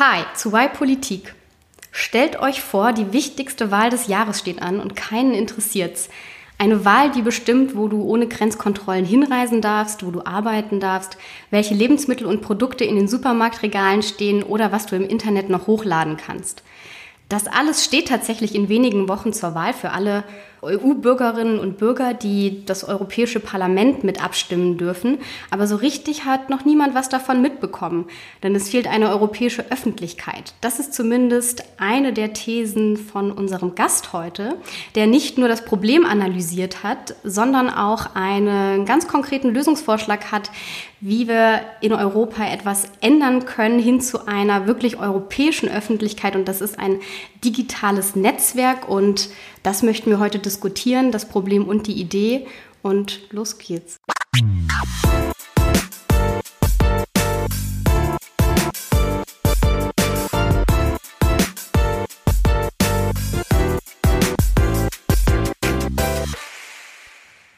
Hi 0.00 0.24
zu 0.34 0.54
Y 0.54 0.72
Politik. 0.72 1.34
Stellt 1.92 2.40
euch 2.40 2.62
vor, 2.62 2.94
die 2.94 3.12
wichtigste 3.12 3.70
Wahl 3.70 3.90
des 3.90 4.06
Jahres 4.06 4.38
steht 4.38 4.62
an 4.62 4.80
und 4.80 4.96
keinen 4.96 5.34
interessiert's. 5.34 6.08
Eine 6.56 6.86
Wahl, 6.86 7.10
die 7.10 7.20
bestimmt, 7.20 7.76
wo 7.76 7.86
du 7.86 8.02
ohne 8.04 8.26
Grenzkontrollen 8.26 9.04
hinreisen 9.04 9.60
darfst, 9.60 10.02
wo 10.02 10.10
du 10.10 10.24
arbeiten 10.24 10.80
darfst, 10.80 11.18
welche 11.50 11.74
Lebensmittel 11.74 12.26
und 12.26 12.40
Produkte 12.40 12.82
in 12.82 12.96
den 12.96 13.08
Supermarktregalen 13.08 14.02
stehen 14.02 14.42
oder 14.42 14.72
was 14.72 14.86
du 14.86 14.96
im 14.96 15.06
Internet 15.06 15.50
noch 15.50 15.66
hochladen 15.66 16.16
kannst. 16.16 16.62
Das 17.28 17.46
alles 17.46 17.84
steht 17.84 18.08
tatsächlich 18.08 18.54
in 18.54 18.70
wenigen 18.70 19.06
Wochen 19.06 19.34
zur 19.34 19.54
Wahl 19.54 19.74
für 19.74 19.90
alle 19.90 20.24
EU-Bürgerinnen 20.62 21.58
und 21.58 21.78
Bürger, 21.78 22.14
die 22.14 22.64
das 22.66 22.84
Europäische 22.84 23.40
Parlament 23.40 24.04
mit 24.04 24.22
abstimmen 24.22 24.76
dürfen. 24.76 25.18
Aber 25.50 25.66
so 25.66 25.76
richtig 25.76 26.24
hat 26.24 26.50
noch 26.50 26.64
niemand 26.64 26.94
was 26.94 27.08
davon 27.08 27.42
mitbekommen, 27.42 28.06
denn 28.42 28.54
es 28.54 28.68
fehlt 28.68 28.86
eine 28.86 29.10
europäische 29.10 29.70
Öffentlichkeit. 29.70 30.54
Das 30.60 30.78
ist 30.78 30.94
zumindest 30.94 31.64
eine 31.78 32.12
der 32.12 32.32
Thesen 32.32 32.96
von 32.96 33.32
unserem 33.32 33.74
Gast 33.74 34.12
heute, 34.12 34.56
der 34.94 35.06
nicht 35.06 35.38
nur 35.38 35.48
das 35.48 35.64
Problem 35.64 36.04
analysiert 36.04 36.82
hat, 36.82 37.14
sondern 37.24 37.70
auch 37.70 38.14
einen 38.14 38.84
ganz 38.84 39.08
konkreten 39.08 39.54
Lösungsvorschlag 39.54 40.30
hat, 40.30 40.50
wie 41.00 41.28
wir 41.28 41.60
in 41.80 41.94
Europa 41.94 42.44
etwas 42.44 42.88
ändern 43.00 43.46
können 43.46 43.78
hin 43.78 44.02
zu 44.02 44.26
einer 44.26 44.66
wirklich 44.66 44.98
europäischen 44.98 45.70
Öffentlichkeit. 45.70 46.36
Und 46.36 46.46
das 46.46 46.60
ist 46.60 46.78
ein 46.78 47.00
digitales 47.42 48.16
Netzwerk 48.16 48.86
und 48.86 49.30
das 49.62 49.82
möchten 49.82 50.10
wir 50.10 50.18
heute 50.18 50.38
diskutieren, 50.38 51.12
das 51.12 51.28
Problem 51.28 51.66
und 51.66 51.86
die 51.86 52.00
Idee. 52.00 52.46
Und 52.82 53.20
los 53.30 53.58
geht's. 53.58 53.98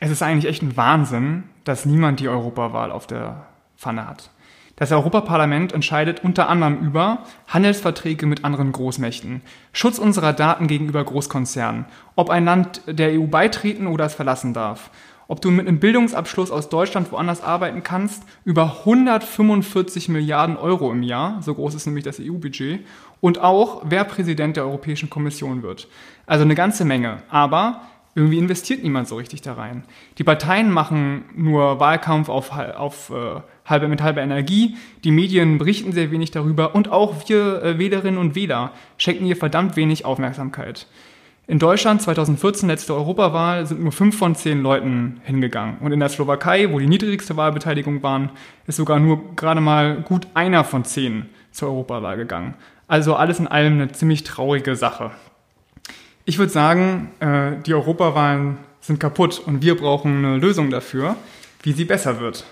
Es 0.00 0.10
ist 0.10 0.22
eigentlich 0.22 0.50
echt 0.50 0.62
ein 0.62 0.76
Wahnsinn, 0.76 1.44
dass 1.62 1.86
niemand 1.86 2.18
die 2.18 2.28
Europawahl 2.28 2.90
auf 2.90 3.06
der 3.06 3.46
Pfanne 3.76 4.08
hat. 4.08 4.30
Das 4.76 4.90
Europaparlament 4.90 5.72
entscheidet 5.72 6.24
unter 6.24 6.48
anderem 6.48 6.78
über 6.80 7.24
Handelsverträge 7.48 8.26
mit 8.26 8.44
anderen 8.44 8.72
Großmächten, 8.72 9.42
Schutz 9.72 9.98
unserer 9.98 10.32
Daten 10.32 10.66
gegenüber 10.66 11.04
Großkonzernen, 11.04 11.84
ob 12.16 12.30
ein 12.30 12.44
Land 12.44 12.82
der 12.86 13.10
EU 13.12 13.26
beitreten 13.26 13.86
oder 13.86 14.06
es 14.06 14.14
verlassen 14.14 14.54
darf, 14.54 14.90
ob 15.28 15.40
du 15.40 15.50
mit 15.50 15.68
einem 15.68 15.78
Bildungsabschluss 15.78 16.50
aus 16.50 16.68
Deutschland 16.68 17.12
woanders 17.12 17.42
arbeiten 17.42 17.82
kannst, 17.82 18.22
über 18.44 18.78
145 18.80 20.08
Milliarden 20.08 20.56
Euro 20.56 20.90
im 20.90 21.02
Jahr, 21.02 21.42
so 21.42 21.54
groß 21.54 21.74
ist 21.74 21.86
nämlich 21.86 22.04
das 22.04 22.18
EU-Budget, 22.20 22.80
und 23.20 23.38
auch, 23.40 23.82
wer 23.84 24.04
Präsident 24.04 24.56
der 24.56 24.64
Europäischen 24.64 25.10
Kommission 25.10 25.62
wird. 25.62 25.86
Also 26.26 26.44
eine 26.44 26.54
ganze 26.56 26.84
Menge. 26.84 27.22
Aber 27.30 27.82
irgendwie 28.14 28.38
investiert 28.38 28.82
niemand 28.82 29.08
so 29.08 29.16
richtig 29.16 29.42
da 29.42 29.54
rein. 29.54 29.84
Die 30.18 30.24
Parteien 30.24 30.70
machen 30.70 31.24
nur 31.34 31.80
Wahlkampf 31.80 32.28
auf, 32.28 32.50
auf 32.58 33.10
äh, 33.10 33.40
halbe, 33.64 33.88
mit 33.88 34.02
halber 34.02 34.22
Energie, 34.22 34.76
die 35.04 35.10
Medien 35.10 35.58
berichten 35.58 35.92
sehr 35.92 36.10
wenig 36.10 36.30
darüber 36.30 36.74
und 36.74 36.90
auch 36.90 37.28
wir 37.28 37.62
äh, 37.62 37.78
Wählerinnen 37.78 38.18
und 38.18 38.34
Wähler 38.34 38.72
schenken 38.98 39.26
ihr 39.26 39.36
verdammt 39.36 39.76
wenig 39.76 40.04
Aufmerksamkeit. 40.04 40.86
In 41.48 41.58
Deutschland 41.58 42.00
2014, 42.00 42.68
letzte 42.68 42.94
Europawahl, 42.94 43.66
sind 43.66 43.82
nur 43.82 43.90
fünf 43.90 44.16
von 44.16 44.36
zehn 44.36 44.62
Leuten 44.62 45.20
hingegangen. 45.24 45.78
Und 45.80 45.92
in 45.92 45.98
der 45.98 46.08
Slowakei, 46.08 46.72
wo 46.72 46.78
die 46.78 46.86
niedrigste 46.86 47.36
Wahlbeteiligung 47.36 48.02
waren, 48.02 48.30
ist 48.66 48.76
sogar 48.76 49.00
nur 49.00 49.34
gerade 49.34 49.60
mal 49.60 49.96
gut 49.96 50.28
einer 50.34 50.62
von 50.62 50.84
zehn 50.84 51.26
zur 51.50 51.68
Europawahl 51.68 52.16
gegangen. 52.16 52.54
Also 52.86 53.16
alles 53.16 53.40
in 53.40 53.48
allem 53.48 53.74
eine 53.74 53.92
ziemlich 53.92 54.22
traurige 54.22 54.76
Sache. 54.76 55.10
Ich 56.24 56.38
würde 56.38 56.52
sagen, 56.52 57.10
äh, 57.18 57.60
die 57.66 57.74
Europawahlen 57.74 58.58
sind 58.80 59.00
kaputt 59.00 59.42
und 59.44 59.62
wir 59.62 59.76
brauchen 59.76 60.24
eine 60.24 60.36
Lösung 60.38 60.70
dafür, 60.70 61.16
wie 61.62 61.72
sie 61.72 61.84
besser 61.84 62.20
wird. 62.20 62.44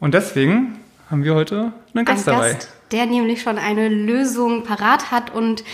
Und 0.00 0.14
deswegen 0.14 0.78
haben 1.10 1.24
wir 1.24 1.34
heute 1.34 1.72
einen 1.94 2.04
Gast 2.04 2.28
Ein 2.28 2.34
dabei. 2.34 2.52
Gast, 2.52 2.68
der 2.92 3.06
nämlich 3.06 3.42
schon 3.42 3.58
eine 3.58 3.88
Lösung 3.88 4.62
parat 4.62 5.10
hat 5.10 5.34
und 5.34 5.64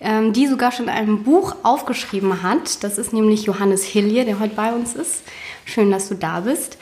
ähm, 0.00 0.32
die 0.32 0.46
sogar 0.46 0.72
schon 0.72 0.86
in 0.86 0.90
einem 0.90 1.22
Buch 1.22 1.56
aufgeschrieben 1.62 2.42
hat. 2.42 2.82
Das 2.84 2.98
ist 2.98 3.12
nämlich 3.12 3.44
Johannes 3.44 3.84
Hilje, 3.84 4.24
der 4.24 4.40
heute 4.40 4.54
bei 4.54 4.72
uns 4.72 4.94
ist. 4.94 5.22
Schön, 5.64 5.90
dass 5.90 6.08
du 6.08 6.14
da 6.14 6.40
bist. 6.40 6.78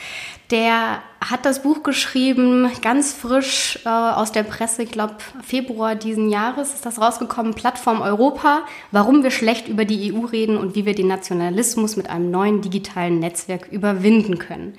Der 0.50 1.00
hat 1.20 1.44
das 1.46 1.62
Buch 1.62 1.84
geschrieben, 1.84 2.68
ganz 2.82 3.12
frisch 3.12 3.78
äh, 3.84 3.88
aus 3.88 4.32
der 4.32 4.42
Presse, 4.42 4.82
ich 4.82 4.90
glaube 4.90 5.14
Februar 5.44 5.94
diesen 5.94 6.28
Jahres 6.28 6.74
ist 6.74 6.84
das 6.84 7.00
rausgekommen, 7.00 7.54
Plattform 7.54 8.00
Europa, 8.00 8.62
warum 8.90 9.22
wir 9.22 9.30
schlecht 9.30 9.68
über 9.68 9.84
die 9.84 10.12
EU 10.12 10.24
reden 10.24 10.56
und 10.56 10.74
wie 10.74 10.86
wir 10.86 10.96
den 10.96 11.06
Nationalismus 11.06 11.96
mit 11.96 12.10
einem 12.10 12.32
neuen 12.32 12.62
digitalen 12.62 13.20
Netzwerk 13.20 13.68
überwinden 13.70 14.38
können. 14.38 14.74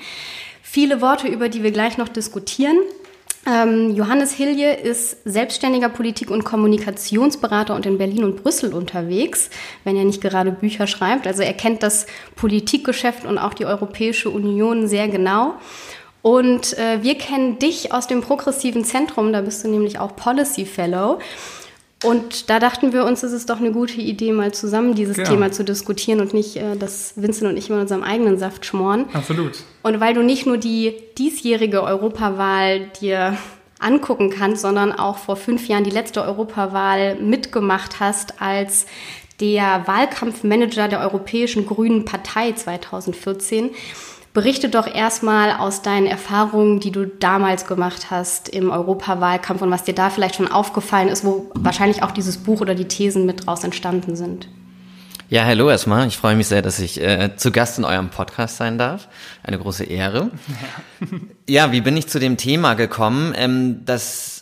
Viele 0.74 1.02
Worte, 1.02 1.28
über 1.28 1.50
die 1.50 1.64
wir 1.64 1.72
gleich 1.72 1.98
noch 1.98 2.08
diskutieren. 2.08 2.78
Ähm, 3.46 3.94
Johannes 3.94 4.32
Hilje 4.32 4.72
ist 4.72 5.18
selbstständiger 5.26 5.90
Politik- 5.90 6.32
und 6.32 6.46
Kommunikationsberater 6.46 7.76
und 7.76 7.86
in 7.86 7.98
Berlin 7.98 8.24
und 8.24 8.42
Brüssel 8.42 8.74
unterwegs, 8.74 9.50
wenn 9.84 9.98
er 9.98 10.06
nicht 10.06 10.22
gerade 10.22 10.50
Bücher 10.54 10.88
schreibt. 10.88 11.28
Also 11.28 11.42
er 11.42 11.52
kennt 11.52 11.84
das 11.84 12.06
Politikgeschäft 12.38 13.26
und 13.26 13.38
auch 13.38 13.54
die 13.54 13.66
Europäische 13.66 14.30
Union 14.30 14.88
sehr 14.88 15.10
genau. 15.10 15.56
Und 16.22 16.78
äh, 16.78 17.04
wir 17.04 17.18
kennen 17.18 17.60
dich 17.60 17.92
aus 17.92 18.08
dem 18.08 18.22
Progressiven 18.22 18.86
Zentrum, 18.86 19.34
da 19.34 19.42
bist 19.42 19.66
du 19.66 19.68
nämlich 19.68 20.00
auch 20.00 20.16
Policy 20.16 20.64
Fellow. 20.64 21.20
Und 22.04 22.50
da 22.50 22.60
dachten 22.60 22.94
wir 22.94 23.06
uns, 23.06 23.22
es 23.22 23.32
ist 23.32 23.50
doch 23.50 23.60
eine 23.60 23.72
gute 23.72 24.02
Idee, 24.02 24.32
mal 24.32 24.54
zusammen 24.54 24.96
dieses 24.96 25.18
genau. 25.18 25.30
Thema 25.30 25.52
zu 25.52 25.64
diskutieren 25.64 26.20
und 26.20 26.34
nicht, 26.34 26.56
äh, 26.56 26.76
dass 26.76 27.14
Vincent 27.16 27.52
und 27.52 27.58
ich 27.58 27.70
in 27.70 27.78
unserem 27.78 28.04
eigenen 28.04 28.40
Saft 28.40 28.66
schmoren. 28.66 29.06
Absolut. 29.14 29.64
Und 29.84 30.00
weil 30.00 30.14
du 30.14 30.24
nicht 30.24 30.46
nur 30.46 30.58
die 30.58 30.96
diesjährige 31.18 31.84
Europawahl 31.84 32.88
dir 33.02 33.38
angucken 33.80 34.30
kannst, 34.30 34.62
sondern 34.62 34.92
auch 34.92 35.18
vor 35.18 35.36
fünf 35.36 35.68
Jahren 35.68 35.84
die 35.84 35.92
letzte 35.92 36.24
Europawahl 36.24 37.16
mitgemacht 37.16 38.00
hast 38.00 38.42
als 38.42 38.86
der 39.40 39.84
Wahlkampfmanager 39.88 40.88
der 40.88 41.00
Europäischen 41.02 41.66
Grünen 41.66 42.06
Partei 42.06 42.52
2014 42.52 43.72
Berichte 44.34 44.70
doch 44.70 44.88
erstmal 44.88 45.58
aus 45.58 45.82
deinen 45.82 46.08
Erfahrungen, 46.08 46.80
die 46.80 46.92
du 46.92 47.06
damals 47.06 47.66
gemacht 47.66 48.12
hast 48.12 48.48
im 48.48 48.70
Europawahlkampf 48.70 49.62
und 49.62 49.72
was 49.72 49.84
dir 49.84 49.94
da 49.94 50.10
vielleicht 50.10 50.36
schon 50.36 50.50
aufgefallen 50.50 51.10
ist, 51.10 51.26
wo 51.26 51.52
wahrscheinlich 51.54 52.02
auch 52.02 52.12
dieses 52.12 52.38
Buch 52.38 52.62
oder 52.62 52.74
die 52.74 52.88
Thesen 52.88 53.26
mit 53.26 53.46
draus 53.46 53.66
entstanden 53.66 54.16
sind. 54.16 54.48
Ja, 55.32 55.46
hallo 55.46 55.70
erstmal. 55.70 56.08
Ich 56.08 56.18
freue 56.18 56.36
mich 56.36 56.48
sehr, 56.48 56.62
dass 56.62 56.80
ich 56.80 57.02
äh, 57.02 57.38
zu 57.38 57.52
Gast 57.52 57.78
in 57.78 57.86
eurem 57.86 58.10
Podcast 58.10 58.58
sein 58.58 58.78
darf. 58.78 59.08
Eine 59.44 59.60
große 59.60 59.86
Ehre. 59.86 60.32
Ja, 61.50 61.74
wie 61.74 61.82
bin 61.82 61.98
ich 61.98 62.08
zu 62.08 62.20
dem 62.20 62.38
Thema 62.38 62.76
gekommen? 62.76 63.34
Ähm, 63.36 63.82
das 63.84 64.41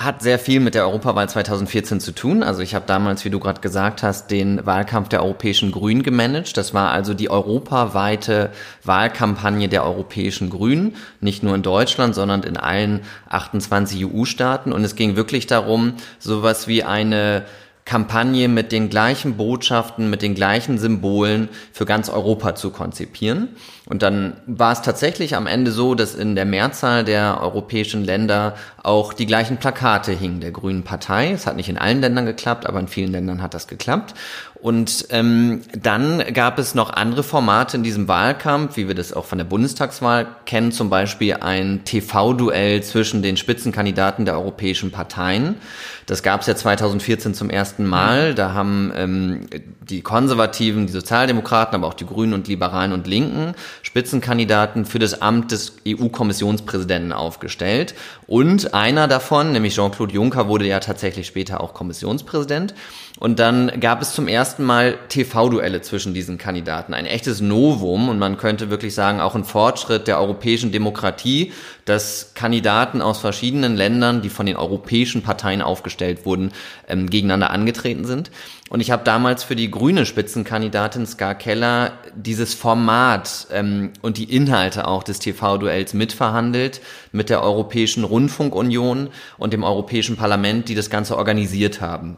hat 0.00 0.22
sehr 0.22 0.38
viel 0.38 0.60
mit 0.60 0.74
der 0.74 0.86
Europawahl 0.86 1.28
2014 1.28 2.00
zu 2.00 2.12
tun. 2.12 2.42
Also 2.42 2.62
ich 2.62 2.74
habe 2.74 2.86
damals, 2.86 3.26
wie 3.26 3.30
du 3.30 3.38
gerade 3.38 3.60
gesagt 3.60 4.02
hast, 4.02 4.30
den 4.30 4.64
Wahlkampf 4.64 5.10
der 5.10 5.22
Europäischen 5.22 5.72
Grünen 5.72 6.02
gemanagt. 6.02 6.56
Das 6.56 6.72
war 6.72 6.90
also 6.90 7.12
die 7.12 7.30
europaweite 7.30 8.50
Wahlkampagne 8.82 9.68
der 9.68 9.84
Europäischen 9.84 10.48
Grünen, 10.48 10.96
nicht 11.20 11.42
nur 11.42 11.54
in 11.54 11.60
Deutschland, 11.60 12.14
sondern 12.14 12.44
in 12.44 12.56
allen 12.56 13.00
28 13.28 14.06
EU-Staaten. 14.06 14.72
Und 14.72 14.84
es 14.84 14.96
ging 14.96 15.16
wirklich 15.16 15.46
darum, 15.46 15.92
sowas 16.18 16.66
wie 16.66 16.82
eine 16.82 17.44
Kampagne 17.84 18.48
mit 18.48 18.72
den 18.72 18.88
gleichen 18.88 19.36
Botschaften, 19.36 20.08
mit 20.08 20.22
den 20.22 20.34
gleichen 20.34 20.78
Symbolen 20.78 21.50
für 21.72 21.84
ganz 21.84 22.08
Europa 22.08 22.54
zu 22.54 22.70
konzipieren. 22.70 23.48
Und 23.90 24.02
dann 24.02 24.34
war 24.46 24.70
es 24.70 24.82
tatsächlich 24.82 25.34
am 25.34 25.48
Ende 25.48 25.72
so, 25.72 25.96
dass 25.96 26.14
in 26.14 26.36
der 26.36 26.44
Mehrzahl 26.44 27.02
der 27.02 27.40
europäischen 27.42 28.04
Länder 28.04 28.54
auch 28.84 29.12
die 29.12 29.26
gleichen 29.26 29.56
Plakate 29.56 30.12
hingen 30.12 30.40
der 30.40 30.52
Grünen 30.52 30.84
Partei. 30.84 31.32
Es 31.32 31.44
hat 31.44 31.56
nicht 31.56 31.68
in 31.68 31.76
allen 31.76 32.00
Ländern 32.00 32.24
geklappt, 32.24 32.66
aber 32.66 32.78
in 32.78 32.86
vielen 32.86 33.10
Ländern 33.10 33.42
hat 33.42 33.52
das 33.52 33.66
geklappt. 33.66 34.14
Und 34.62 35.06
ähm, 35.08 35.62
dann 35.72 36.22
gab 36.34 36.58
es 36.58 36.74
noch 36.74 36.90
andere 36.90 37.22
Formate 37.22 37.78
in 37.78 37.82
diesem 37.82 38.08
Wahlkampf, 38.08 38.76
wie 38.76 38.88
wir 38.88 38.94
das 38.94 39.12
auch 39.12 39.24
von 39.24 39.38
der 39.38 39.46
Bundestagswahl 39.46 40.26
kennen, 40.44 40.70
zum 40.70 40.90
Beispiel 40.90 41.38
ein 41.40 41.84
TV-Duell 41.84 42.82
zwischen 42.82 43.22
den 43.22 43.38
Spitzenkandidaten 43.38 44.26
der 44.26 44.34
europäischen 44.34 44.90
Parteien. 44.92 45.56
Das 46.04 46.22
gab 46.22 46.42
es 46.42 46.46
ja 46.46 46.56
2014 46.56 47.32
zum 47.32 47.48
ersten 47.48 47.86
Mal. 47.86 48.34
Da 48.34 48.52
haben 48.52 48.92
ähm, 48.94 49.46
die 49.80 50.02
Konservativen, 50.02 50.86
die 50.86 50.92
Sozialdemokraten, 50.92 51.74
aber 51.74 51.86
auch 51.86 51.94
die 51.94 52.06
Grünen 52.06 52.34
und 52.34 52.46
Liberalen 52.46 52.92
und 52.92 53.06
Linken 53.06 53.54
Spitzenkandidaten 53.82 54.84
für 54.84 54.98
das 54.98 55.20
Amt 55.22 55.52
des 55.52 55.76
EU-Kommissionspräsidenten 55.86 57.12
aufgestellt. 57.12 57.94
Und 58.26 58.74
einer 58.74 59.08
davon, 59.08 59.52
nämlich 59.52 59.74
Jean-Claude 59.74 60.14
Juncker, 60.14 60.48
wurde 60.48 60.66
ja 60.66 60.80
tatsächlich 60.80 61.26
später 61.26 61.60
auch 61.60 61.74
Kommissionspräsident. 61.74 62.74
Und 63.20 63.38
dann 63.38 63.80
gab 63.80 64.00
es 64.00 64.14
zum 64.14 64.28
ersten 64.28 64.64
Mal 64.64 64.98
TV-Duelle 65.10 65.82
zwischen 65.82 66.14
diesen 66.14 66.38
Kandidaten. 66.38 66.94
Ein 66.94 67.04
echtes 67.04 67.42
Novum 67.42 68.08
und 68.08 68.18
man 68.18 68.38
könnte 68.38 68.70
wirklich 68.70 68.94
sagen, 68.94 69.20
auch 69.20 69.34
ein 69.34 69.44
Fortschritt 69.44 70.08
der 70.08 70.18
europäischen 70.18 70.72
Demokratie, 70.72 71.52
dass 71.84 72.32
Kandidaten 72.34 73.02
aus 73.02 73.18
verschiedenen 73.18 73.76
Ländern, 73.76 74.22
die 74.22 74.30
von 74.30 74.46
den 74.46 74.56
europäischen 74.56 75.20
Parteien 75.20 75.60
aufgestellt 75.60 76.24
wurden, 76.24 76.52
ähm, 76.88 77.10
gegeneinander 77.10 77.50
angetreten 77.50 78.06
sind. 78.06 78.30
Und 78.70 78.80
ich 78.80 78.90
habe 78.90 79.04
damals 79.04 79.44
für 79.44 79.56
die 79.56 79.70
grüne 79.70 80.06
Spitzenkandidatin 80.06 81.04
Ska 81.04 81.34
Keller 81.34 81.92
dieses 82.14 82.54
Format 82.54 83.48
ähm, 83.52 83.90
und 84.00 84.16
die 84.16 84.34
Inhalte 84.34 84.88
auch 84.88 85.02
des 85.02 85.18
TV-Duells 85.18 85.92
mitverhandelt 85.92 86.80
mit 87.12 87.28
der 87.28 87.42
Europäischen 87.42 88.02
Rundfunkunion 88.02 89.10
und 89.36 89.52
dem 89.52 89.62
Europäischen 89.62 90.16
Parlament, 90.16 90.70
die 90.70 90.74
das 90.74 90.88
Ganze 90.88 91.18
organisiert 91.18 91.82
haben. 91.82 92.16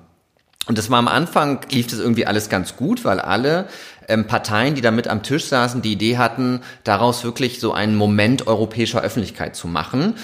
Und 0.66 0.78
das 0.78 0.90
war 0.90 0.98
am 0.98 1.08
Anfang, 1.08 1.60
lief 1.70 1.88
das 1.88 1.98
irgendwie 1.98 2.26
alles 2.26 2.48
ganz 2.48 2.76
gut, 2.76 3.04
weil 3.04 3.18
alle 3.18 3.66
ähm, 4.08 4.26
Parteien, 4.26 4.74
die 4.74 4.80
da 4.80 4.92
mit 4.92 5.08
am 5.08 5.22
Tisch 5.22 5.46
saßen, 5.46 5.82
die 5.82 5.92
Idee 5.92 6.18
hatten, 6.18 6.60
daraus 6.84 7.24
wirklich 7.24 7.58
so 7.58 7.72
einen 7.72 7.96
Moment 7.96 8.46
europäischer 8.46 9.02
Öffentlichkeit 9.02 9.56
zu 9.56 9.66
machen. 9.66 10.14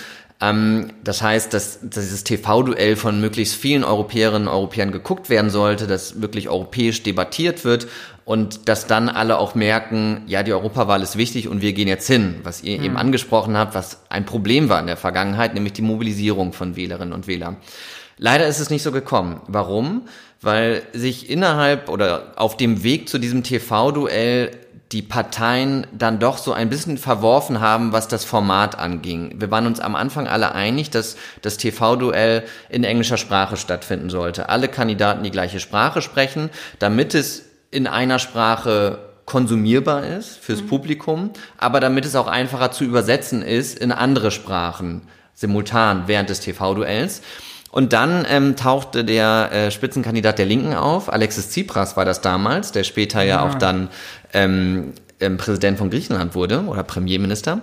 Ähm, 0.40 0.93
das 1.02 1.23
heißt, 1.23 1.52
dass, 1.52 1.81
dass 1.82 2.05
dieses 2.05 2.23
TV-Duell 2.23 2.94
von 2.94 3.20
möglichst 3.20 3.56
vielen 3.56 3.82
Europäerinnen 3.82 4.46
und 4.46 4.55
Europäern 4.55 4.93
geguckt 4.93 5.29
werden 5.29 5.50
sollte, 5.50 5.88
dass 5.88 6.23
wirklich 6.23 6.49
europäisch 6.49 7.02
debattiert 7.02 7.64
wird 7.64 7.88
und 8.25 8.69
dass 8.69 8.87
dann 8.87 9.08
alle 9.08 9.38
auch 9.38 9.56
merken, 9.56 10.23
ja, 10.26 10.44
die 10.44 10.52
Europawahl 10.52 11.02
ist 11.02 11.17
wichtig 11.17 11.49
und 11.49 11.62
wir 11.62 11.73
gehen 11.73 11.88
jetzt 11.88 12.06
hin, 12.06 12.37
was 12.44 12.62
ihr 12.62 12.79
mhm. 12.79 12.85
eben 12.85 12.96
angesprochen 12.96 13.56
habt, 13.56 13.75
was 13.75 14.02
ein 14.08 14.25
Problem 14.25 14.69
war 14.69 14.79
in 14.79 14.87
der 14.87 14.96
Vergangenheit, 14.96 15.55
nämlich 15.55 15.73
die 15.73 15.82
Mobilisierung 15.82 16.52
von 16.52 16.76
Wählerinnen 16.76 17.12
und 17.12 17.26
Wählern. 17.26 17.56
Leider 18.19 18.46
ist 18.46 18.58
es 18.58 18.70
nicht 18.70 18.82
so 18.82 18.93
gekommen. 18.93 19.40
Warum? 19.46 20.02
Weil 20.40 20.82
sich 20.93 21.31
innerhalb 21.31 21.88
oder 21.88 22.32
auf 22.37 22.56
dem 22.56 22.82
Weg 22.82 23.08
zu 23.08 23.19
diesem 23.19 23.43
TV-Duell 23.43 24.52
die 24.93 25.02
Parteien 25.02 25.87
dann 25.93 26.19
doch 26.19 26.38
so 26.38 26.52
ein 26.52 26.70
bisschen 26.70 26.96
verworfen 26.96 27.61
haben, 27.61 27.93
was 27.93 28.08
das 28.08 28.25
Format 28.25 28.79
anging. 28.79 29.35
Wir 29.38 29.50
waren 29.50 29.67
uns 29.67 29.81
am 29.81 29.94
Anfang 29.94 30.26
alle 30.26 30.55
einig, 30.55 30.90
dass 30.90 31.17
das 31.43 31.58
TV-Duell 31.58 32.44
in 32.70 32.85
englischer 32.85 33.19
Sprache 33.19 33.58
stattfinden 33.58 34.08
sollte. 34.08 34.49
Alle 34.49 34.69
Kandidaten 34.69 35.25
die 35.25 35.31
gleiche 35.31 35.61
Sprache 35.61 36.00
sprechen, 36.00 36.49
damit 36.79 37.14
es 37.14 37.44
in 37.70 37.87
einer 37.87 38.19
Sprache 38.19 38.99
konsumierbar 39.26 40.06
ist 40.06 40.38
fürs 40.38 40.62
mhm. 40.62 40.69
Publikum, 40.69 41.31
aber 41.58 41.81
damit 41.81 42.06
es 42.06 42.17
auch 42.17 42.29
einfacher 42.29 42.73
zu 42.73 42.85
übersetzen 42.85 43.43
ist 43.43 43.79
in 43.79 43.93
andere 43.93 44.31
Sprachen 44.31 45.02
simultan 45.35 46.05
während 46.06 46.31
des 46.31 46.40
TV-Duells. 46.40 47.20
Und 47.70 47.93
dann 47.93 48.26
ähm, 48.29 48.56
tauchte 48.56 49.05
der 49.05 49.50
äh, 49.53 49.70
Spitzenkandidat 49.70 50.38
der 50.38 50.47
Linken 50.47 50.75
auf, 50.75 51.12
Alexis 51.12 51.50
Tsipras 51.50 51.97
war 51.97 52.05
das 52.05 52.20
damals, 52.20 52.73
der 52.73 52.85
später 52.85 53.20
ja, 53.23 53.37
ja 53.37 53.49
auch 53.49 53.55
dann 53.55 53.88
ähm, 54.32 54.94
ähm, 55.20 55.37
Präsident 55.37 55.79
von 55.79 55.91
Griechenland 55.91 56.35
wurde 56.35 56.62
oder 56.62 56.82
Premierminister. 56.82 57.61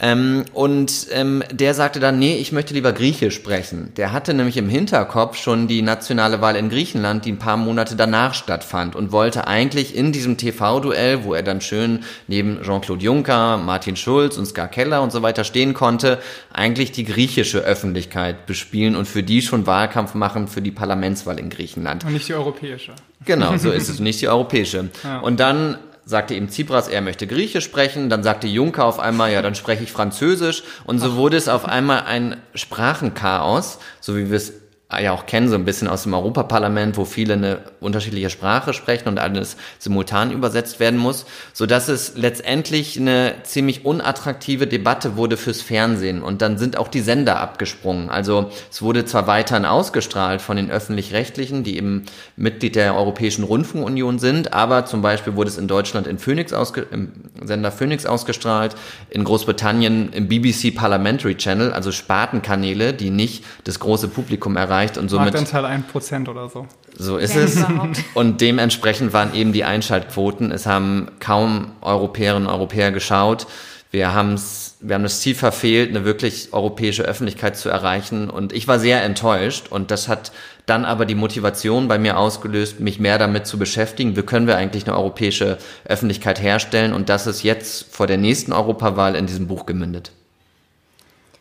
Ähm, 0.00 0.44
und 0.54 1.08
ähm, 1.12 1.42
der 1.52 1.74
sagte 1.74 2.00
dann, 2.00 2.18
nee, 2.18 2.36
ich 2.36 2.52
möchte 2.52 2.72
lieber 2.72 2.92
Griechisch 2.92 3.34
sprechen. 3.34 3.92
Der 3.96 4.12
hatte 4.12 4.32
nämlich 4.32 4.56
im 4.56 4.68
Hinterkopf 4.68 5.36
schon 5.36 5.68
die 5.68 5.82
nationale 5.82 6.40
Wahl 6.40 6.56
in 6.56 6.70
Griechenland, 6.70 7.26
die 7.26 7.32
ein 7.32 7.38
paar 7.38 7.58
Monate 7.58 7.96
danach 7.96 8.32
stattfand 8.32 8.96
und 8.96 9.12
wollte 9.12 9.46
eigentlich 9.46 9.94
in 9.94 10.12
diesem 10.12 10.38
TV-Duell, 10.38 11.24
wo 11.24 11.34
er 11.34 11.42
dann 11.42 11.60
schön 11.60 12.00
neben 12.28 12.62
Jean-Claude 12.62 13.04
Juncker, 13.04 13.58
Martin 13.58 13.96
Schulz 13.96 14.38
und 14.38 14.46
Ska 14.46 14.68
Keller 14.68 15.02
und 15.02 15.12
so 15.12 15.22
weiter 15.22 15.44
stehen 15.44 15.74
konnte, 15.74 16.18
eigentlich 16.52 16.92
die 16.92 17.04
griechische 17.04 17.58
Öffentlichkeit 17.58 18.46
bespielen 18.46 18.96
und 18.96 19.06
für 19.06 19.22
die 19.22 19.42
schon 19.42 19.66
Wahlkampf 19.66 20.14
machen 20.14 20.48
für 20.48 20.62
die 20.62 20.70
Parlamentswahl 20.70 21.38
in 21.38 21.50
Griechenland. 21.50 22.04
Und 22.04 22.14
nicht 22.14 22.28
die 22.28 22.34
europäische. 22.34 22.92
Genau, 23.26 23.56
so 23.58 23.70
ist 23.72 23.90
es, 23.90 24.00
nicht 24.00 24.22
die 24.22 24.28
europäische. 24.28 24.88
Ja. 25.04 25.20
Und 25.20 25.40
dann 25.40 25.76
sagte 26.10 26.34
eben 26.34 26.48
Tsipras, 26.48 26.88
er 26.88 27.00
möchte 27.00 27.26
Griechisch 27.26 27.64
sprechen, 27.64 28.10
dann 28.10 28.22
sagte 28.22 28.46
Juncker 28.46 28.84
auf 28.84 28.98
einmal, 28.98 29.32
ja, 29.32 29.40
dann 29.40 29.54
spreche 29.54 29.84
ich 29.84 29.92
Französisch. 29.92 30.62
Und 30.84 30.98
so 30.98 31.16
wurde 31.16 31.36
es 31.36 31.48
auf 31.48 31.64
einmal 31.64 32.02
ein 32.02 32.36
Sprachenchaos, 32.54 33.78
so 34.00 34.16
wie 34.16 34.28
wir 34.28 34.36
es 34.36 34.59
ja 34.98 35.12
auch 35.12 35.26
kennen, 35.26 35.48
so 35.48 35.54
ein 35.54 35.64
bisschen 35.64 35.86
aus 35.86 36.02
dem 36.02 36.14
Europaparlament, 36.14 36.96
wo 36.96 37.04
viele 37.04 37.34
eine 37.34 37.60
unterschiedliche 37.78 38.28
Sprache 38.28 38.72
sprechen 38.72 39.08
und 39.08 39.20
alles 39.20 39.56
simultan 39.78 40.32
übersetzt 40.32 40.80
werden 40.80 40.98
muss, 40.98 41.26
so 41.52 41.66
dass 41.66 41.88
es 41.88 42.16
letztendlich 42.16 42.98
eine 42.98 43.34
ziemlich 43.44 43.84
unattraktive 43.84 44.66
Debatte 44.66 45.16
wurde 45.16 45.36
fürs 45.36 45.62
Fernsehen 45.62 46.22
und 46.22 46.42
dann 46.42 46.58
sind 46.58 46.76
auch 46.76 46.88
die 46.88 47.00
Sender 47.00 47.38
abgesprungen. 47.38 48.10
Also 48.10 48.50
es 48.70 48.82
wurde 48.82 49.04
zwar 49.04 49.28
weiterhin 49.28 49.64
ausgestrahlt 49.64 50.42
von 50.42 50.56
den 50.56 50.70
öffentlich-rechtlichen, 50.70 51.62
die 51.62 51.76
eben 51.76 52.06
Mitglied 52.36 52.74
der 52.74 52.96
Europäischen 52.96 53.44
Rundfunkunion 53.44 54.18
sind, 54.18 54.52
aber 54.52 54.86
zum 54.86 55.02
Beispiel 55.02 55.36
wurde 55.36 55.50
es 55.50 55.58
in 55.58 55.68
Deutschland 55.68 56.08
in 56.08 56.18
Phoenix 56.18 56.52
ausge 56.52 56.86
im 56.90 57.12
Sender 57.44 57.70
Phoenix 57.70 58.06
ausgestrahlt, 58.06 58.74
in 59.08 59.22
Großbritannien 59.22 60.12
im 60.12 60.28
BBC 60.28 60.74
Parliamentary 60.74 61.36
Channel, 61.36 61.72
also 61.72 61.92
Spartenkanäle, 61.92 62.92
die 62.92 63.10
nicht 63.10 63.44
das 63.64 63.78
große 63.78 64.08
Publikum 64.08 64.56
erreichen 64.56 64.79
erreicht 64.80 64.98
und 64.98 65.08
somit. 65.08 65.34
Marktanteil 65.34 65.64
1% 65.64 66.28
oder 66.28 66.48
so. 66.48 66.66
So 66.96 67.16
ist 67.16 67.34
Wenn 67.34 67.44
es. 67.44 67.56
Überhaupt. 67.56 68.04
Und 68.14 68.40
dementsprechend 68.40 69.12
waren 69.12 69.34
eben 69.34 69.52
die 69.52 69.64
Einschaltquoten. 69.64 70.50
Es 70.52 70.66
haben 70.66 71.08
kaum 71.20 71.72
Europäerinnen 71.80 72.48
und 72.48 72.52
Europäer 72.52 72.92
geschaut. 72.92 73.46
Wir, 73.90 74.14
haben's, 74.14 74.76
wir 74.80 74.94
haben 74.94 75.02
das 75.02 75.20
Ziel 75.20 75.34
verfehlt, 75.34 75.90
eine 75.90 76.04
wirklich 76.04 76.52
europäische 76.52 77.02
Öffentlichkeit 77.02 77.56
zu 77.56 77.68
erreichen. 77.68 78.30
Und 78.30 78.52
ich 78.52 78.68
war 78.68 78.78
sehr 78.78 79.02
enttäuscht. 79.02 79.68
Und 79.68 79.90
das 79.90 80.08
hat 80.08 80.32
dann 80.66 80.84
aber 80.84 81.06
die 81.06 81.16
Motivation 81.16 81.88
bei 81.88 81.98
mir 81.98 82.16
ausgelöst, 82.16 82.78
mich 82.78 83.00
mehr 83.00 83.18
damit 83.18 83.46
zu 83.46 83.58
beschäftigen. 83.58 84.16
Wie 84.16 84.22
können 84.22 84.46
wir 84.46 84.56
eigentlich 84.56 84.86
eine 84.86 84.96
europäische 84.96 85.58
Öffentlichkeit 85.84 86.40
herstellen? 86.40 86.92
Und 86.92 87.08
das 87.08 87.26
ist 87.26 87.42
jetzt 87.42 87.92
vor 87.92 88.06
der 88.06 88.18
nächsten 88.18 88.52
Europawahl 88.52 89.16
in 89.16 89.26
diesem 89.26 89.48
Buch 89.48 89.66
gemündet. 89.66 90.12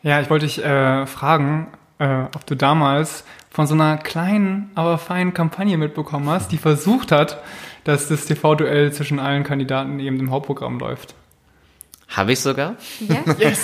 Ja, 0.02 0.22
ich 0.22 0.30
wollte 0.30 0.46
dich 0.46 0.64
äh, 0.64 1.06
fragen, 1.06 1.68
äh, 2.00 2.24
ob 2.36 2.46
du 2.46 2.56
damals 2.56 3.24
von 3.52 3.68
so 3.68 3.74
einer 3.74 3.98
kleinen, 3.98 4.72
aber 4.76 4.98
feinen 4.98 5.34
Kampagne 5.34 5.78
mitbekommen 5.78 6.30
hast, 6.30 6.52
die 6.52 6.58
versucht 6.58 7.12
hat, 7.12 7.42
dass 7.84 8.08
das 8.08 8.26
TV-Duell 8.26 8.92
zwischen 8.92 9.20
allen 9.20 9.44
Kandidaten 9.44 10.00
eben 10.00 10.20
im 10.20 10.32
Hauptprogramm 10.32 10.80
läuft. 10.80 11.16
Habe 12.10 12.32
ich 12.32 12.40
sogar? 12.40 12.76
Ja? 13.08 13.18
Yes. 13.38 13.62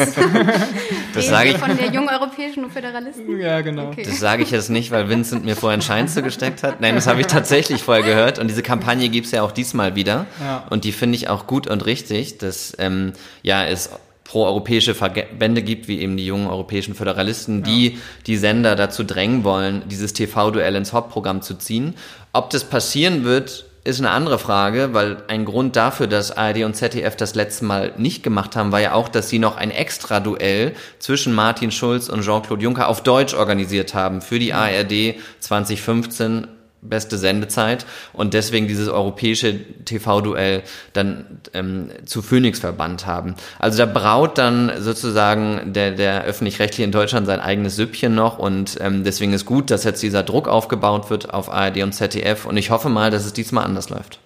das 1.15 1.27
sage 1.27 1.49
ich 1.49 1.57
von 1.57 1.75
der 1.75 1.91
jungen 1.91 2.09
europäischen 2.09 2.69
Föderalisten. 2.69 3.39
Ja, 3.39 3.61
genau. 3.61 3.87
Okay. 3.87 4.03
Das 4.03 4.19
sage 4.19 4.43
ich 4.43 4.51
jetzt 4.51 4.69
nicht, 4.69 4.91
weil 4.91 5.09
Vincent 5.09 5.45
mir 5.45 5.55
vorher 5.55 5.77
ein 5.77 5.81
Schein 5.81 6.07
zugesteckt 6.07 6.61
hat. 6.61 6.79
Nein, 6.79 6.93
das 6.93 7.07
habe 7.07 7.21
ich 7.21 7.27
tatsächlich 7.27 7.81
vorher 7.81 8.03
gehört. 8.03 8.37
Und 8.37 8.47
diese 8.47 8.61
Kampagne 8.61 9.09
gibt 9.09 9.25
es 9.25 9.31
ja 9.31 9.41
auch 9.41 9.51
diesmal 9.51 9.95
wieder. 9.95 10.27
Ja. 10.39 10.63
Und 10.69 10.83
die 10.83 10.91
finde 10.91 11.15
ich 11.15 11.27
auch 11.27 11.47
gut 11.47 11.65
und 11.65 11.87
richtig. 11.87 12.37
Das 12.37 12.75
ähm, 12.77 13.13
ja, 13.41 13.63
ist 13.63 13.89
pro-europäische 14.25 14.95
Verbände 14.95 15.61
gibt, 15.61 15.87
wie 15.87 16.01
eben 16.01 16.17
die 16.17 16.25
jungen 16.25 16.47
europäischen 16.47 16.95
Föderalisten, 16.95 17.63
die 17.63 17.91
ja. 17.91 17.99
die 18.27 18.35
Sender 18.35 18.75
dazu 18.75 19.03
drängen 19.03 19.45
wollen, 19.45 19.83
dieses 19.87 20.11
TV-Duell 20.13 20.75
ins 20.75 20.91
Hauptprogramm 20.91 21.41
zu 21.41 21.53
ziehen. 21.53 21.93
Ob 22.33 22.49
das 22.49 22.65
passieren 22.65 23.23
wird, 23.23 23.65
ist 23.85 23.99
eine 23.99 24.09
andere 24.09 24.39
Frage, 24.39 24.93
weil 24.93 25.17
ein 25.27 25.45
Grund 25.45 25.75
dafür, 25.75 26.07
dass 26.07 26.35
ARD 26.35 26.63
und 26.63 26.75
ZDF 26.75 27.15
das 27.15 27.35
letzte 27.35 27.65
Mal 27.65 27.93
nicht 27.97 28.23
gemacht 28.23 28.55
haben, 28.55 28.71
war 28.71 28.81
ja 28.81 28.93
auch, 28.93 29.07
dass 29.07 29.29
sie 29.29 29.37
noch 29.37 29.57
ein 29.57 29.69
Extra-Duell 29.69 30.73
zwischen 30.97 31.33
Martin 31.35 31.71
Schulz 31.71 32.09
und 32.09 32.23
Jean-Claude 32.23 32.63
Juncker 32.63 32.87
auf 32.87 33.03
Deutsch 33.03 33.35
organisiert 33.35 33.93
haben 33.93 34.21
für 34.21 34.39
die 34.39 34.53
ARD 34.53 35.15
2015 35.39 36.47
beste 36.89 37.17
Sendezeit 37.17 37.85
und 38.13 38.33
deswegen 38.33 38.67
dieses 38.67 38.87
europäische 38.87 39.59
TV-Duell 39.85 40.63
dann 40.93 41.39
ähm, 41.53 41.89
zu 42.05 42.21
Phoenix 42.21 42.59
verbannt 42.59 43.05
haben. 43.05 43.35
Also 43.59 43.77
da 43.77 43.85
braut 43.85 44.37
dann 44.37 44.71
sozusagen 44.79 45.73
der, 45.73 45.91
der 45.91 46.23
öffentlich-rechtliche 46.23 46.83
in 46.83 46.91
Deutschland 46.91 47.27
sein 47.27 47.39
eigenes 47.39 47.75
Süppchen 47.75 48.15
noch 48.15 48.37
und 48.39 48.77
ähm, 48.81 49.03
deswegen 49.03 49.33
ist 49.33 49.45
gut, 49.45 49.71
dass 49.71 49.83
jetzt 49.83 50.03
dieser 50.03 50.23
Druck 50.23 50.47
aufgebaut 50.47 51.09
wird 51.09 51.33
auf 51.33 51.51
ARD 51.51 51.83
und 51.83 51.93
ZDF 51.93 52.45
und 52.45 52.57
ich 52.57 52.69
hoffe 52.69 52.89
mal, 52.89 53.11
dass 53.11 53.25
es 53.25 53.33
diesmal 53.33 53.65
anders 53.65 53.89
läuft. 53.89 54.19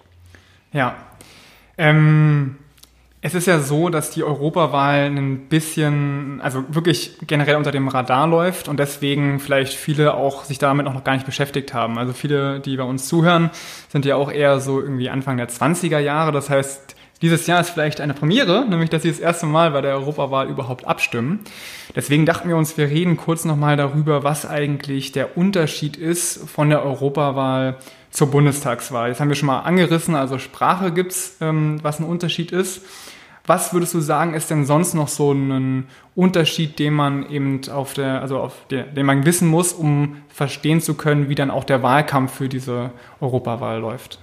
Ja. 0.72 0.96
Ähm 1.78 2.56
es 3.22 3.34
ist 3.34 3.46
ja 3.46 3.60
so, 3.60 3.90
dass 3.90 4.10
die 4.10 4.24
Europawahl 4.24 5.06
ein 5.06 5.48
bisschen, 5.48 6.40
also 6.40 6.64
wirklich 6.68 7.18
generell 7.26 7.56
unter 7.56 7.70
dem 7.70 7.88
Radar 7.88 8.26
läuft 8.26 8.66
und 8.66 8.78
deswegen 8.78 9.40
vielleicht 9.40 9.74
viele 9.74 10.14
auch 10.14 10.44
sich 10.44 10.58
damit 10.58 10.86
noch 10.86 11.04
gar 11.04 11.14
nicht 11.14 11.26
beschäftigt 11.26 11.74
haben. 11.74 11.98
Also 11.98 12.14
viele, 12.14 12.60
die 12.60 12.76
bei 12.78 12.84
uns 12.84 13.08
zuhören, 13.08 13.50
sind 13.90 14.06
ja 14.06 14.16
auch 14.16 14.32
eher 14.32 14.60
so 14.60 14.80
irgendwie 14.80 15.10
Anfang 15.10 15.36
der 15.36 15.50
20er 15.50 15.98
Jahre. 15.98 16.32
Das 16.32 16.48
heißt, 16.48 16.96
dieses 17.20 17.46
Jahr 17.46 17.60
ist 17.60 17.68
vielleicht 17.68 18.00
eine 18.00 18.14
Premiere, 18.14 18.64
nämlich 18.66 18.88
dass 18.88 19.02
sie 19.02 19.10
das 19.10 19.20
erste 19.20 19.44
Mal 19.44 19.72
bei 19.72 19.82
der 19.82 19.96
Europawahl 19.96 20.48
überhaupt 20.48 20.86
abstimmen. 20.86 21.40
Deswegen 21.94 22.24
dachten 22.24 22.48
wir 22.48 22.56
uns, 22.56 22.78
wir 22.78 22.88
reden 22.88 23.18
kurz 23.18 23.44
nochmal 23.44 23.76
darüber, 23.76 24.24
was 24.24 24.46
eigentlich 24.46 25.12
der 25.12 25.36
Unterschied 25.36 25.98
ist 25.98 26.48
von 26.48 26.70
der 26.70 26.82
Europawahl 26.82 27.76
zur 28.10 28.30
Bundestagswahl. 28.30 29.08
Jetzt 29.08 29.20
haben 29.20 29.28
wir 29.28 29.36
schon 29.36 29.46
mal 29.46 29.60
angerissen, 29.60 30.14
also 30.14 30.38
Sprache 30.38 30.92
gibt's, 30.92 31.36
ähm, 31.40 31.78
was 31.82 32.00
ein 32.00 32.04
Unterschied 32.04 32.52
ist. 32.52 32.82
Was 33.46 33.72
würdest 33.72 33.94
du 33.94 34.00
sagen, 34.00 34.34
ist 34.34 34.50
denn 34.50 34.64
sonst 34.64 34.94
noch 34.94 35.08
so 35.08 35.32
ein 35.32 35.86
Unterschied, 36.14 36.78
den 36.78 36.92
man 36.92 37.28
eben 37.30 37.60
auf 37.70 37.94
der, 37.94 38.20
also 38.20 38.38
auf 38.38 38.54
der, 38.68 38.84
den 38.84 39.06
man 39.06 39.24
wissen 39.24 39.48
muss, 39.48 39.72
um 39.72 40.18
verstehen 40.28 40.80
zu 40.80 40.94
können, 40.94 41.28
wie 41.28 41.34
dann 41.34 41.50
auch 41.50 41.64
der 41.64 41.82
Wahlkampf 41.82 42.34
für 42.34 42.48
diese 42.48 42.90
Europawahl 43.20 43.80
läuft? 43.80 44.18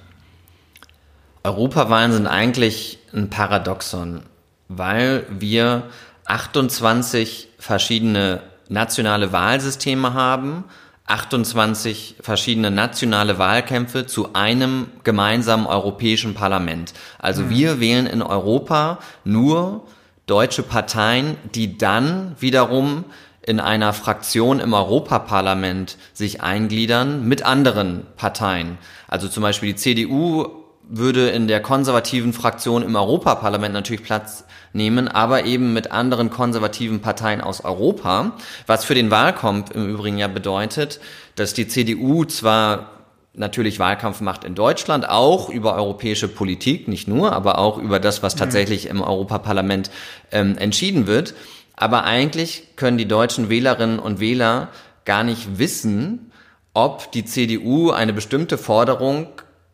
Europawahlen 1.43 2.11
sind 2.11 2.27
eigentlich 2.27 2.99
ein 3.13 3.29
Paradoxon, 3.29 4.23
weil 4.67 5.25
wir 5.29 5.83
28 6.25 7.49
verschiedene 7.57 8.41
nationale 8.69 9.31
Wahlsysteme 9.31 10.13
haben, 10.13 10.65
28 11.07 12.17
verschiedene 12.19 12.69
nationale 12.69 13.39
Wahlkämpfe 13.39 14.05
zu 14.05 14.33
einem 14.33 14.87
gemeinsamen 15.03 15.65
europäischen 15.65 16.33
Parlament. 16.33 16.93
Also 17.17 17.43
mhm. 17.43 17.49
wir 17.49 17.79
wählen 17.79 18.05
in 18.05 18.21
Europa 18.21 18.99
nur 19.23 19.87
deutsche 20.25 20.63
Parteien, 20.63 21.37
die 21.55 21.77
dann 21.77 22.35
wiederum 22.39 23.05
in 23.41 23.61
einer 23.61 23.93
Fraktion 23.93 24.59
im 24.59 24.73
Europaparlament 24.73 25.97
sich 26.11 26.41
eingliedern 26.41 27.25
mit 27.25 27.43
anderen 27.43 28.05
Parteien. 28.17 28.77
Also 29.07 29.29
zum 29.29 29.41
Beispiel 29.41 29.69
die 29.69 29.77
CDU 29.77 30.47
würde 30.89 31.29
in 31.29 31.47
der 31.47 31.61
konservativen 31.61 32.33
Fraktion 32.33 32.83
im 32.83 32.95
Europaparlament 32.95 33.73
natürlich 33.73 34.03
Platz 34.03 34.43
nehmen, 34.77 35.09
aber 35.09 35.43
eben 35.43 35.73
mit 35.73 35.91
anderen 35.91 36.29
konservativen 36.29 37.01
Parteien 37.01 37.41
aus 37.41 37.65
Europa, 37.65 38.37
was 38.65 38.85
für 38.85 38.95
den 38.95 39.11
Wahlkampf 39.11 39.71
im 39.71 39.89
Übrigen 39.89 40.17
ja 40.17 40.29
bedeutet, 40.29 41.01
dass 41.35 41.53
die 41.53 41.67
CDU 41.67 42.23
zwar 42.23 42.91
natürlich 43.33 43.79
Wahlkampf 43.79 44.21
macht 44.21 44.43
in 44.43 44.55
Deutschland, 44.55 45.07
auch 45.07 45.49
über 45.49 45.75
europäische 45.75 46.27
Politik, 46.27 46.87
nicht 46.87 47.07
nur, 47.07 47.33
aber 47.33 47.59
auch 47.59 47.77
über 47.77 47.99
das, 47.99 48.23
was 48.23 48.35
mhm. 48.35 48.39
tatsächlich 48.39 48.87
im 48.87 49.01
Europaparlament 49.01 49.91
ähm, 50.31 50.57
entschieden 50.57 51.07
wird. 51.07 51.33
Aber 51.75 52.03
eigentlich 52.05 52.75
können 52.75 52.97
die 52.97 53.07
deutschen 53.07 53.49
Wählerinnen 53.49 53.99
und 53.99 54.19
Wähler 54.19 54.69
gar 55.05 55.23
nicht 55.23 55.59
wissen, 55.59 56.31
ob 56.73 57.11
die 57.11 57.25
CDU 57.25 57.91
eine 57.91 58.13
bestimmte 58.13 58.57
Forderung 58.57 59.27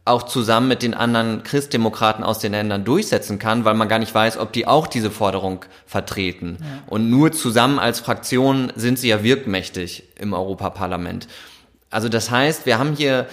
auch 0.05 0.23
zusammen 0.23 0.67
mit 0.67 0.83
den 0.83 0.93
anderen 0.93 1.43
Christdemokraten 1.43 2.23
aus 2.23 2.39
den 2.39 2.51
Ländern 2.51 2.83
durchsetzen 2.83 3.39
kann, 3.39 3.63
weil 3.63 3.73
man 3.73 3.87
gar 3.87 3.99
nicht 3.99 4.13
weiß, 4.13 4.37
ob 4.37 4.51
die 4.51 4.67
auch 4.67 4.87
diese 4.87 5.09
Forderung 5.09 5.63
vertreten. 5.85 6.57
Ja. 6.59 6.65
Und 6.87 7.09
nur 7.09 7.31
zusammen 7.31 7.79
als 7.79 8.01
Fraktion 8.01 8.73
sind 8.75 8.99
sie 8.99 9.07
ja 9.07 9.23
wirkmächtig 9.23 10.03
im 10.19 10.33
Europaparlament. 10.33 11.27
Also 11.89 12.09
das 12.09 12.31
heißt, 12.31 12.65
wir 12.65 12.79
haben 12.79 12.95
hier 12.95 13.27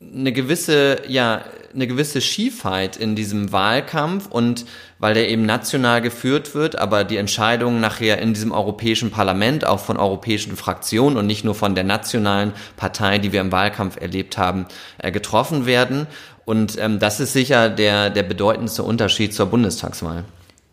eine 0.00 0.32
gewisse, 0.32 1.02
ja, 1.08 1.44
eine 1.74 1.86
gewisse 1.86 2.20
Schiefheit 2.22 2.96
in 2.96 3.14
diesem 3.14 3.52
Wahlkampf 3.52 4.26
und 4.26 4.64
weil 4.98 5.14
der 5.14 5.28
eben 5.28 5.44
national 5.44 6.00
geführt 6.00 6.54
wird, 6.54 6.78
aber 6.78 7.04
die 7.04 7.18
Entscheidungen 7.18 7.80
nachher 7.80 8.18
in 8.18 8.32
diesem 8.32 8.50
Europäischen 8.50 9.10
Parlament 9.10 9.66
auch 9.66 9.80
von 9.80 9.98
europäischen 9.98 10.56
Fraktionen 10.56 11.18
und 11.18 11.26
nicht 11.26 11.44
nur 11.44 11.54
von 11.54 11.74
der 11.74 11.84
nationalen 11.84 12.52
Partei, 12.76 13.18
die 13.18 13.32
wir 13.32 13.42
im 13.42 13.52
Wahlkampf 13.52 14.00
erlebt 14.00 14.38
haben, 14.38 14.66
äh, 14.98 15.12
getroffen 15.12 15.66
werden. 15.66 16.06
Und 16.46 16.78
ähm, 16.78 16.98
das 16.98 17.20
ist 17.20 17.34
sicher 17.34 17.68
der, 17.68 18.08
der 18.10 18.22
bedeutendste 18.22 18.82
Unterschied 18.82 19.34
zur 19.34 19.46
Bundestagswahl. 19.46 20.24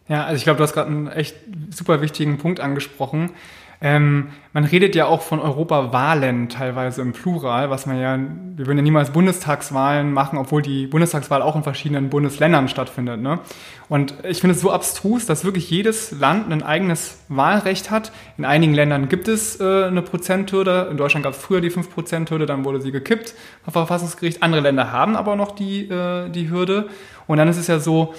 Ja, 0.08 0.24
also 0.24 0.38
ich 0.38 0.44
glaube, 0.44 0.58
du 0.58 0.64
hast 0.64 0.74
gerade 0.74 0.90
einen 0.90 1.08
echt 1.08 1.36
super 1.70 2.02
wichtigen 2.02 2.38
Punkt 2.38 2.62
angesprochen. 2.62 3.32
Ähm, 3.80 4.30
man 4.54 4.66
redet 4.66 4.96
ja 4.96 5.06
auch 5.06 5.22
von 5.22 5.40
Europawahlen 5.40 6.50
teilweise 6.50 7.04
im 7.04 7.14
Plural, 7.14 7.70
was 7.70 7.86
man 7.86 8.00
ja, 8.00 8.18
wir 8.18 8.66
würden 8.66 8.80
ja 8.80 8.84
niemals 8.84 9.12
Bundestagswahlen 9.12 10.12
machen, 10.12 10.40
obwohl 10.40 10.64
die 10.64 10.88
Bundestagswahl 10.88 11.44
auch 11.44 11.56
in 11.56 11.62
verschiedenen 11.62 12.10
Bundesländern 12.10 12.68
stattfindet. 12.68 13.22
Ne? 13.22 13.40
Und 13.88 14.16
ich 14.24 14.40
finde 14.40 14.56
es 14.56 14.62
so 14.62 14.72
abstrus, 14.72 15.28
dass 15.28 15.46
wirklich 15.46 15.70
jedes 15.70 16.12
Land 16.12 16.52
ein 16.52 16.64
eigenes 16.64 17.20
Wahlrecht 17.28 17.92
hat. 17.92 18.12
In 18.38 18.46
einigen 18.46 18.74
Ländern 18.74 19.10
gibt 19.10 19.28
es 19.28 19.60
äh, 19.60 19.86
eine 19.86 20.02
Prozenthürde. 20.02 20.88
In 20.90 20.98
Deutschland 20.98 21.24
gab 21.24 21.34
es 21.34 21.40
früher 21.40 21.62
die 21.62 21.72
5%-Hürde, 21.72 22.48
dann 22.48 22.66
wurde 22.66 22.82
sie 22.82 22.92
gekippt 22.92 23.36
vom 23.64 23.74
Verfassungsgericht. 23.74 24.42
Andere 24.42 24.62
Länder 24.62 24.92
haben 24.92 25.16
aber 25.16 25.36
noch 25.36 25.52
die, 25.52 25.88
äh, 25.88 26.30
die 26.30 26.50
Hürde. 26.50 26.90
Und 27.28 27.38
dann 27.38 27.48
ist 27.48 27.58
es 27.58 27.68
ja 27.68 27.80
so, 27.80 28.16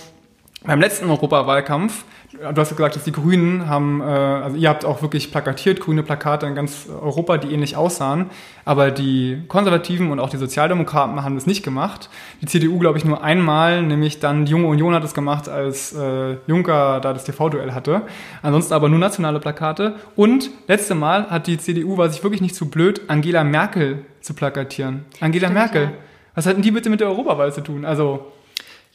beim 0.65 0.81
letzten 0.81 1.09
Europawahlkampf 1.09 2.05
Du 2.31 2.61
hast 2.61 2.77
gesagt, 2.77 2.95
dass 2.95 3.05
die 3.05 3.13
Grünen 3.13 3.69
haben, 3.69 4.03
äh, 4.03 4.05
also 4.05 4.57
ihr 4.59 4.69
habt 4.69 4.85
auch 4.85 5.01
wirklich 5.01 5.31
plakatiert, 5.31 5.81
grüne 5.81 6.03
Plakate 6.03 6.45
in 6.45 6.55
ganz 6.55 6.87
Europa, 6.89 7.39
die 7.39 7.55
ähnlich 7.55 7.75
aussahen. 7.75 8.27
Aber 8.67 8.91
die 8.91 9.45
Konservativen 9.49 10.11
und 10.11 10.21
auch 10.21 10.29
die 10.29 10.37
Sozialdemokraten 10.37 11.25
haben 11.25 11.37
das 11.37 11.47
nicht 11.47 11.63
gemacht. 11.63 12.11
Die 12.43 12.47
CDU, 12.47 12.79
glaube 12.79 12.99
ich, 12.99 13.07
nur 13.07 13.25
einmal, 13.25 13.83
nämlich 13.83 14.21
dann 14.21 14.45
die 14.45 14.53
Junge 14.53 14.67
Union 14.67 14.93
hat 14.93 15.05
es 15.05 15.15
gemacht, 15.15 15.49
als 15.49 15.95
äh, 15.95 16.37
Juncker 16.47 17.01
da 17.01 17.15
das 17.15 17.25
TV-Duell 17.25 17.73
hatte. 17.73 18.03
Ansonsten 18.43 18.75
aber 18.75 18.91
nur 18.91 18.99
nationale 18.99 19.41
Plakate. 19.41 19.95
Und 20.15 20.51
letzte 20.67 20.95
Mal 20.95 21.31
hat 21.31 21.47
die 21.47 21.57
CDU, 21.57 21.97
war 21.97 22.11
sich 22.11 22.23
wirklich 22.23 22.43
nicht 22.43 22.55
zu 22.55 22.69
blöd, 22.69 23.01
Angela 23.09 23.43
Merkel 23.43 24.05
zu 24.21 24.35
plakatieren. 24.35 25.07
Angela 25.21 25.49
Stimmt, 25.49 25.55
Merkel. 25.55 25.83
Ja. 25.85 25.93
Was 26.35 26.45
hatten 26.47 26.61
die 26.61 26.73
bitte 26.73 26.91
mit 26.91 27.01
der 27.01 27.09
Europawahl 27.09 27.55
zu 27.55 27.63
tun? 27.63 27.87
Also 27.87 28.27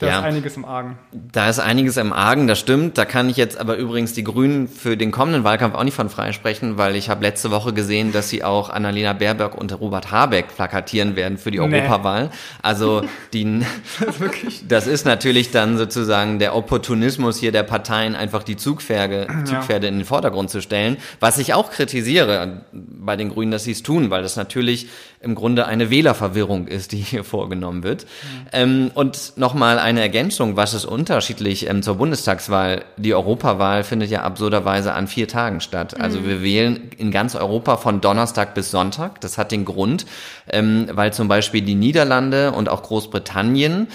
da 0.03 0.09
ja, 0.09 0.19
ist 0.19 0.25
einiges 0.25 0.57
im 0.57 0.65
Argen. 0.65 0.97
Da 1.11 1.49
ist 1.49 1.59
einiges 1.59 1.97
im 1.97 2.11
Argen, 2.11 2.47
das 2.47 2.59
stimmt. 2.59 2.97
Da 2.97 3.05
kann 3.05 3.29
ich 3.29 3.37
jetzt 3.37 3.57
aber 3.57 3.77
übrigens 3.77 4.13
die 4.13 4.23
Grünen 4.23 4.67
für 4.67 4.97
den 4.97 5.11
kommenden 5.11 5.43
Wahlkampf 5.43 5.75
auch 5.75 5.83
nicht 5.83 5.95
von 5.95 6.09
freisprechen, 6.09 6.77
weil 6.77 6.95
ich 6.95 7.09
habe 7.09 7.23
letzte 7.23 7.51
Woche 7.51 7.73
gesehen, 7.73 8.11
dass 8.11 8.29
sie 8.29 8.43
auch 8.43 8.69
Annalena 8.69 9.13
Baerbock 9.13 9.55
und 9.55 9.79
Robert 9.79 10.11
Habeck 10.11 10.55
plakatieren 10.55 11.15
werden 11.15 11.37
für 11.37 11.51
die 11.51 11.59
nee. 11.59 11.79
Europawahl. 11.79 12.31
Also 12.61 13.03
die, 13.31 13.61
das, 14.67 14.87
ist 14.87 15.05
natürlich 15.05 15.51
dann 15.51 15.77
sozusagen 15.77 16.39
der 16.39 16.55
Opportunismus 16.55 17.37
hier 17.37 17.51
der 17.51 17.63
Parteien, 17.63 18.15
einfach 18.15 18.43
die 18.43 18.57
Zugpferde, 18.57 19.27
Zugpferde 19.45 19.87
ja. 19.87 19.91
in 19.91 19.99
den 19.99 20.05
Vordergrund 20.05 20.49
zu 20.49 20.61
stellen. 20.61 20.97
Was 21.21 21.37
ich 21.37 21.53
auch 21.53 21.71
kritisiere 21.71 22.65
bei 22.73 23.15
den 23.15 23.29
Grünen, 23.29 23.51
dass 23.51 23.63
sie 23.63 23.71
es 23.71 23.83
tun, 23.83 24.09
weil 24.09 24.21
das 24.21 24.35
natürlich 24.35 24.89
im 25.23 25.35
Grunde 25.35 25.65
eine 25.65 25.89
Wählerverwirrung 25.89 26.67
ist, 26.67 26.91
die 26.91 26.97
hier 26.97 27.23
vorgenommen 27.23 27.83
wird. 27.83 28.03
Mhm. 28.03 28.47
Ähm, 28.51 28.91
und 28.93 29.33
nochmal 29.37 29.79
eine 29.93 30.01
Ergänzung, 30.01 30.55
was 30.55 30.73
ist 30.73 30.85
unterschiedlich 30.85 31.69
ähm, 31.69 31.81
zur 31.81 31.95
Bundestagswahl? 31.95 32.83
Die 32.97 33.13
Europawahl 33.13 33.83
findet 33.83 34.09
ja 34.09 34.23
absurderweise 34.23 34.93
an 34.93 35.07
vier 35.07 35.27
Tagen 35.27 35.61
statt. 35.61 35.99
Also 35.99 36.19
mhm. 36.19 36.27
wir 36.27 36.43
wählen 36.43 36.89
in 36.97 37.11
ganz 37.11 37.35
Europa 37.35 37.77
von 37.77 38.01
Donnerstag 38.01 38.53
bis 38.53 38.71
Sonntag. 38.71 39.21
Das 39.21 39.37
hat 39.37 39.51
den 39.51 39.65
Grund, 39.65 40.05
ähm, 40.49 40.87
weil 40.91 41.13
zum 41.13 41.27
Beispiel 41.27 41.61
die 41.61 41.75
Niederlande 41.75 42.51
und 42.51 42.69
auch 42.69 42.83
Großbritannien 42.83 43.87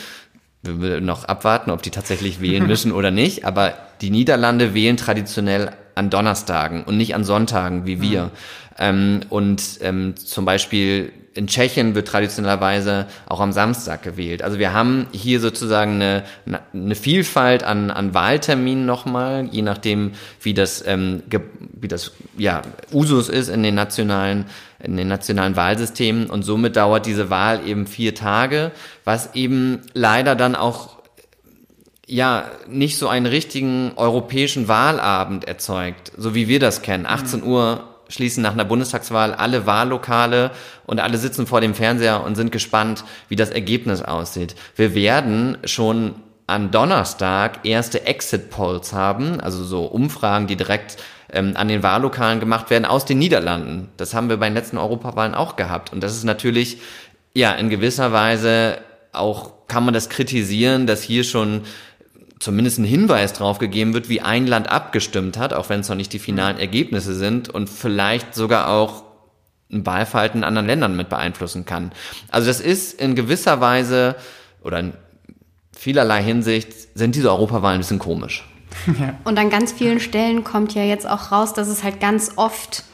wir 0.63 0.81
will 0.81 1.01
noch 1.01 1.25
abwarten, 1.25 1.71
ob 1.71 1.83
die 1.83 1.91
tatsächlich 1.91 2.41
wählen 2.41 2.67
müssen 2.67 2.93
oder 2.93 3.11
nicht, 3.11 3.45
aber 3.45 3.75
die 4.01 4.11
Niederlande 4.11 4.75
wählen 4.75 4.97
traditionell 4.97 5.71
an 5.95 6.11
Donnerstagen 6.11 6.85
und 6.85 6.97
nicht 6.97 7.15
an 7.15 7.25
Sonntagen 7.25 7.87
wie 7.87 8.01
wir. 8.01 8.25
Mhm. 8.25 8.31
Ähm, 8.79 9.21
und 9.29 9.63
ähm, 9.83 10.17
zum 10.17 10.45
Beispiel 10.45 11.13
in 11.39 11.47
Tschechien 11.47 11.95
wird 11.95 12.09
traditionellerweise 12.09 13.07
auch 13.27 13.39
am 13.39 13.53
Samstag 13.53 14.03
gewählt. 14.03 14.43
Also 14.43 14.59
wir 14.59 14.73
haben 14.73 15.07
hier 15.13 15.39
sozusagen 15.39 15.95
eine, 15.95 16.25
eine 16.75 16.97
Vielfalt 16.97 17.63
an, 17.63 17.93
an 17.93 18.13
Wahlterminen 18.13 18.87
nochmal, 18.87 19.49
je 19.53 19.63
nachdem, 19.63 20.13
wie 20.43 20.53
das, 20.53 20.85
ähm, 20.85 21.23
wie 21.81 21.87
das 21.87 22.11
ja, 22.37 22.63
Usus 22.93 23.29
ist 23.29 23.49
in 23.49 23.63
den 23.63 23.77
nationalen 23.77 24.47
in 24.81 24.97
den 24.97 25.09
nationalen 25.09 25.57
Wahlsystemen 25.57 26.31
und 26.31 26.45
somit 26.45 26.77
dauert 26.77 27.05
diese 27.05 27.31
Wahl 27.31 27.67
eben 27.67 27.89
vier 27.89 28.15
Tage, 28.15 28.71
was 29.05 29.35
eben 29.35 29.81
leider 29.93 30.37
dann 30.37 30.55
auch 30.55 30.99
ja 32.07 32.45
nicht 32.69 32.97
so 32.97 33.09
einen 33.09 33.27
richtigen 33.27 33.93
europäischen 33.97 34.69
Wahlabend 34.69 35.47
erzeugt, 35.47 36.13
so 36.17 36.37
wie 36.37 36.47
wir 36.47 36.61
das 36.61 36.83
kennen. 36.83 37.07
18 37.07 37.43
Uhr 37.43 37.88
schließen 38.09 38.43
nach 38.43 38.53
einer 38.53 38.65
Bundestagswahl 38.65 39.35
alle 39.35 39.67
Wahllokale 39.67 40.51
und 40.87 41.01
alle 41.01 41.19
sitzen 41.19 41.47
vor 41.47 41.61
dem 41.61 41.75
Fernseher 41.75 42.25
und 42.25 42.35
sind 42.35 42.53
gespannt, 42.53 43.05
wie 43.29 43.37
das 43.37 43.51
Ergebnis 43.51 44.03
aussieht. 44.03 44.55
Wir 44.77 44.95
werden 44.95 45.59
schon 45.65 46.15
an 46.47 46.71
Donnerstag 46.71 47.67
erste 47.67 48.07
Exit 48.07 48.51
Polls 48.51 48.93
haben, 48.93 49.39
also 49.41 49.65
so 49.65 49.85
Umfragen, 49.85 50.47
die 50.47 50.57
direkt 50.57 50.97
ähm, 51.31 51.53
an 51.57 51.69
den 51.69 51.83
Wahllokalen 51.83 52.41
gemacht 52.41 52.71
werden 52.71 52.87
aus 52.87 53.05
den 53.05 53.19
Niederlanden. 53.19 53.89
Das 53.99 54.15
haben 54.15 54.31
wir 54.31 54.39
bei 54.39 54.49
den 54.49 54.55
letzten 54.55 54.79
Europawahlen 54.79 55.35
auch 55.35 55.57
gehabt. 55.57 55.93
Und 55.93 56.03
das 56.03 56.17
ist 56.17 56.25
natürlich, 56.25 56.79
ja, 57.35 57.53
in 57.53 57.69
gewisser 57.69 58.13
Weise 58.13 58.79
auch, 59.13 59.53
kann 59.69 59.85
man 59.85 59.93
das 59.93 60.09
kritisieren, 60.09 60.87
dass 60.87 61.03
hier 61.03 61.25
schon 61.25 61.65
zumindest 62.39 62.79
ein 62.79 62.85
Hinweis 62.85 63.33
drauf 63.33 63.59
gegeben 63.59 63.95
wird, 63.95 64.09
wie 64.09 64.21
ein 64.21 64.47
Land 64.47 64.71
abgestimmt 64.71 65.39
hat, 65.39 65.53
auch 65.53 65.69
wenn 65.69 65.81
es 65.81 65.89
noch 65.89 65.97
nicht 65.97 66.13
die 66.13 66.19
finalen 66.19 66.57
mhm. 66.57 66.63
Ergebnisse 66.63 67.15
sind 67.15 67.49
und 67.49 67.69
vielleicht 67.69 68.35
sogar 68.35 68.69
auch 68.69 69.05
ein 69.71 69.85
Wahlverhalten 69.85 70.41
in 70.41 70.45
anderen 70.45 70.67
Ländern 70.67 70.97
mit 70.97 71.09
beeinflussen 71.09 71.65
kann. 71.65 71.93
Also 72.31 72.49
das 72.49 72.61
ist 72.61 72.99
in 72.99 73.15
gewisser 73.15 73.61
Weise 73.61 74.17
oder 74.63 74.81
in 74.81 74.93
vielerlei 75.77 76.23
Hinsicht 76.23 76.73
sind 76.97 77.15
diese 77.15 77.31
Europawahlen 77.31 77.79
ein 77.79 77.81
bisschen 77.81 77.99
komisch. 77.99 78.47
Ja. 78.99 79.15
Und 79.25 79.39
an 79.39 79.51
ganz 79.51 79.73
vielen 79.73 79.99
Stellen 79.99 80.45
kommt 80.45 80.75
ja 80.75 80.83
jetzt 80.83 81.07
auch 81.09 81.33
raus, 81.33 81.53
dass 81.53 81.69
es 81.69 81.83
halt 81.83 82.01
ganz 82.01 82.33
oft 82.37 82.85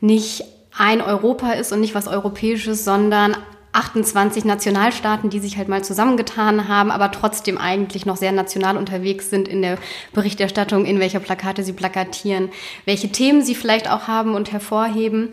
nicht 0.00 0.44
ein 0.76 1.00
Europa 1.00 1.52
ist 1.52 1.72
und 1.72 1.80
nicht 1.80 1.94
was 1.94 2.06
Europäisches, 2.06 2.84
sondern 2.84 3.36
28 3.72 4.44
Nationalstaaten, 4.44 5.30
die 5.30 5.38
sich 5.38 5.56
halt 5.56 5.68
mal 5.68 5.82
zusammengetan 5.82 6.68
haben, 6.68 6.90
aber 6.90 7.10
trotzdem 7.10 7.56
eigentlich 7.56 8.04
noch 8.04 8.16
sehr 8.16 8.32
national 8.32 8.76
unterwegs 8.76 9.30
sind 9.30 9.48
in 9.48 9.62
der 9.62 9.78
Berichterstattung, 10.12 10.84
in 10.84 11.00
welcher 11.00 11.20
Plakate 11.20 11.62
sie 11.64 11.72
plakatieren, 11.72 12.50
welche 12.84 13.10
Themen 13.10 13.42
sie 13.42 13.54
vielleicht 13.54 13.90
auch 13.90 14.08
haben 14.08 14.34
und 14.34 14.52
hervorheben. 14.52 15.30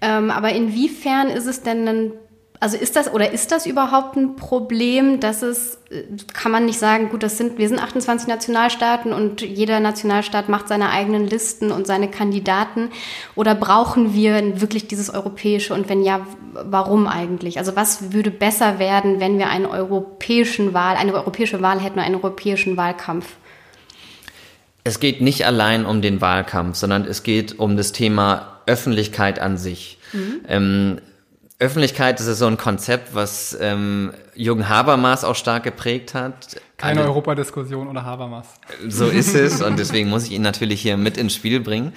Ähm, 0.00 0.30
aber 0.30 0.52
inwiefern 0.52 1.28
ist 1.28 1.46
es 1.46 1.62
denn 1.62 1.86
dann 1.86 2.12
also 2.60 2.76
ist 2.76 2.96
das 2.96 3.12
oder 3.12 3.32
ist 3.32 3.52
das 3.52 3.66
überhaupt 3.66 4.16
ein 4.16 4.36
Problem, 4.36 5.20
dass 5.20 5.42
es, 5.42 5.78
äh, 5.90 6.04
kann 6.32 6.52
man 6.52 6.64
nicht 6.64 6.78
sagen, 6.78 7.10
gut, 7.10 7.22
das 7.22 7.36
sind, 7.36 7.58
wir 7.58 7.68
sind 7.68 7.82
28 7.82 8.28
Nationalstaaten 8.28 9.12
und 9.12 9.42
jeder 9.42 9.80
Nationalstaat 9.80 10.48
macht 10.48 10.68
seine 10.68 10.90
eigenen 10.90 11.26
Listen 11.26 11.72
und 11.72 11.86
seine 11.86 12.08
Kandidaten 12.08 12.90
oder 13.34 13.54
brauchen 13.54 14.14
wir 14.14 14.60
wirklich 14.60 14.86
dieses 14.86 15.10
europäische 15.10 15.74
und 15.74 15.88
wenn 15.88 16.02
ja, 16.02 16.26
warum 16.52 17.06
eigentlich? 17.06 17.58
Also 17.58 17.76
was 17.76 18.12
würde 18.12 18.30
besser 18.30 18.78
werden, 18.78 19.20
wenn 19.20 19.38
wir 19.38 19.48
einen 19.48 19.66
europäischen 19.66 20.72
Wahl, 20.72 20.96
eine 20.96 21.12
europäische 21.12 21.60
Wahl 21.60 21.80
hätten, 21.80 21.98
einen 21.98 22.14
europäischen 22.14 22.76
Wahlkampf? 22.76 23.26
Es 24.84 25.00
geht 25.00 25.20
nicht 25.20 25.44
allein 25.46 25.86
um 25.86 26.02
den 26.02 26.20
Wahlkampf, 26.20 26.76
sondern 26.76 27.04
es 27.04 27.22
geht 27.22 27.58
um 27.58 27.76
das 27.76 27.92
Thema 27.92 28.60
Öffentlichkeit 28.66 29.38
an 29.38 29.56
sich. 29.56 29.98
Mhm. 30.12 30.40
Ähm, 30.46 31.00
Öffentlichkeit 31.60 32.18
das 32.18 32.26
ist 32.26 32.40
so 32.40 32.46
ein 32.46 32.56
Konzept, 32.56 33.14
was 33.14 33.56
ähm, 33.60 34.12
Jürgen 34.34 34.68
Habermas 34.68 35.24
auch 35.24 35.36
stark 35.36 35.62
geprägt 35.62 36.12
hat. 36.12 36.60
Keine 36.76 37.00
Alle, 37.00 37.08
Europadiskussion 37.10 37.86
oder 37.86 38.04
Habermas. 38.04 38.48
So 38.88 39.06
ist 39.06 39.34
es 39.34 39.62
und 39.66 39.78
deswegen 39.78 40.10
muss 40.10 40.24
ich 40.24 40.32
ihn 40.32 40.42
natürlich 40.42 40.82
hier 40.82 40.96
mit 40.96 41.16
ins 41.16 41.34
Spiel 41.34 41.60
bringen. 41.60 41.92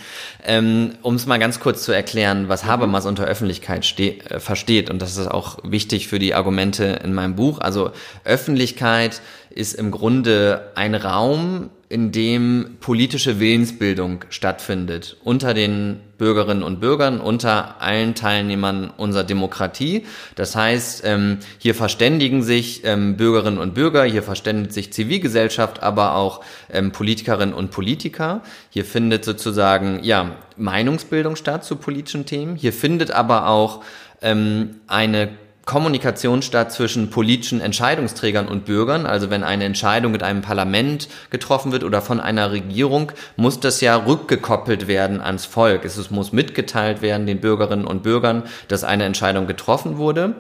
Ähm, 0.46 0.94
um 1.02 1.16
es 1.16 1.26
mal 1.26 1.40
ganz 1.40 1.60
kurz 1.60 1.84
zu 1.84 1.92
erklären, 1.92 2.50
was 2.50 2.66
Habermas 2.66 3.08
unter 3.08 3.26
Öffentlichkeit 3.26 4.00
äh, 4.00 4.40
versteht 4.40 4.92
und 4.92 5.02
das 5.02 5.18
ist 5.18 5.28
auch 5.28 5.58
wichtig 5.64 6.08
für 6.08 6.20
die 6.20 6.36
Argumente 6.36 7.00
in 7.04 7.16
meinem 7.16 7.36
Buch. 7.36 7.58
Also 7.60 7.92
Öffentlichkeit 8.24 9.22
ist 9.50 9.74
im 9.74 9.92
Grunde 9.92 10.72
ein 10.76 10.96
Raum, 10.96 11.70
in 11.90 12.12
dem 12.12 12.78
politische 12.82 13.40
Willensbildung 13.40 14.26
stattfindet 14.30 15.16
unter 15.24 15.54
den 15.54 16.02
Bürgerinnen 16.18 16.64
und 16.64 16.82
Bürgern, 16.82 17.22
unter 17.22 17.82
allen 17.82 18.14
Teilnehmern 18.14 18.92
unserer 18.98 19.24
Demokratie. 19.24 20.06
Das 20.36 20.56
heißt, 20.56 21.04
ähm, 21.06 21.38
hier 21.60 21.76
verständigen 21.76 22.44
sich 22.44 22.82
ähm, 22.84 23.16
Bürgerinnen 23.16 23.58
und 23.58 23.74
Bürger, 23.74 24.04
hier 24.04 24.24
verständigt 24.24 24.74
sich 24.74 24.92
Zivilgesellschaft, 24.92 25.82
aber 25.82 26.16
auch 26.16 26.44
ähm, 26.70 26.92
Politikerinnen 26.92 27.56
und 27.56 27.72
Politiker. 27.72 28.42
Hier 28.70 28.84
findet 28.84 29.24
sozusagen 29.24 30.04
ja 30.04 30.36
Meinungsbildung 30.58 31.38
statt 31.38 31.64
zu 31.64 31.78
politischen 31.78 32.26
Themen. 32.26 32.56
Hier 32.56 32.74
findet 32.74 33.12
aber 33.12 33.48
auch 33.48 33.84
eine 34.20 35.30
Kommunikation 35.68 36.42
statt 36.42 36.72
zwischen 36.72 37.10
politischen 37.10 37.60
Entscheidungsträgern 37.60 38.48
und 38.48 38.64
Bürgern. 38.64 39.06
Also 39.06 39.30
wenn 39.30 39.44
eine 39.44 39.66
Entscheidung 39.66 40.14
mit 40.14 40.24
einem 40.24 40.42
Parlament 40.42 41.10
getroffen 41.30 41.74
wird 41.74 41.84
oder 41.84 42.02
von 42.02 42.22
einer 42.22 42.52
Regierung, 42.52 43.12
muss 43.36 43.60
das 43.60 43.82
ja 43.82 43.98
rückgekoppelt 43.98 44.88
werden 44.88 45.20
ans 45.20 45.46
Volk. 45.46 45.84
Es 45.84 46.10
muss 46.10 46.32
mitgeteilt 46.32 47.02
werden 47.02 47.28
den 47.28 47.42
Bürgerinnen 47.42 47.86
und 47.86 48.02
Bürgern, 48.02 48.44
dass 48.70 48.86
eine 48.86 49.04
Entscheidung 49.04 49.46
getroffen 49.46 49.98
wurde. 49.98 50.36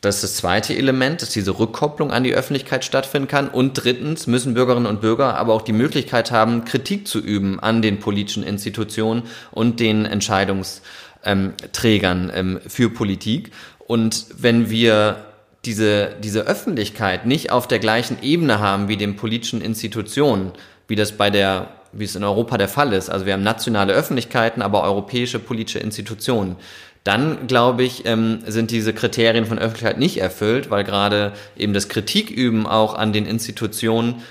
Das 0.00 0.14
ist 0.16 0.24
das 0.24 0.36
zweite 0.36 0.74
Element, 0.74 1.20
dass 1.20 1.28
diese 1.30 1.58
Rückkopplung 1.58 2.10
an 2.10 2.24
die 2.24 2.34
Öffentlichkeit 2.34 2.86
stattfinden 2.86 3.28
kann. 3.28 3.48
Und 3.48 3.74
drittens 3.74 4.26
müssen 4.26 4.54
Bürgerinnen 4.54 4.86
und 4.86 5.02
Bürger 5.02 5.36
aber 5.36 5.52
auch 5.52 5.62
die 5.62 5.74
Möglichkeit 5.74 6.30
haben, 6.30 6.64
Kritik 6.64 7.06
zu 7.06 7.20
üben 7.20 7.60
an 7.60 7.82
den 7.82 8.00
politischen 8.00 8.42
Institutionen 8.42 9.24
und 9.50 9.78
den 9.80 10.06
Entscheidungsträgern 10.06 12.32
ähm, 12.34 12.60
für 12.66 12.88
Politik. 12.88 13.52
Und 13.86 14.26
wenn 14.36 14.70
wir 14.70 15.24
diese, 15.64 16.10
diese 16.22 16.42
Öffentlichkeit 16.42 17.26
nicht 17.26 17.50
auf 17.50 17.68
der 17.68 17.78
gleichen 17.78 18.18
Ebene 18.22 18.60
haben 18.60 18.88
wie 18.88 18.96
den 18.96 19.16
politischen 19.16 19.60
Institutionen, 19.60 20.52
wie 20.88 20.96
das 20.96 21.12
bei 21.12 21.30
der, 21.30 21.68
wie 21.92 22.04
es 22.04 22.16
in 22.16 22.24
Europa 22.24 22.58
der 22.58 22.68
Fall 22.68 22.92
ist, 22.92 23.08
also 23.08 23.26
wir 23.26 23.32
haben 23.32 23.42
nationale 23.42 23.92
Öffentlichkeiten, 23.92 24.62
aber 24.62 24.82
europäische 24.82 25.38
politische 25.38 25.78
Institutionen, 25.78 26.56
dann 27.04 27.46
glaube 27.46 27.84
ich, 27.84 28.06
ähm, 28.06 28.40
sind 28.46 28.70
diese 28.70 28.94
Kriterien 28.94 29.44
von 29.44 29.58
Öffentlichkeit 29.58 29.98
nicht 29.98 30.18
erfüllt, 30.18 30.70
weil 30.70 30.84
gerade 30.84 31.32
eben 31.56 31.74
das 31.74 31.90
Kritiküben 31.90 32.66
auch 32.66 32.94
an 32.94 33.12
den 33.12 33.26
Institutionen 33.26 34.22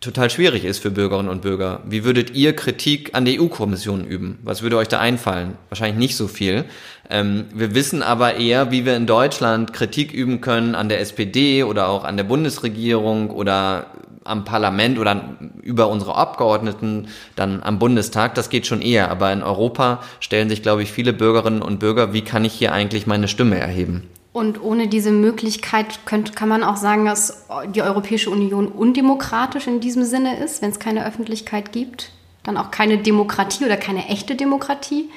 total 0.00 0.30
schwierig 0.30 0.64
ist 0.64 0.78
für 0.78 0.90
Bürgerinnen 0.90 1.28
und 1.28 1.42
Bürger. 1.42 1.80
Wie 1.86 2.04
würdet 2.04 2.34
ihr 2.34 2.54
Kritik 2.54 3.14
an 3.14 3.24
der 3.24 3.40
EU-Kommission 3.40 4.04
üben? 4.04 4.38
Was 4.42 4.62
würde 4.62 4.76
euch 4.76 4.88
da 4.88 5.00
einfallen? 5.00 5.56
Wahrscheinlich 5.68 5.98
nicht 5.98 6.16
so 6.16 6.28
viel. 6.28 6.64
Ähm, 7.08 7.46
wir 7.54 7.74
wissen 7.74 8.02
aber 8.02 8.36
eher, 8.36 8.70
wie 8.70 8.84
wir 8.84 8.96
in 8.96 9.06
Deutschland 9.06 9.72
Kritik 9.72 10.12
üben 10.12 10.40
können 10.40 10.74
an 10.74 10.88
der 10.88 11.00
SPD 11.00 11.64
oder 11.64 11.88
auch 11.88 12.04
an 12.04 12.16
der 12.16 12.24
Bundesregierung 12.24 13.30
oder 13.30 13.86
am 14.24 14.44
Parlament 14.44 14.98
oder 14.98 15.36
über 15.62 15.88
unsere 15.88 16.16
Abgeordneten 16.16 17.08
dann 17.36 17.62
am 17.62 17.78
Bundestag. 17.78 18.34
Das 18.34 18.50
geht 18.50 18.66
schon 18.66 18.82
eher. 18.82 19.10
Aber 19.10 19.32
in 19.32 19.42
Europa 19.42 20.02
stellen 20.20 20.48
sich, 20.48 20.62
glaube 20.62 20.82
ich, 20.82 20.92
viele 20.92 21.12
Bürgerinnen 21.12 21.62
und 21.62 21.78
Bürger, 21.78 22.12
wie 22.12 22.22
kann 22.22 22.44
ich 22.44 22.52
hier 22.52 22.72
eigentlich 22.72 23.06
meine 23.06 23.28
Stimme 23.28 23.58
erheben? 23.58 24.08
Und 24.36 24.62
ohne 24.62 24.86
diese 24.86 25.12
Möglichkeit 25.12 26.00
könnte, 26.04 26.32
kann 26.32 26.50
man 26.50 26.62
auch 26.62 26.76
sagen, 26.76 27.06
dass 27.06 27.46
die 27.74 27.80
Europäische 27.80 28.28
Union 28.28 28.68
undemokratisch 28.68 29.66
in 29.66 29.80
diesem 29.80 30.04
Sinne 30.04 30.44
ist, 30.44 30.60
wenn 30.60 30.68
es 30.68 30.78
keine 30.78 31.06
Öffentlichkeit 31.06 31.72
gibt. 31.72 32.10
Dann 32.42 32.58
auch 32.58 32.70
keine 32.70 32.98
Demokratie 32.98 33.64
oder 33.64 33.78
keine 33.78 34.08
echte 34.08 34.36
Demokratie. 34.36 35.08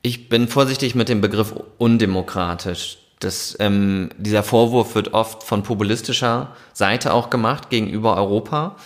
Ich 0.00 0.30
bin 0.30 0.48
vorsichtig 0.48 0.94
mit 0.94 1.10
dem 1.10 1.20
Begriff 1.20 1.52
undemokratisch. 1.76 2.96
Das, 3.20 3.54
ähm, 3.60 4.08
dieser 4.16 4.44
Vorwurf 4.44 4.94
wird 4.94 5.12
oft 5.12 5.42
von 5.42 5.62
populistischer 5.62 6.56
Seite 6.72 7.12
auch 7.12 7.28
gemacht 7.28 7.68
gegenüber 7.68 8.16
Europa. 8.16 8.76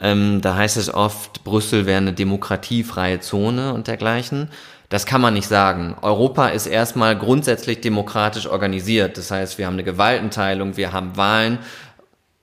Ähm, 0.00 0.40
da 0.40 0.56
heißt 0.56 0.78
es 0.78 0.92
oft, 0.92 1.44
Brüssel 1.44 1.86
wäre 1.86 1.98
eine 1.98 2.12
demokratiefreie 2.12 3.20
Zone 3.20 3.72
und 3.72 3.86
dergleichen. 3.86 4.48
Das 4.92 5.06
kann 5.06 5.22
man 5.22 5.32
nicht 5.32 5.48
sagen. 5.48 5.96
Europa 6.02 6.48
ist 6.48 6.66
erstmal 6.66 7.16
grundsätzlich 7.16 7.80
demokratisch 7.80 8.46
organisiert. 8.46 9.16
Das 9.16 9.30
heißt, 9.30 9.56
wir 9.56 9.64
haben 9.64 9.72
eine 9.72 9.84
Gewaltenteilung, 9.84 10.76
wir 10.76 10.92
haben 10.92 11.16
Wahlen. 11.16 11.60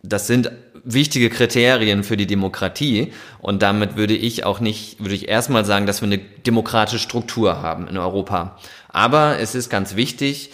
Das 0.01 0.25
sind 0.25 0.51
wichtige 0.83 1.29
Kriterien 1.29 2.03
für 2.03 2.17
die 2.17 2.25
Demokratie. 2.25 3.13
Und 3.37 3.61
damit 3.61 3.97
würde 3.97 4.15
ich 4.15 4.45
auch 4.45 4.61
nicht, 4.61 4.99
würde 4.99 5.13
ich 5.13 5.29
erstmal 5.29 5.63
sagen, 5.63 5.85
dass 5.85 6.01
wir 6.01 6.07
eine 6.07 6.17
demokratische 6.17 6.97
Struktur 6.97 7.61
haben 7.61 7.87
in 7.87 7.99
Europa. 7.99 8.57
Aber 8.87 9.37
es 9.37 9.53
ist 9.53 9.69
ganz 9.69 9.95
wichtig, 9.95 10.49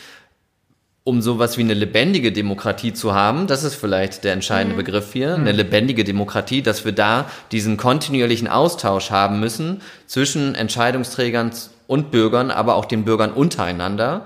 um 1.06 1.22
sowas 1.22 1.58
wie 1.58 1.62
eine 1.62 1.76
lebendige 1.76 2.34
Demokratie 2.34 2.92
zu 2.92 3.14
haben, 3.14 3.48
das 3.48 3.64
ist 3.64 3.76
vielleicht 3.76 4.26
der 4.26 4.34
entscheidende 4.34 4.74
mhm. 4.74 4.80
Begriff 4.80 5.14
hier, 5.14 5.36
eine 5.36 5.54
mhm. 5.54 5.60
lebendige 5.60 6.04
Demokratie, 6.04 6.62
dass 6.62 6.84
wir 6.84 6.92
da 6.92 7.30
diesen 7.54 7.78
kontinuierlichen 7.78 8.50
Austausch 8.50 9.12
haben 9.12 9.40
müssen 9.40 9.82
zwischen 10.08 10.56
Entscheidungsträgern 10.56 11.52
und 11.88 12.12
Bürgern, 12.12 12.52
aber 12.52 12.76
auch 12.76 12.86
den 12.86 13.06
Bürgern 13.06 13.32
untereinander, 13.32 14.26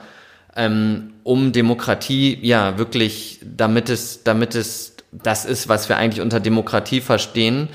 ähm, 0.55 1.13
um 1.23 1.51
Demokratie, 1.51 2.37
ja, 2.41 2.77
wirklich, 2.77 3.39
damit 3.43 3.89
es, 3.89 4.23
damit 4.23 4.55
es 4.55 4.95
das 5.11 5.45
ist, 5.45 5.69
was 5.69 5.89
wir 5.89 5.97
eigentlich 5.97 6.21
unter 6.21 6.39
Demokratie 6.39 7.01
verstehen, 7.01 7.69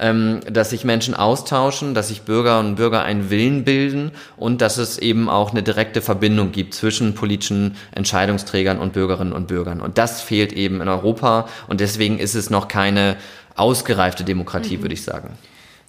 ähm, 0.00 0.40
dass 0.50 0.70
sich 0.70 0.84
Menschen 0.84 1.14
austauschen, 1.14 1.94
dass 1.94 2.08
sich 2.08 2.22
Bürger 2.22 2.58
und 2.58 2.76
Bürger 2.76 3.02
einen 3.02 3.30
Willen 3.30 3.64
bilden 3.64 4.12
und 4.36 4.62
dass 4.62 4.78
es 4.78 4.98
eben 4.98 5.28
auch 5.28 5.50
eine 5.50 5.62
direkte 5.62 6.00
Verbindung 6.00 6.52
gibt 6.52 6.74
zwischen 6.74 7.14
politischen 7.14 7.76
Entscheidungsträgern 7.92 8.78
und 8.78 8.94
Bürgerinnen 8.94 9.32
und 9.32 9.46
Bürgern. 9.46 9.80
Und 9.80 9.98
das 9.98 10.22
fehlt 10.22 10.52
eben 10.52 10.80
in 10.80 10.88
Europa 10.88 11.48
und 11.68 11.80
deswegen 11.80 12.18
ist 12.18 12.34
es 12.34 12.48
noch 12.48 12.66
keine 12.66 13.16
ausgereifte 13.56 14.24
Demokratie, 14.24 14.78
mhm. 14.78 14.82
würde 14.82 14.94
ich 14.94 15.04
sagen. 15.04 15.36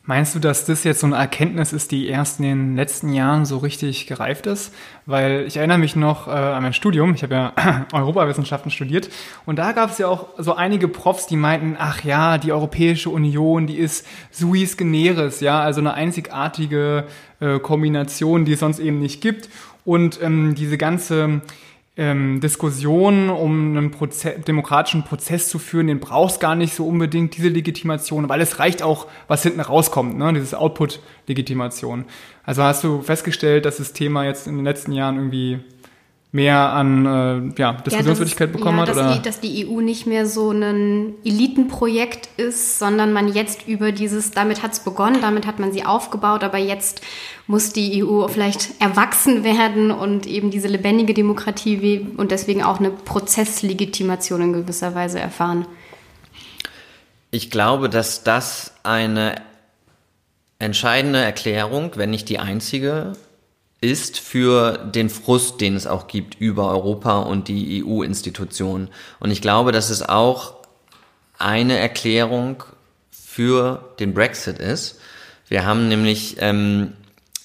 Meinst 0.03 0.33
du, 0.33 0.39
dass 0.39 0.65
das 0.65 0.83
jetzt 0.83 1.01
so 1.01 1.05
eine 1.05 1.15
Erkenntnis 1.15 1.73
ist, 1.73 1.91
die 1.91 2.07
erst 2.07 2.39
in 2.39 2.45
den 2.45 2.75
letzten 2.75 3.13
Jahren 3.13 3.45
so 3.45 3.59
richtig 3.59 4.07
gereift 4.07 4.47
ist? 4.47 4.73
Weil 5.05 5.45
ich 5.45 5.57
erinnere 5.57 5.77
mich 5.77 5.95
noch 5.95 6.27
äh, 6.27 6.31
an 6.31 6.63
mein 6.63 6.73
Studium, 6.73 7.13
ich 7.13 7.21
habe 7.21 7.35
ja 7.35 7.85
Europawissenschaften 7.93 8.71
studiert 8.71 9.09
und 9.45 9.59
da 9.59 9.73
gab 9.73 9.91
es 9.91 9.99
ja 9.99 10.07
auch 10.07 10.29
so 10.39 10.55
einige 10.55 10.87
Profs, 10.87 11.27
die 11.27 11.35
meinten, 11.35 11.75
ach 11.77 12.03
ja, 12.03 12.39
die 12.39 12.51
Europäische 12.51 13.11
Union, 13.11 13.67
die 13.67 13.77
ist 13.77 14.07
suis 14.31 14.75
generis, 14.75 15.39
ja, 15.39 15.61
also 15.61 15.81
eine 15.81 15.93
einzigartige 15.93 17.05
äh, 17.39 17.59
Kombination, 17.59 18.43
die 18.43 18.53
es 18.53 18.59
sonst 18.59 18.79
eben 18.79 18.99
nicht 18.99 19.21
gibt. 19.21 19.49
Und 19.85 20.19
ähm, 20.21 20.55
diese 20.55 20.79
ganze 20.79 21.41
ähm, 21.97 22.39
Diskussion, 22.39 23.29
um 23.29 23.77
einen 23.77 23.91
Proze 23.91 24.39
demokratischen 24.47 25.03
Prozess 25.03 25.49
zu 25.49 25.59
führen, 25.59 25.87
den 25.87 25.99
brauchst 25.99 26.39
gar 26.39 26.55
nicht 26.55 26.73
so 26.73 26.87
unbedingt, 26.87 27.35
diese 27.35 27.49
Legitimation, 27.49 28.29
weil 28.29 28.39
es 28.39 28.59
reicht 28.59 28.81
auch, 28.81 29.07
was 29.27 29.43
hinten 29.43 29.59
rauskommt, 29.59 30.17
ne? 30.17 30.31
dieses 30.33 30.53
Output-Legitimation. 30.53 32.05
Also 32.43 32.63
hast 32.63 32.83
du 32.83 33.01
festgestellt, 33.01 33.65
dass 33.65 33.77
das 33.77 33.93
Thema 33.93 34.25
jetzt 34.25 34.47
in 34.47 34.55
den 34.55 34.65
letzten 34.65 34.93
Jahren 34.93 35.17
irgendwie 35.17 35.59
mehr 36.33 36.71
an 36.71 37.05
äh, 37.05 37.61
ja, 37.61 37.73
Diskussionswürdigkeit 37.73 38.49
ja, 38.49 38.57
bekommen 38.57 38.77
ja, 38.77 38.81
hat? 38.83 38.89
Dass 38.89 38.97
oder? 38.97 39.13
Die, 39.15 39.21
dass 39.21 39.39
die 39.41 39.67
EU 39.67 39.81
nicht 39.81 40.07
mehr 40.07 40.25
so 40.25 40.51
ein 40.51 41.15
Elitenprojekt 41.25 42.29
ist, 42.37 42.79
sondern 42.79 43.11
man 43.11 43.33
jetzt 43.33 43.67
über 43.67 43.91
dieses, 43.91 44.31
damit 44.31 44.63
hat 44.63 44.71
es 44.71 44.79
begonnen, 44.79 45.19
damit 45.21 45.45
hat 45.45 45.59
man 45.59 45.73
sie 45.73 45.85
aufgebaut, 45.85 46.43
aber 46.43 46.57
jetzt 46.57 47.01
muss 47.47 47.73
die 47.73 48.03
EU 48.03 48.27
vielleicht 48.27 48.81
erwachsen 48.81 49.43
werden 49.43 49.91
und 49.91 50.25
eben 50.25 50.51
diese 50.51 50.69
lebendige 50.69 51.13
Demokratie 51.13 52.07
und 52.15 52.31
deswegen 52.31 52.63
auch 52.63 52.79
eine 52.79 52.91
Prozesslegitimation 52.91 54.41
in 54.41 54.53
gewisser 54.53 54.95
Weise 54.95 55.19
erfahren. 55.19 55.65
Ich 57.29 57.51
glaube, 57.51 57.89
dass 57.89 58.23
das 58.23 58.73
eine 58.83 59.35
entscheidende 60.59 61.19
Erklärung, 61.19 61.91
wenn 61.95 62.09
nicht 62.11 62.29
die 62.29 62.39
einzige 62.39 63.13
ist 63.81 64.19
für 64.19 64.77
den 64.77 65.09
Frust, 65.09 65.59
den 65.59 65.75
es 65.75 65.87
auch 65.87 66.07
gibt 66.07 66.39
über 66.39 66.69
Europa 66.69 67.19
und 67.19 67.47
die 67.47 67.83
EU-Institutionen. 67.83 68.89
Und 69.19 69.31
ich 69.31 69.41
glaube, 69.41 69.71
dass 69.71 69.89
es 69.89 70.07
auch 70.07 70.53
eine 71.39 71.77
Erklärung 71.77 72.63
für 73.09 73.93
den 73.99 74.13
Brexit 74.13 74.59
ist. 74.59 74.99
Wir 75.47 75.65
haben 75.65 75.87
nämlich 75.87 76.37
ähm, 76.39 76.93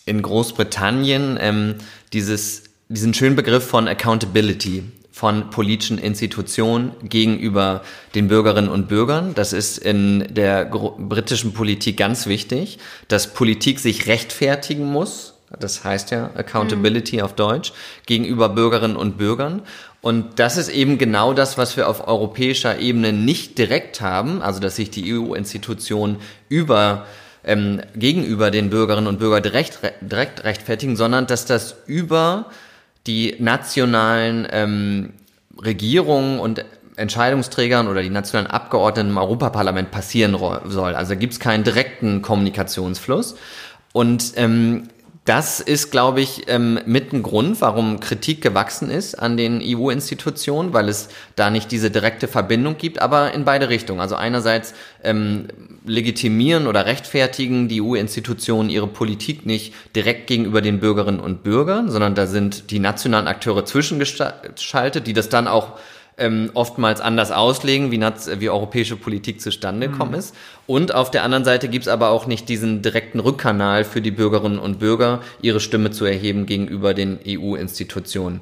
in 0.05 0.21
Großbritannien 0.21 1.39
ähm, 1.41 1.77
dieses, 2.13 2.65
diesen 2.91 3.15
schönen 3.15 3.35
Begriff 3.35 3.67
von 3.67 3.89
Accountability 3.89 4.85
von 5.11 5.49
politischen 5.49 5.97
Institutionen 5.97 6.93
gegenüber 7.03 7.83
den 8.15 8.29
Bürgerinnen 8.29 8.69
und 8.69 8.87
Bürgern. 8.87 9.35
Das 9.35 9.55
ist 9.55 9.79
in 9.79 10.27
der 10.29 10.67
britischen 10.67 11.55
Politik 11.55 11.97
ganz 11.97 12.27
wichtig, 12.27 12.79
dass 13.09 13.33
Politik 13.33 13.81
sich 13.81 14.09
rechtfertigen 14.09 14.85
muss 14.85 15.36
das 15.59 15.85
heißt 15.85 16.11
ja 16.11 16.31
Accountability 16.35 17.17
mhm. 17.17 17.23
auf 17.23 17.35
Deutsch, 17.35 17.73
gegenüber 18.07 18.49
Bürgerinnen 18.49 18.97
und 18.97 19.19
Bürgern. 19.19 19.63
Und 20.01 20.39
das 20.39 20.57
ist 20.57 20.69
eben 20.69 20.99
genau 20.99 21.33
das, 21.33 21.59
was 21.59 21.77
wir 21.77 21.89
auf 21.89 22.07
europäischer 22.07 22.79
Ebene 22.79 23.13
nicht 23.13 23.59
direkt 23.59 24.01
haben, 24.01 24.43
also 24.43 24.61
dass 24.61 24.77
sich 24.77 24.91
die 24.91 25.13
EU-Institutionen 25.15 26.19
über 26.49 27.07
ähm, 27.45 27.81
gegenüber 27.95 28.51
den 28.51 28.71
Bürgerinnen 28.71 29.07
und 29.07 29.19
Bürgern 29.19 29.43
direkt, 29.43 29.79
direkt 30.01 30.45
rechtfertigen, 30.45 30.97
sondern 30.97 31.27
dass 31.27 31.47
das 31.47 31.77
über 31.87 32.47
die 33.07 33.37
nationalen 33.39 34.47
ähm, 34.51 35.13
Regierungen 35.63 36.39
und 36.41 36.65
Entscheidungsträgern 36.97 37.89
oder 37.89 38.03
die 38.03 38.11
nationalen 38.11 38.51
Abgeordneten 38.51 39.11
im 39.11 39.19
Europaparlament 39.19 39.91
passieren 39.91 40.37
soll. 40.67 40.95
Also 40.95 41.17
gibt 41.17 41.35
es 41.35 41.41
keinen 41.41 41.63
direkten 41.63 42.23
Kommunikationsfluss. 42.23 43.37
Und 43.93 44.33
ähm, 44.37 44.89
das 45.27 45.59
ist, 45.59 45.91
glaube 45.91 46.21
ich, 46.21 46.45
ähm, 46.47 46.79
mit 46.87 47.13
ein 47.13 47.25
Grund, 47.25 47.61
warum 47.61 47.99
Kritik 47.99 48.41
gewachsen 48.43 48.91
ist 48.91 49.17
an 49.17 49.37
den 49.37 49.61
EU-Institutionen, 49.61 50.73
weil 50.73 50.89
es 50.89 51.09
da 51.35 51.51
nicht 51.51 51.73
diese 51.73 51.91
direkte 51.91 52.29
Verbindung 52.29 52.79
gibt, 52.79 53.03
aber 53.03 53.35
in 53.35 53.45
beide 53.45 53.69
Richtungen. 53.69 54.01
Also 54.01 54.15
einerseits 54.15 54.73
ähm, 55.03 55.49
legitimieren 55.85 56.69
oder 56.69 56.87
rechtfertigen 56.87 57.67
die 57.67 57.83
EU-Institutionen 57.83 58.71
ihre 58.71 58.87
Politik 58.87 59.47
nicht 59.47 59.75
direkt 59.97 60.29
gegenüber 60.29 60.63
den 60.63 60.79
Bürgerinnen 60.79 61.21
und 61.21 61.43
Bürgern, 61.43 61.91
sondern 61.91 62.15
da 62.15 62.29
sind 62.29 62.71
die 62.71 62.79
nationalen 62.79 63.27
Akteure 63.27 63.65
zwischengeschaltet, 63.65 65.09
die 65.09 65.13
das 65.13 65.29
dann 65.29 65.49
auch 65.49 65.73
ähm, 66.19 66.51
oftmals 66.55 67.01
anders 67.01 67.31
auslegen, 67.31 67.91
wie, 67.91 68.01
wie 68.01 68.49
europäische 68.49 68.97
Politik 68.97 69.41
zustande 69.41 69.89
gekommen 69.89 70.13
mhm. 70.13 70.19
ist. 70.19 70.35
Und 70.67 70.95
auf 70.95 71.11
der 71.11 71.23
anderen 71.23 71.45
Seite 71.45 71.69
gibt's 71.69 71.89
aber 71.89 72.11
auch 72.11 72.27
nicht 72.27 72.49
diesen 72.49 72.83
direkten 72.83 73.21
Rückkanal 73.21 73.85
für 73.85 74.01
die 74.01 74.11
Bürgerinnen 74.11 74.59
und 74.59 74.79
Bürger, 74.79 75.21
ihre 75.43 75.61
Stimme 75.61 75.91
zu 75.91 76.05
erheben 76.05 76.47
gegenüber 76.47 76.95
den 76.95 77.19
EU-Institutionen. 77.27 78.41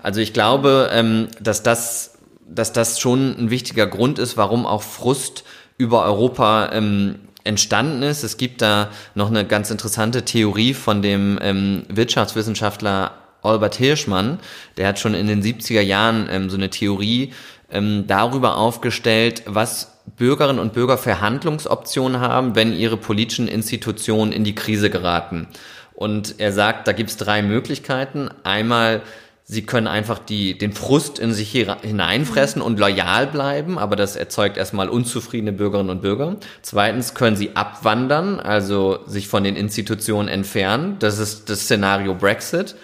Also 0.00 0.20
ich 0.20 0.32
glaube, 0.32 0.90
ähm, 0.92 1.28
dass 1.40 1.62
das 1.62 2.12
dass 2.48 2.72
das 2.72 3.00
schon 3.00 3.36
ein 3.38 3.50
wichtiger 3.50 3.86
Grund 3.86 4.18
ist, 4.18 4.36
warum 4.36 4.66
auch 4.66 4.82
Frust 4.82 5.44
über 5.78 6.04
Europa 6.04 6.70
ähm, 6.72 7.16
entstanden 7.44 8.02
ist. 8.02 8.22
Es 8.22 8.36
gibt 8.36 8.62
da 8.62 8.90
noch 9.14 9.28
eine 9.28 9.44
ganz 9.44 9.70
interessante 9.70 10.24
Theorie 10.24 10.74
von 10.74 11.02
dem 11.02 11.38
ähm, 11.42 11.84
Wirtschaftswissenschaftler 11.88 13.12
Albert 13.46 13.76
Hirschmann, 13.76 14.38
der 14.76 14.88
hat 14.88 14.98
schon 14.98 15.14
in 15.14 15.26
den 15.26 15.42
70er 15.42 15.80
Jahren 15.80 16.28
ähm, 16.30 16.50
so 16.50 16.56
eine 16.56 16.70
Theorie 16.70 17.32
ähm, 17.70 18.04
darüber 18.06 18.56
aufgestellt, 18.56 19.42
was 19.46 19.92
Bürgerinnen 20.16 20.60
und 20.60 20.72
Bürger 20.72 20.98
für 20.98 21.20
Handlungsoptionen 21.20 22.20
haben, 22.20 22.54
wenn 22.54 22.72
ihre 22.72 22.96
politischen 22.96 23.48
Institutionen 23.48 24.32
in 24.32 24.44
die 24.44 24.54
Krise 24.54 24.88
geraten. 24.88 25.48
Und 25.94 26.36
er 26.38 26.52
sagt, 26.52 26.86
da 26.86 26.92
gibt 26.92 27.10
es 27.10 27.16
drei 27.16 27.42
Möglichkeiten. 27.42 28.28
Einmal, 28.44 29.02
sie 29.44 29.62
können 29.62 29.86
einfach 29.86 30.18
die, 30.18 30.56
den 30.56 30.72
Frust 30.72 31.18
in 31.18 31.32
sich 31.32 31.50
hineinfressen 31.50 32.62
und 32.62 32.78
loyal 32.78 33.26
bleiben, 33.26 33.78
aber 33.78 33.96
das 33.96 34.14
erzeugt 34.14 34.58
erstmal 34.58 34.88
unzufriedene 34.88 35.52
Bürgerinnen 35.52 35.90
und 35.90 36.02
Bürger. 36.02 36.36
Zweitens 36.62 37.14
können 37.14 37.36
sie 37.36 37.56
abwandern, 37.56 38.38
also 38.38 39.00
sich 39.06 39.26
von 39.26 39.42
den 39.42 39.56
Institutionen 39.56 40.28
entfernen. 40.28 40.96
Das 40.98 41.18
ist 41.18 41.48
das 41.48 41.62
Szenario 41.62 42.14
Brexit. 42.14 42.76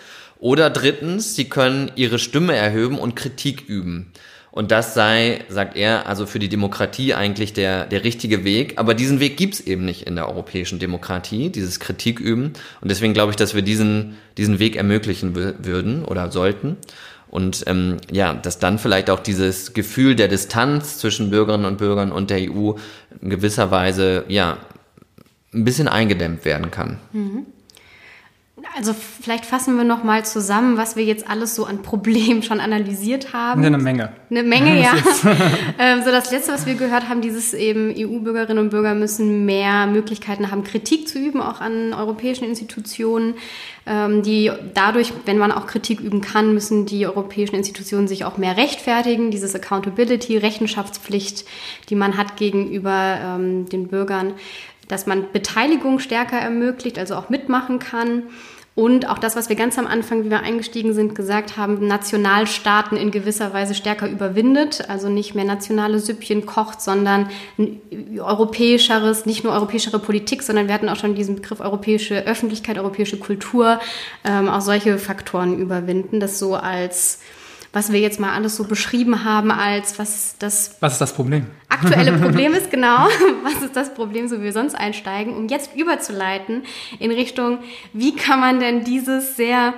Oder 0.42 0.70
drittens, 0.70 1.36
sie 1.36 1.44
können 1.44 1.92
ihre 1.94 2.18
Stimme 2.18 2.56
erhöhen 2.56 2.98
und 2.98 3.14
Kritik 3.14 3.68
üben. 3.68 4.10
Und 4.50 4.72
das 4.72 4.92
sei, 4.92 5.44
sagt 5.48 5.76
er, 5.76 6.08
also 6.08 6.26
für 6.26 6.40
die 6.40 6.48
Demokratie 6.48 7.14
eigentlich 7.14 7.52
der, 7.52 7.86
der 7.86 8.02
richtige 8.02 8.42
Weg. 8.42 8.72
Aber 8.74 8.94
diesen 8.94 9.20
Weg 9.20 9.36
gibt's 9.36 9.60
eben 9.60 9.84
nicht 9.84 10.02
in 10.02 10.16
der 10.16 10.28
europäischen 10.28 10.80
Demokratie, 10.80 11.50
dieses 11.50 11.78
Kritik 11.78 12.18
üben. 12.18 12.54
Und 12.80 12.90
deswegen 12.90 13.14
glaube 13.14 13.30
ich, 13.30 13.36
dass 13.36 13.54
wir 13.54 13.62
diesen, 13.62 14.16
diesen 14.36 14.58
Weg 14.58 14.74
ermöglichen 14.74 15.36
würden 15.36 16.04
oder 16.04 16.32
sollten. 16.32 16.76
Und 17.28 17.62
ähm, 17.68 17.98
ja, 18.10 18.34
dass 18.34 18.58
dann 18.58 18.80
vielleicht 18.80 19.10
auch 19.10 19.20
dieses 19.20 19.74
Gefühl 19.74 20.16
der 20.16 20.26
Distanz 20.26 20.98
zwischen 20.98 21.30
Bürgerinnen 21.30 21.66
und 21.66 21.78
Bürgern 21.78 22.10
und 22.10 22.30
der 22.30 22.38
EU 22.50 22.72
in 23.20 23.30
gewisser 23.30 23.70
Weise 23.70 24.24
ja 24.26 24.58
ein 25.54 25.64
bisschen 25.64 25.86
eingedämmt 25.86 26.44
werden 26.44 26.72
kann. 26.72 26.98
Mhm. 27.12 27.46
Also 28.76 28.92
vielleicht 28.94 29.46
fassen 29.46 29.78
wir 29.78 29.84
noch 29.84 30.04
mal 30.04 30.26
zusammen, 30.26 30.76
was 30.76 30.94
wir 30.94 31.04
jetzt 31.04 31.28
alles 31.28 31.54
so 31.54 31.64
an 31.64 31.80
Problemen 31.80 32.42
schon 32.42 32.60
analysiert 32.60 33.32
haben. 33.32 33.64
Eine 33.64 33.78
Menge. 33.78 34.12
Eine 34.30 34.42
Menge, 34.42 34.80
ja. 34.82 34.92
ähm, 35.78 36.02
so 36.04 36.10
das 36.10 36.30
letzte, 36.30 36.52
was 36.52 36.66
wir 36.66 36.74
gehört 36.74 37.08
haben, 37.08 37.22
dieses 37.22 37.54
eben 37.54 37.94
EU-Bürgerinnen 37.96 38.62
und 38.62 38.70
Bürger 38.70 38.94
müssen 38.94 39.46
mehr 39.46 39.86
Möglichkeiten 39.86 40.50
haben, 40.50 40.64
Kritik 40.64 41.08
zu 41.08 41.18
üben, 41.18 41.40
auch 41.40 41.62
an 41.62 41.94
europäischen 41.94 42.44
Institutionen. 42.44 43.34
Ähm, 43.86 44.22
die 44.22 44.50
dadurch, 44.74 45.12
wenn 45.24 45.38
man 45.38 45.50
auch 45.50 45.66
Kritik 45.66 46.00
üben 46.00 46.20
kann, 46.20 46.52
müssen 46.52 46.84
die 46.84 47.06
europäischen 47.06 47.56
Institutionen 47.56 48.06
sich 48.06 48.24
auch 48.26 48.36
mehr 48.36 48.56
rechtfertigen. 48.58 49.30
Dieses 49.30 49.54
Accountability, 49.54 50.36
Rechenschaftspflicht, 50.36 51.46
die 51.88 51.94
man 51.94 52.18
hat 52.18 52.36
gegenüber 52.36 53.18
ähm, 53.20 53.68
den 53.68 53.88
Bürgern 53.88 54.34
dass 54.88 55.06
man 55.06 55.32
Beteiligung 55.32 55.98
stärker 55.98 56.38
ermöglicht, 56.38 56.98
also 56.98 57.14
auch 57.14 57.28
mitmachen 57.28 57.78
kann. 57.78 58.24
Und 58.74 59.06
auch 59.06 59.18
das, 59.18 59.36
was 59.36 59.50
wir 59.50 59.56
ganz 59.56 59.78
am 59.78 59.86
Anfang, 59.86 60.24
wie 60.24 60.30
wir 60.30 60.40
eingestiegen 60.40 60.94
sind, 60.94 61.14
gesagt 61.14 61.58
haben, 61.58 61.86
Nationalstaaten 61.86 62.96
in 62.96 63.10
gewisser 63.10 63.52
Weise 63.52 63.74
stärker 63.74 64.08
überwindet, 64.08 64.88
also 64.88 65.10
nicht 65.10 65.34
mehr 65.34 65.44
nationale 65.44 65.98
Süppchen 65.98 66.46
kocht, 66.46 66.80
sondern 66.80 67.28
ein 67.58 67.82
europäischeres, 68.18 69.26
nicht 69.26 69.44
nur 69.44 69.52
europäischere 69.52 69.98
Politik, 69.98 70.42
sondern 70.42 70.68
wir 70.68 70.74
hatten 70.74 70.88
auch 70.88 70.96
schon 70.96 71.14
diesen 71.14 71.36
Begriff 71.36 71.60
europäische 71.60 72.24
Öffentlichkeit, 72.24 72.78
europäische 72.78 73.18
Kultur, 73.18 73.78
ähm, 74.24 74.48
auch 74.48 74.62
solche 74.62 74.96
Faktoren 74.96 75.58
überwinden, 75.58 76.18
das 76.18 76.38
so 76.38 76.54
als 76.54 77.20
was 77.72 77.90
wir 77.90 78.00
jetzt 78.00 78.20
mal 78.20 78.32
alles 78.32 78.56
so 78.56 78.64
beschrieben 78.64 79.24
haben 79.24 79.50
als 79.50 79.98
was 79.98 80.36
das 80.38 80.76
was 80.80 80.94
ist 80.94 81.00
das 81.00 81.12
Problem? 81.14 81.46
aktuelle 81.68 82.12
Problem 82.18 82.54
ist 82.54 82.70
genau 82.70 83.06
was 83.44 83.62
ist 83.62 83.76
das 83.76 83.94
Problem 83.94 84.28
so 84.28 84.38
wie 84.40 84.44
wir 84.44 84.52
sonst 84.52 84.74
einsteigen 84.74 85.36
um 85.36 85.48
jetzt 85.48 85.74
überzuleiten 85.74 86.64
in 86.98 87.10
Richtung 87.10 87.58
wie 87.92 88.14
kann 88.14 88.40
man 88.40 88.60
denn 88.60 88.84
dieses 88.84 89.36
sehr 89.36 89.74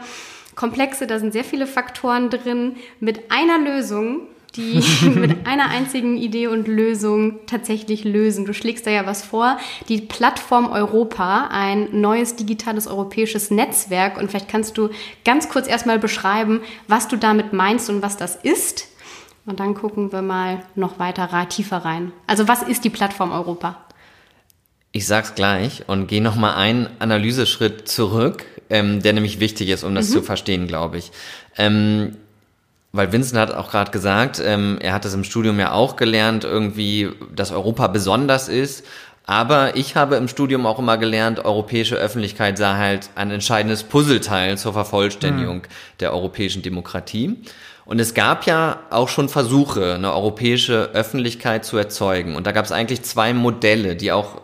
komplexe 0.55 1.07
da 1.07 1.19
sind 1.19 1.33
sehr 1.33 1.45
viele 1.45 1.67
Faktoren 1.67 2.31
drin 2.31 2.77
mit 3.01 3.31
einer 3.31 3.59
Lösung 3.59 4.29
die 4.57 4.83
mit 5.09 5.47
einer 5.47 5.69
einzigen 5.71 6.17
Idee 6.17 6.47
und 6.47 6.69
Lösung 6.69 7.41
tatsächlich 7.47 8.05
lösen. 8.05 8.45
Du 8.45 8.55
schlägst 8.55 8.87
da 8.87 8.91
ja 8.91 9.07
was 9.07 9.23
vor. 9.25 9.59
Die 9.89 10.01
Plattform 10.01 10.71
Europa, 10.71 11.49
ein 11.51 12.01
neues 12.01 12.37
digitales 12.37 12.87
europäisches 12.87 13.51
Netzwerk. 13.51 14.19
Und 14.19 14.31
vielleicht 14.31 14.49
kannst 14.49 14.79
du 14.79 14.91
ganz 15.25 15.49
kurz 15.49 15.67
erstmal 15.67 15.99
beschreiben, 15.99 16.61
was 16.89 17.09
du 17.09 17.17
damit 17.17 17.53
meinst 17.53 17.91
und 17.91 18.03
was 18.03 18.17
das 18.17 18.37
ist. 18.37 18.89
Und 19.47 19.61
dann 19.61 19.75
gucken 19.75 20.11
wir 20.13 20.23
mal 20.23 20.63
noch 20.75 20.99
weiter 20.99 21.29
tiefer 21.49 21.79
rein. 21.79 22.13
Also 22.27 22.49
was 22.49 22.63
ist 22.63 22.85
die 22.85 22.91
Plattform 22.91 23.33
Europa? 23.33 23.77
Ich 24.93 25.07
sag's 25.07 25.35
gleich 25.35 25.89
und 25.89 26.07
gehe 26.07 26.23
noch 26.23 26.37
mal 26.37 26.55
einen 26.55 26.89
Analyseschritt 27.01 27.89
zurück, 27.89 28.47
ähm, 28.71 29.03
der 29.03 29.13
nämlich 29.13 29.41
wichtig 29.41 29.69
ist, 29.69 29.83
um 29.83 29.95
das 29.95 30.09
mhm. 30.09 30.13
zu 30.13 30.23
verstehen, 30.23 30.67
glaube 30.69 30.99
ich. 30.99 31.11
Ähm, 31.59 32.17
weil 32.95 33.11
Vincent 33.11 33.41
hat 33.41 33.53
auch 33.53 33.73
gerade 33.73 33.91
gesagt, 33.91 34.41
ähm, 34.45 34.79
er 34.81 34.93
hat 34.93 35.05
es 35.05 35.15
im 35.15 35.25
Studium 35.25 35.59
ja 35.59 35.73
auch 35.73 35.97
gelernt, 35.97 36.45
irgendwie, 36.45 37.11
dass 37.35 37.51
Europa 37.51 37.89
besonders 37.89 38.49
ist. 38.49 38.87
Aber 39.27 39.77
ich 39.77 39.97
habe 39.97 40.15
im 40.15 40.29
Studium 40.29 40.65
auch 40.65 40.79
immer 40.79 40.97
gelernt, 40.97 41.45
europäische 41.45 41.97
Öffentlichkeit 41.97 42.57
sei 42.57 42.75
halt 42.75 43.11
ein 43.17 43.33
entscheidendes 43.33 43.83
Puzzleteil 43.83 44.59
zur 44.59 44.75
Vervollständigung 44.75 45.59
mhm. 45.59 45.99
der 45.99 46.13
europäischen 46.13 46.63
Demokratie. 46.63 47.39
Und 47.85 48.01
es 48.01 48.15
gab 48.15 48.47
ja 48.47 48.79
auch 48.91 49.09
schon 49.09 49.29
Versuche, 49.29 49.95
eine 49.95 50.13
europäische 50.13 50.91
Öffentlichkeit 50.93 51.65
zu 51.65 51.77
erzeugen. 51.77 52.37
Und 52.37 52.47
da 52.47 52.53
gab 52.53 52.65
es 52.65 52.71
eigentlich 52.71 53.03
zwei 53.03 53.35
Modelle, 53.35 53.97
die 53.97 54.13
auch 54.13 54.41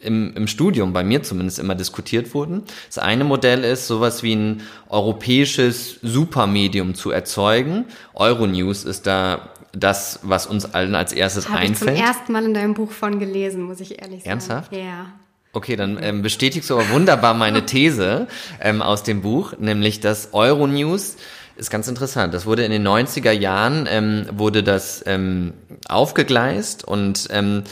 im, 0.00 0.34
im 0.36 0.46
Studium 0.46 0.92
bei 0.92 1.02
mir 1.02 1.22
zumindest 1.22 1.58
immer 1.58 1.74
diskutiert 1.74 2.34
wurden. 2.34 2.62
Das 2.86 2.98
eine 2.98 3.24
Modell 3.24 3.64
ist, 3.64 3.86
sowas 3.86 4.22
wie 4.22 4.34
ein 4.34 4.62
europäisches 4.88 5.98
Supermedium 6.02 6.94
zu 6.94 7.10
erzeugen. 7.10 7.86
Euronews 8.14 8.84
ist 8.84 9.06
da 9.06 9.50
das, 9.72 10.20
was 10.22 10.46
uns 10.46 10.74
allen 10.74 10.94
als 10.94 11.12
erstes 11.12 11.48
Habe 11.48 11.58
einfällt. 11.58 11.96
Ich 11.96 11.96
zum 11.98 12.06
ersten 12.06 12.32
Mal 12.32 12.44
in 12.44 12.54
deinem 12.54 12.74
Buch 12.74 12.90
von 12.90 13.18
gelesen, 13.18 13.62
muss 13.62 13.80
ich 13.80 14.00
ehrlich 14.00 14.20
sagen. 14.20 14.30
Ernsthaft? 14.30 14.72
Ja. 14.72 15.06
Okay, 15.52 15.76
dann 15.76 15.98
ähm, 16.02 16.22
bestätigst 16.22 16.68
du 16.68 16.74
aber 16.74 16.90
wunderbar 16.90 17.34
meine 17.34 17.64
These 17.66 18.26
ähm, 18.60 18.82
aus 18.82 19.02
dem 19.02 19.22
Buch, 19.22 19.54
nämlich 19.58 20.00
dass 20.00 20.30
Euronews 20.32 21.16
ist 21.56 21.70
ganz 21.70 21.88
interessant. 21.88 22.34
Das 22.34 22.44
wurde 22.44 22.64
in 22.64 22.70
den 22.70 22.86
90er 22.86 23.30
Jahren, 23.30 23.86
ähm, 23.90 24.26
wurde 24.32 24.62
das 24.62 25.02
ähm, 25.06 25.54
aufgegleist 25.88 26.84
und 26.84 27.28
ähm, 27.30 27.64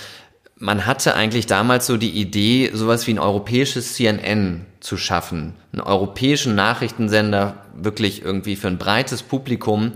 man 0.56 0.86
hatte 0.86 1.14
eigentlich 1.14 1.46
damals 1.46 1.86
so 1.86 1.96
die 1.96 2.10
Idee, 2.10 2.70
sowas 2.72 3.06
wie 3.06 3.12
ein 3.12 3.18
europäisches 3.18 3.94
CNN 3.94 4.66
zu 4.80 4.96
schaffen. 4.96 5.54
Einen 5.72 5.82
europäischen 5.82 6.54
Nachrichtensender 6.54 7.64
wirklich 7.74 8.22
irgendwie 8.22 8.56
für 8.56 8.68
ein 8.68 8.78
breites 8.78 9.22
Publikum 9.22 9.92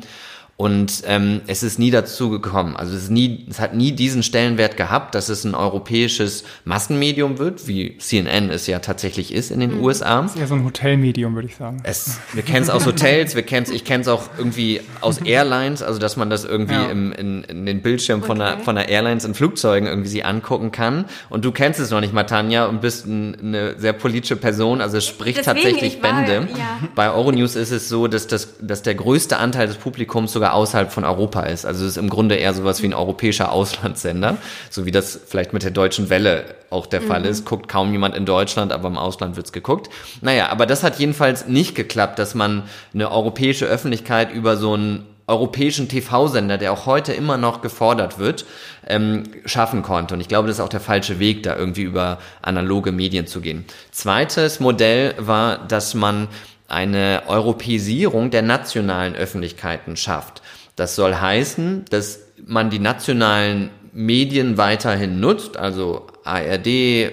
und 0.61 1.05
ähm, 1.07 1.43
es 1.47 1.63
ist 1.63 1.79
nie 1.79 1.93
dazu 1.93 2.31
gekommen. 2.31 2.75
Also 2.75 2.97
es, 2.97 3.05
ist 3.05 3.11
nie, 3.11 3.47
es 3.49 3.61
hat 3.61 3.75
nie 3.75 3.93
diesen 3.93 4.25
Stellenwert 4.25 4.77
gehabt, 4.77 5.15
dass 5.15 5.29
es 5.29 5.45
ein 5.45 5.55
europäisches 5.55 6.43
Massenmedium 6.65 7.39
wird, 7.39 7.69
wie 7.69 7.97
CNN 7.99 8.51
es 8.51 8.67
ja 8.67 8.81
tatsächlich 8.81 9.33
ist 9.33 9.53
in 9.53 9.61
den 9.61 9.77
mhm. 9.77 9.85
USA. 9.85 10.21
Das 10.23 10.35
ist 10.35 10.41
eher 10.41 10.49
so 10.49 10.57
ein 10.57 10.65
Hotelmedium, 10.65 11.37
würde 11.37 11.47
ich 11.47 11.55
sagen. 11.55 11.77
Es, 11.85 12.19
wir 12.33 12.43
kennen 12.43 12.65
es 12.65 12.71
aus 12.71 12.87
Hotels, 12.87 13.37
wir 13.37 13.45
kennen's, 13.45 13.71
ich 13.71 13.85
kenne 13.85 14.01
es 14.01 14.09
auch 14.09 14.31
irgendwie 14.37 14.81
aus 15.01 15.19
Airlines, 15.25 15.81
also 15.81 16.01
dass 16.01 16.17
man 16.17 16.29
das 16.29 16.45
irgendwie 16.45 16.75
ja. 16.75 16.91
im, 16.91 17.13
in, 17.13 17.45
in 17.45 17.65
den 17.65 17.81
Bildschirm 17.81 18.25
von, 18.25 18.41
einer, 18.41 18.59
von 18.59 18.77
einer 18.77 18.89
Airlines 18.89 19.25
in 19.25 19.35
Flugzeugen 19.35 19.87
irgendwie 19.87 20.09
sie 20.09 20.25
angucken 20.25 20.73
kann. 20.73 21.05
Und 21.29 21.45
du 21.45 21.53
kennst 21.53 21.79
es 21.79 21.93
noch 21.93 22.01
nicht, 22.01 22.13
Matanja, 22.13 22.67
und 22.67 22.81
bist 22.81 23.07
ein, 23.07 23.37
eine 23.41 23.79
sehr 23.79 23.93
politische 23.93 24.35
Person, 24.35 24.81
also 24.81 24.97
es 24.97 25.07
spricht 25.07 25.39
Deswegen, 25.39 25.63
tatsächlich 25.63 26.01
Bände. 26.01 26.49
Ja. 26.59 26.81
Bei 26.97 27.13
Euronews 27.13 27.55
ist 27.55 27.71
es 27.71 27.89
so, 27.89 28.09
dass, 28.09 28.27
das, 28.27 28.55
dass 28.61 28.83
der 28.83 28.97
größte 28.97 29.37
Anteil 29.37 29.69
des 29.69 29.77
Publikums 29.77 30.33
sogar 30.33 30.48
sogar 30.49 30.55
außerhalb 30.55 30.91
von 30.91 31.05
Europa 31.05 31.43
ist. 31.43 31.67
Also 31.67 31.85
es 31.85 31.93
ist 31.93 31.97
im 31.99 32.09
Grunde 32.09 32.37
eher 32.37 32.55
sowas 32.55 32.83
wie 32.83 32.87
ein 32.87 32.95
europäischer 32.95 33.53
Auslandssender, 33.53 34.37
so 34.71 34.87
wie 34.87 34.91
das 34.91 35.19
vielleicht 35.27 35.53
mit 35.53 35.63
der 35.63 35.71
deutschen 35.71 36.11
Welle 36.11 36.45
auch 36.71 36.87
der 36.87 37.03
Fall 37.03 37.21
mhm. 37.21 37.27
ist. 37.27 37.45
Guckt 37.45 37.69
kaum 37.69 37.93
jemand 37.93 38.17
in 38.17 38.25
Deutschland, 38.25 38.73
aber 38.73 38.89
im 38.89 38.97
Ausland 38.99 39.37
wird's 39.37 39.53
geguckt. 39.53 39.91
Naja, 40.21 40.49
aber 40.49 40.67
das 40.67 40.83
hat 40.83 40.99
jedenfalls 40.99 41.47
nicht 41.47 41.75
geklappt, 41.75 42.19
dass 42.19 42.35
man 42.35 42.65
eine 42.95 43.11
europäische 43.11 43.67
Öffentlichkeit 43.67 44.33
über 44.33 44.57
so 44.57 44.75
einen 44.75 45.07
europäischen 45.27 45.91
TV-Sender, 45.91 46.57
der 46.57 46.73
auch 46.73 46.87
heute 46.87 47.13
immer 47.13 47.37
noch 47.37 47.61
gefordert 47.61 48.19
wird, 48.19 48.47
ähm, 48.87 49.25
schaffen 49.45 49.83
konnte. 49.83 50.15
Und 50.15 50.23
ich 50.23 50.29
glaube, 50.29 50.49
das 50.49 50.57
ist 50.57 50.65
auch 50.65 50.71
der 50.71 50.81
falsche 50.81 51.19
Weg, 51.19 51.43
da 51.43 51.55
irgendwie 51.55 51.83
über 51.83 52.19
analoge 52.41 52.93
Medien 52.93 53.27
zu 53.27 53.43
gehen. 53.43 53.67
Zweites 53.91 54.59
Modell 54.59 55.15
war, 55.19 55.59
dass 55.59 55.93
man 55.93 56.29
eine 56.69 57.23
Europäisierung 57.27 58.31
der 58.31 58.43
nationalen 58.43 59.17
Öffentlichkeiten 59.17 59.97
schafft. 59.97 60.43
Das 60.77 60.95
soll 60.95 61.15
heißen, 61.17 61.87
dass 61.91 62.21
man 62.47 62.71
die 62.71 62.79
nationalen 62.79 63.71
Medien 63.93 64.59
weiterhin 64.59 65.19
nutzt, 65.19 65.57
also 65.57 66.07
ARD, 66.25 67.11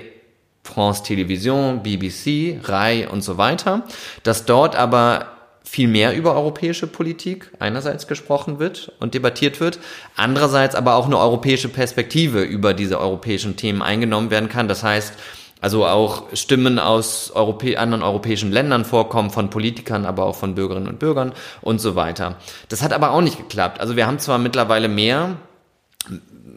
France 0.62 1.04
Television, 1.04 1.82
BBC, 1.82 2.60
RAI 2.64 3.08
und 3.08 3.22
so 3.22 3.38
weiter, 3.38 3.84
dass 4.24 4.46
dort 4.46 4.76
aber 4.76 5.32
viel 5.64 5.88
mehr 5.88 6.16
über 6.16 6.36
europäische 6.36 6.86
Politik 6.86 7.50
einerseits 7.60 8.08
gesprochen 8.08 8.60
wird 8.60 8.92
und 9.00 9.14
debattiert 9.14 9.60
wird, 9.60 9.80
andererseits 10.16 10.76
aber 10.76 10.96
auch 10.96 11.06
eine 11.06 11.18
europäische 11.18 11.70
Perspektive 11.70 12.44
über 12.44 12.74
diese 12.74 13.00
europäischen 13.00 13.56
Themen 13.56 13.82
eingenommen 13.82 14.30
werden 14.30 14.50
kann. 14.50 14.68
Das 14.68 14.84
heißt, 14.84 15.14
also 15.62 15.86
auch 15.86 16.24
Stimmen 16.34 16.80
aus 16.80 17.32
Europä 17.34 17.78
anderen 17.78 18.04
europäischen 18.04 18.52
Ländern 18.52 18.86
vorkommen, 18.86 19.30
von 19.30 19.50
Politikern, 19.50 20.06
aber 20.06 20.26
auch 20.26 20.36
von 20.36 20.56
Bürgerinnen 20.56 20.88
und 20.88 21.00
Bürgern 21.00 21.34
und 21.62 21.80
so 21.80 21.96
weiter. 21.96 22.36
Das 22.70 22.84
hat 22.84 22.94
aber 22.94 23.12
auch 23.12 23.22
nicht 23.22 23.38
geklappt. 23.38 23.80
Also 23.80 23.96
wir 23.96 24.06
haben 24.06 24.20
zwar 24.20 24.38
mittlerweile 24.38 24.88
mehr 24.88 25.38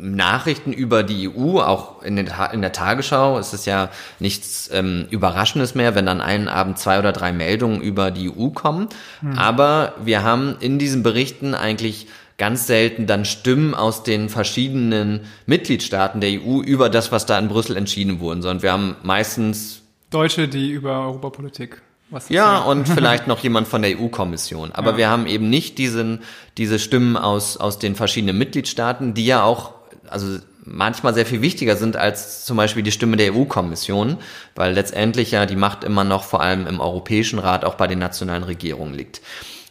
Nachrichten 0.01 0.73
über 0.73 1.03
die 1.03 1.29
EU, 1.29 1.61
auch 1.61 2.03
in, 2.03 2.15
den, 2.15 2.31
in 2.53 2.61
der 2.61 2.73
Tagesschau 2.73 3.39
ist 3.39 3.53
es 3.53 3.65
ja 3.65 3.91
nichts 4.21 4.71
ähm, 4.73 5.07
Überraschendes 5.11 5.75
mehr, 5.75 5.97
wenn 5.97 6.07
dann 6.07 6.21
einen 6.21 6.49
Abend 6.49 6.79
zwei 6.79 7.01
oder 7.01 7.13
drei 7.13 7.33
Meldungen 7.33 7.81
über 7.81 8.13
die 8.13 8.31
EU 8.31 8.51
kommen. 8.51 8.89
Hm. 9.21 9.37
Aber 9.37 9.95
wir 10.05 10.23
haben 10.23 10.57
in 10.61 10.79
diesen 10.79 11.03
Berichten 11.03 11.55
eigentlich 11.55 12.07
ganz 12.39 12.67
selten 12.67 13.07
dann 13.07 13.25
Stimmen 13.25 13.75
aus 13.75 14.05
den 14.05 14.29
verschiedenen 14.29 15.21
Mitgliedstaaten 15.47 16.21
der 16.21 16.31
EU 16.41 16.61
über 16.63 16.89
das, 16.89 17.13
was 17.13 17.27
da 17.27 17.39
in 17.39 17.49
Brüssel 17.49 17.77
entschieden 17.77 18.21
wurde, 18.21 18.43
sondern 18.43 18.63
wir 18.63 18.73
haben 18.73 18.97
meistens 19.03 19.83
Deutsche, 20.11 20.49
die 20.49 20.71
über 20.71 21.01
Europapolitik 21.01 21.83
was 22.11 22.31
ja, 22.31 22.61
und 22.61 22.89
vielleicht 22.89 23.27
noch 23.27 23.41
jemand 23.41 23.69
von 23.69 23.83
der 23.83 23.99
EU-Kommission. 23.99 24.73
Aber 24.73 24.93
ja. 24.93 24.97
wir 24.97 25.11
haben 25.11 25.27
eben 25.27 25.51
nicht 25.51 25.77
diesen, 25.77 26.21
diese 26.57 26.79
Stimmen 26.79 27.17
aus, 27.17 27.57
aus 27.59 27.79
den 27.79 27.97
verschiedenen 27.97 28.39
Mitgliedstaaten, 28.39 29.13
die 29.13 29.27
ja 29.27 29.43
auch, 29.43 29.75
also 30.09 30.39
manchmal 30.65 31.15
sehr 31.15 31.27
viel 31.27 31.43
wichtiger 31.43 31.77
sind 31.77 31.97
als 31.97 32.45
zum 32.45 32.57
Beispiel 32.57 32.83
die 32.83 32.93
Stimme 32.93 33.17
der 33.17 33.35
EU-Kommission, 33.35 34.19
weil 34.55 34.73
letztendlich 34.73 35.33
ja 35.33 35.47
die 35.47 35.57
Macht 35.57 35.85
immer 35.85 36.05
noch 36.05 36.25
vor 36.25 36.41
allem 36.41 36.67
im 36.67 36.81
Europäischen 36.81 37.39
Rat 37.39 37.65
auch 37.65 37.75
bei 37.75 37.87
den 37.87 37.99
nationalen 37.99 38.45
Regierungen 38.45 38.95
liegt. 38.95 39.21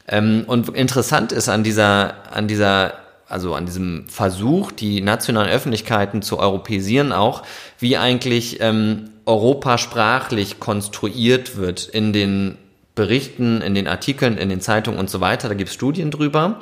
Ähm, 0.08 0.44
und 0.48 0.70
interessant 0.70 1.32
ist 1.32 1.50
an 1.50 1.64
dieser, 1.64 2.32
an 2.32 2.48
dieser, 2.48 2.94
also 3.28 3.54
an 3.56 3.66
diesem 3.66 4.08
Versuch, 4.08 4.72
die 4.72 5.02
nationalen 5.02 5.52
Öffentlichkeiten 5.52 6.22
zu 6.22 6.40
europäisieren 6.40 7.12
auch, 7.12 7.44
wie 7.80 7.98
eigentlich 7.98 8.62
ähm, 8.62 9.10
Europa 9.26 9.78
sprachlich 9.78 10.60
konstruiert 10.60 11.58
wird 11.58 11.86
in 11.86 12.14
den 12.14 12.58
Berichten, 12.96 13.62
in 13.62 13.76
den 13.76 13.88
Artikeln, 13.88 14.38
in 14.38 14.50
den 14.50 14.62
Zeitungen 14.62 15.00
und 15.00 15.10
so 15.10 15.22
weiter. 15.22 15.50
Da 15.50 15.54
gibt 15.54 15.70
es 15.70 15.76
Studien 15.76 16.12
drüber. 16.12 16.60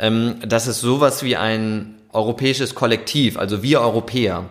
Ähm, 0.00 0.36
dass 0.46 0.66
es 0.66 0.80
sowas 0.80 1.22
wie 1.22 1.36
ein 1.36 1.94
europäisches 2.12 2.74
Kollektiv, 2.74 3.36
also 3.36 3.62
wir 3.62 3.80
Europäer, 3.80 4.44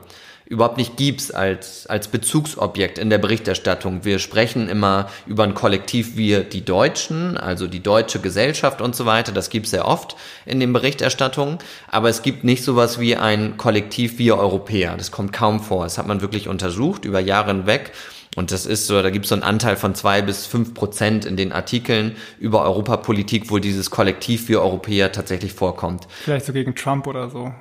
überhaupt 0.46 0.78
nicht 0.78 0.98
gibt's 0.98 1.32
als, 1.32 1.88
als 1.88 2.08
Bezugsobjekt 2.08 2.98
in 2.98 3.10
der 3.10 3.18
Berichterstattung. 3.18 4.04
Wir 4.04 4.20
sprechen 4.20 4.70
immer 4.70 5.10
über 5.26 5.44
ein 5.44 5.54
Kollektiv 5.54 6.16
wir 6.16 6.44
die 6.44 6.66
Deutschen, 6.66 7.38
also 7.38 7.68
die 7.68 7.82
deutsche 7.82 8.20
Gesellschaft 8.20 8.82
und 8.82 8.96
so 8.96 9.06
weiter. 9.06 9.32
Das 9.32 9.50
gibt's 9.50 9.72
sehr 9.72 9.88
oft 9.88 10.16
in 10.46 10.60
den 10.60 10.74
Berichterstattungen. 10.74 11.60
Aber 11.90 12.10
es 12.10 12.22
gibt 12.22 12.44
nicht 12.44 12.64
sowas 12.64 13.00
wie 13.00 13.16
ein 13.16 13.58
Kollektiv 13.58 14.18
wir 14.18 14.38
Europäer. 14.38 14.96
Das 14.98 15.12
kommt 15.12 15.34
kaum 15.34 15.60
vor. 15.60 15.84
Das 15.84 15.98
hat 15.98 16.08
man 16.08 16.22
wirklich 16.22 16.48
untersucht 16.48 17.06
über 17.06 17.20
Jahre 17.20 17.52
hinweg. 17.52 17.92
Und 18.36 18.52
das 18.52 18.66
ist 18.66 18.88
so, 18.88 19.02
da 19.02 19.12
gibt 19.12 19.26
es 19.26 19.30
so 19.30 19.36
einen 19.36 19.44
Anteil 19.44 19.76
von 19.76 19.94
zwei 19.96 20.22
bis 20.22 20.46
fünf 20.46 20.74
Prozent 20.74 21.26
in 21.26 21.38
den 21.38 21.52
Artikeln 21.52 22.16
über 22.40 22.64
Europapolitik, 22.64 23.52
wo 23.52 23.60
dieses 23.60 23.92
Kollektiv 23.92 24.48
für 24.48 24.62
Europäer 24.62 25.12
tatsächlich 25.12 25.54
vorkommt. 25.54 26.08
Vielleicht 26.24 26.48
so 26.48 26.54
gegen 26.54 26.74
Trump 26.76 27.06
oder 27.06 27.30
so. 27.30 27.54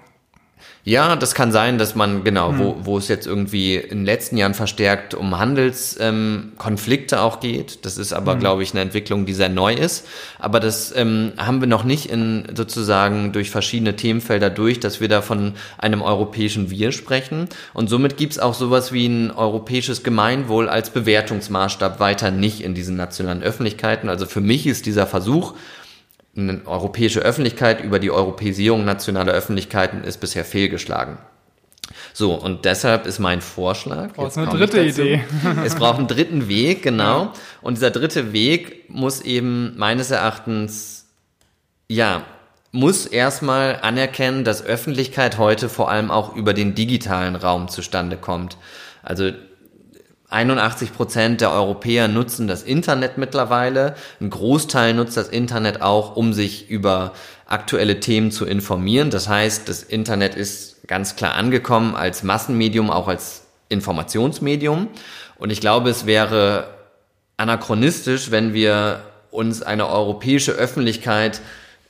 Ja, 0.85 1.15
das 1.15 1.35
kann 1.35 1.53
sein, 1.53 1.79
dass 1.79 1.95
man, 1.95 2.25
genau, 2.25 2.51
hm. 2.51 2.59
wo, 2.59 2.77
wo 2.83 2.99
es 2.99 3.07
jetzt 3.07 3.27
irgendwie 3.27 3.77
in 3.77 3.99
den 3.99 4.05
letzten 4.05 4.37
Jahren 4.37 4.55
verstärkt 4.55 5.15
um 5.15 5.39
Handelskonflikte 5.39 7.17
ähm, 7.17 7.21
auch 7.21 7.39
geht. 7.39 7.85
Das 7.85 7.99
ist 7.99 8.13
aber, 8.13 8.33
hm. 8.33 8.41
glaube 8.41 8.63
ich, 8.65 8.73
eine 8.73 8.81
Entwicklung, 8.81 9.25
die 9.25 9.33
sehr 9.33 9.49
neu 9.49 9.75
ist. 9.75 10.09
Aber 10.41 10.59
das 10.59 10.93
ähm, 10.97 11.35
haben 11.39 11.61
wir 11.61 11.69
noch 11.69 11.85
nicht 11.85 12.07
in 12.07 12.47
sozusagen 12.57 13.31
durch 13.31 13.51
verschiedene 13.51 13.95
Themenfelder 13.95 14.51
durch, 14.51 14.81
dass 14.81 15.01
wir 15.01 15.09
da 15.09 15.23
von 15.23 15.53
einem 15.79 16.03
europäischen 16.03 16.69
Wir 16.69 16.91
sprechen. 16.91 17.49
Und 17.75 17.89
somit 17.89 18.17
gibt's 18.17 18.41
auch 18.41 18.55
sowas 18.55 18.93
wie 18.93 19.07
ein 19.07 19.31
europäisches 19.31 20.03
Gemeinwohl 20.03 20.69
als 20.69 20.91
Bewertungsmaßstab 20.91 22.01
weiter 22.01 22.33
nicht 22.33 22.61
in 22.61 22.75
diesen 22.75 22.97
nationalen 22.97 23.45
Öffentlichkeiten. 23.45 24.09
Also 24.09 24.27
für 24.27 24.41
mich 24.41 24.67
ist 24.67 24.87
dieser 24.87 25.07
Versuch, 25.07 25.55
eine 26.37 26.63
europäische 26.67 27.21
Öffentlichkeit 27.21 27.83
über 27.83 27.99
die 27.99 28.11
Europäisierung 28.11 28.85
nationaler 28.85 29.33
Öffentlichkeiten 29.33 30.03
ist 30.05 30.19
bisher 30.19 30.45
fehlgeschlagen. 30.45 31.19
So, 32.15 32.35
und 32.35 32.65
deshalb 32.65 33.07
ist 33.07 33.19
mein 33.19 33.41
Vorschlag. 33.41 34.15
Braucht 34.15 34.39
eine 34.39 34.49
dritte 34.49 34.83
Idee. 34.83 35.25
es 35.65 35.75
braucht 35.75 35.99
einen 35.99 36.09
dritten 36.09 36.49
Weg, 36.49 36.83
genau. 36.83 37.25
Ja. 37.25 37.33
Und 37.61 37.77
dieser 37.77 37.91
dritte 37.91 38.33
Weg 38.33 38.89
muss 38.89 39.21
eben 39.21 39.77
meines 39.77 40.11
Erachtens, 40.11 41.07
ja, 41.89 42.25
muss 42.71 43.05
erstmal 43.05 43.81
anerkennen, 43.83 44.45
dass 44.45 44.65
Öffentlichkeit 44.65 45.37
heute 45.37 45.69
vor 45.69 45.91
allem 45.91 46.11
auch 46.11 46.35
über 46.35 46.55
den 46.55 46.75
digitalen 46.75 47.37
Raum 47.37 47.69
zustande 47.69 48.17
kommt. 48.17 48.57
Also 49.03 49.33
81 50.33 50.93
Prozent 50.95 51.41
der 51.41 51.53
Europäer 51.53 52.09
nutzen 52.09 52.49
das 52.49 52.63
Internet 52.63 53.19
mittlerweile. 53.19 53.95
Ein 54.21 54.31
Großteil 54.31 54.95
nutzt 54.95 55.17
das 55.17 55.29
Internet 55.29 55.83
auch, 55.83 56.17
um 56.17 56.33
sich 56.33 56.71
über 56.71 57.13
aktuelle 57.47 58.01
Themen 58.01 58.31
zu 58.31 58.47
informieren. 58.47 59.11
Das 59.11 59.29
heißt, 59.29 59.69
das 59.69 59.83
Internet 59.83 60.35
ist 60.35 60.89
ganz 60.89 61.17
klar 61.17 61.35
angekommen 61.35 61.95
als 61.95 62.23
Massenmedium, 62.23 62.91
auch 62.91 63.09
als 63.09 63.45
Informationsmedium. 63.69 64.89
Und 65.39 65.51
ich 65.51 65.61
glaube, 65.61 65.91
es 65.91 66.07
wäre 66.07 66.69
anachronistisch, 67.37 68.31
wenn 68.31 68.55
wir 68.55 69.01
uns 69.31 69.63
eine 69.63 69.89
europäische 69.89 70.53
Öffentlichkeit 70.53 71.41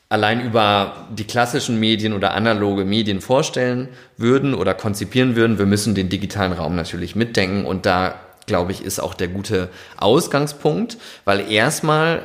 allein 0.09 0.45
über 0.45 1.07
die 1.11 1.25
klassischen 1.25 1.81
Medien 1.81 2.13
oder 2.13 2.35
analoge 2.35 2.85
Medien 2.85 3.21
vorstellen 3.21 3.89
würden 4.17 4.53
oder 4.55 4.75
konzipieren 4.75 5.37
würden. 5.37 5.59
Wir 5.59 5.67
müssen 5.67 5.95
den 5.95 6.09
digitalen 6.09 6.53
Raum 6.53 6.77
natürlich 6.77 7.17
mitdenken 7.17 7.65
und 7.65 7.87
da 7.87 8.15
glaube 8.47 8.73
ich, 8.73 8.83
ist 8.83 9.01
auch 9.01 9.15
der 9.15 9.29
gute 9.29 9.69
Ausgangspunkt, 9.97 10.99
weil 11.25 11.51
erstmal 11.51 12.23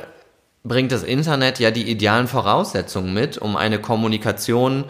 bringt 0.64 0.92
das 0.92 1.02
Internet 1.02 1.58
ja 1.58 1.70
die 1.70 1.90
idealen 1.90 2.28
Voraussetzungen 2.28 3.14
mit, 3.14 3.38
um 3.38 3.56
eine 3.56 3.80
Kommunikation 3.80 4.84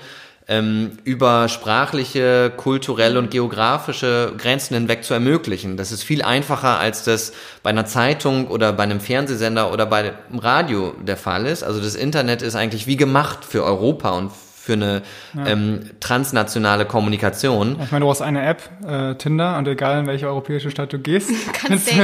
ähm, 0.48 0.98
über 1.04 1.48
sprachliche, 1.48 2.50
kulturelle 2.56 3.18
und 3.18 3.30
geografische 3.30 4.32
Grenzen 4.38 4.74
hinweg 4.74 5.04
zu 5.04 5.12
ermöglichen. 5.12 5.76
Das 5.76 5.92
ist 5.92 6.02
viel 6.02 6.22
einfacher, 6.22 6.78
als 6.78 7.04
das 7.04 7.32
bei 7.62 7.70
einer 7.70 7.84
Zeitung 7.84 8.48
oder 8.48 8.72
bei 8.72 8.84
einem 8.84 9.00
Fernsehsender 9.00 9.72
oder 9.72 9.84
bei 9.84 9.98
einem 9.98 10.38
Radio 10.38 10.94
der 11.02 11.18
Fall 11.18 11.46
ist. 11.46 11.62
Also 11.62 11.80
das 11.80 11.94
Internet 11.94 12.40
ist 12.40 12.56
eigentlich 12.56 12.86
wie 12.86 12.96
gemacht 12.96 13.44
für 13.44 13.62
Europa 13.62 14.10
und 14.10 14.32
für 14.32 14.47
eine 14.74 15.02
ja. 15.34 15.46
ähm, 15.46 15.80
transnationale 16.00 16.84
Kommunikation. 16.84 17.76
Ich 17.82 17.90
meine, 17.90 18.04
du 18.04 18.10
hast 18.10 18.22
eine 18.22 18.44
App, 18.46 18.62
äh, 18.86 19.14
Tinder, 19.14 19.56
und 19.58 19.68
egal 19.68 20.00
in 20.00 20.06
welche 20.06 20.26
europäische 20.26 20.70
Stadt 20.70 20.92
du 20.92 20.98
gehst, 20.98 21.30
kannst, 21.52 21.90
du, 21.90 21.94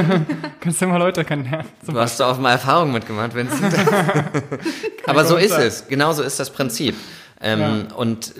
kannst 0.60 0.80
du 0.80 0.84
immer 0.86 0.98
Leute 0.98 1.24
kennenlernen. 1.24 1.66
Du 1.86 1.98
hast 1.98 2.20
du 2.20 2.24
auch 2.24 2.38
mal 2.38 2.52
Erfahrungen 2.52 2.92
mitgemacht, 2.92 3.34
Vincent. 3.34 3.74
Aber 5.06 5.24
so 5.24 5.36
ist 5.36 5.58
es. 5.58 5.88
Genau 5.88 6.12
so 6.12 6.22
ist 6.22 6.40
das 6.40 6.50
Prinzip. 6.50 6.94
Ähm, 7.40 7.60
ja. 7.60 7.96
Und 7.96 8.34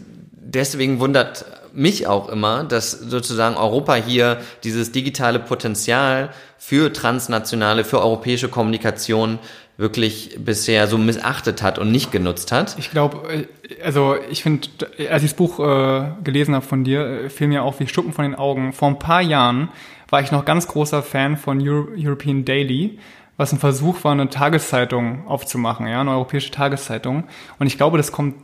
deswegen 0.55 1.01
wundert 1.01 1.45
mich 1.73 2.07
auch 2.07 2.29
immer, 2.29 2.65
dass 2.65 2.93
sozusagen 2.93 3.57
Europa 3.57 3.95
hier 3.95 4.39
dieses 4.63 4.93
digitale 4.93 5.41
Potenzial 5.41 6.31
für 6.59 6.93
transnationale, 6.93 7.85
für 7.85 8.01
europäische 8.01 8.49
Kommunikation 8.49 9.39
wirklich 9.77 10.37
bisher 10.39 10.87
so 10.87 10.99
missachtet 10.99 11.63
hat 11.63 11.79
und 11.79 11.91
nicht 11.91 12.13
genutzt 12.13 12.53
hat. 12.53 12.77
Ich 12.79 12.91
glaube, 12.91 13.29
äh, 13.33 13.83
also 13.83 14.17
ich 14.31 14.43
finde, 14.43 14.69
als 15.11 15.23
ich 15.23 15.31
das 15.31 15.37
Buch 15.37 15.59
äh, 15.59 16.13
gelesen 16.23 16.55
habe 16.55 16.65
von 16.65 16.85
dir, 16.85 17.25
äh, 17.25 17.31
fiel 17.31 17.49
mir 17.49 17.65
auch 17.65 17.81
wie 17.81 17.89
Schuppen 17.89 18.13
von 18.13 18.25
den 18.25 18.35
Augen. 18.35 18.73
Vor 18.73 18.89
ein 18.89 18.99
paar 18.99 19.23
Jahren 19.23 19.69
war 20.11 20.21
ich 20.21 20.31
noch 20.31 20.45
ganz 20.45 20.69
großer 20.69 21.03
Fan 21.03 21.37
von 21.37 21.67
Euro 21.67 21.89
European 21.97 22.45
Daily, 22.45 22.99
was 23.37 23.53
ein 23.53 23.59
Versuch 23.59 24.05
war, 24.05 24.13
eine 24.13 24.31
Tageszeitung 24.31 25.27
aufzumachen, 25.27 25.89
ja, 25.89 26.01
eine 26.01 26.13
europäische 26.13 26.53
Tageszeitung. 26.53 27.25
Und 27.59 27.67
ich 27.67 27.77
glaube, 27.77 27.97
das 27.97 28.13
kommt 28.13 28.37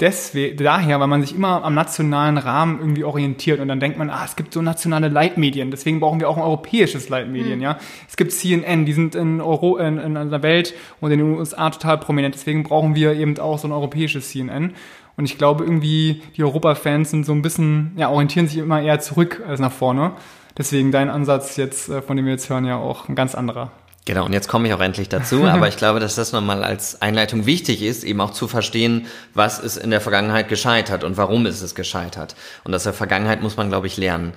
deswegen, 0.00 0.56
daher, 0.62 1.00
weil 1.00 1.06
man 1.06 1.22
sich 1.22 1.34
immer 1.34 1.64
am 1.64 1.74
nationalen 1.74 2.38
Rahmen 2.38 2.78
irgendwie 2.80 3.04
orientiert 3.04 3.60
und 3.60 3.68
dann 3.68 3.80
denkt 3.80 3.98
man, 3.98 4.10
ah, 4.10 4.24
es 4.24 4.36
gibt 4.36 4.52
so 4.52 4.62
nationale 4.62 5.08
Leitmedien, 5.08 5.70
deswegen 5.70 6.00
brauchen 6.00 6.20
wir 6.20 6.28
auch 6.28 6.36
ein 6.36 6.42
europäisches 6.42 7.08
Leitmedien, 7.08 7.56
mhm. 7.56 7.62
ja. 7.62 7.78
Es 8.08 8.16
gibt 8.16 8.32
CNN, 8.32 8.86
die 8.86 8.92
sind 8.92 9.14
in, 9.14 9.40
Euro, 9.40 9.76
in, 9.78 9.98
in 9.98 10.30
der 10.30 10.42
Welt 10.42 10.74
und 11.00 11.12
in 11.12 11.18
den 11.18 11.38
USA 11.38 11.70
total 11.70 11.98
prominent, 11.98 12.34
deswegen 12.34 12.62
brauchen 12.64 12.94
wir 12.94 13.14
eben 13.14 13.38
auch 13.38 13.58
so 13.58 13.68
ein 13.68 13.72
europäisches 13.72 14.30
CNN. 14.30 14.74
Und 15.16 15.26
ich 15.26 15.38
glaube 15.38 15.64
irgendwie, 15.64 16.22
die 16.36 16.42
Europa-Fans 16.42 17.10
sind 17.10 17.24
so 17.24 17.32
ein 17.32 17.42
bisschen, 17.42 17.92
ja, 17.96 18.10
orientieren 18.10 18.48
sich 18.48 18.58
immer 18.58 18.82
eher 18.82 18.98
zurück 18.98 19.42
als 19.46 19.60
nach 19.60 19.70
vorne. 19.72 20.12
Deswegen 20.58 20.92
dein 20.92 21.10
Ansatz 21.10 21.56
jetzt, 21.56 21.88
äh, 21.88 22.02
von 22.02 22.16
dem 22.16 22.26
wir 22.26 22.32
jetzt 22.32 22.50
hören, 22.50 22.64
ja 22.64 22.78
auch 22.78 23.08
ein 23.08 23.14
ganz 23.14 23.34
anderer. 23.34 23.70
Genau, 24.06 24.26
und 24.26 24.34
jetzt 24.34 24.48
komme 24.48 24.68
ich 24.68 24.74
auch 24.74 24.80
endlich 24.80 25.08
dazu, 25.08 25.44
aber 25.46 25.68
ich 25.68 25.76
glaube, 25.76 26.00
dass 26.00 26.14
das 26.14 26.32
nochmal 26.32 26.62
als 26.62 27.00
Einleitung 27.00 27.46
wichtig 27.46 27.82
ist, 27.82 28.04
eben 28.04 28.20
auch 28.20 28.32
zu 28.32 28.48
verstehen, 28.48 29.06
was 29.32 29.58
ist 29.58 29.76
in 29.76 29.90
der 29.90 30.00
Vergangenheit 30.00 30.48
gescheitert 30.48 31.04
und 31.04 31.16
warum 31.16 31.46
ist 31.46 31.62
es 31.62 31.74
gescheitert. 31.74 32.34
Und 32.64 32.74
aus 32.74 32.84
der 32.84 32.92
Vergangenheit 32.92 33.42
muss 33.42 33.56
man, 33.56 33.68
glaube 33.68 33.86
ich, 33.86 33.96
lernen. 33.96 34.34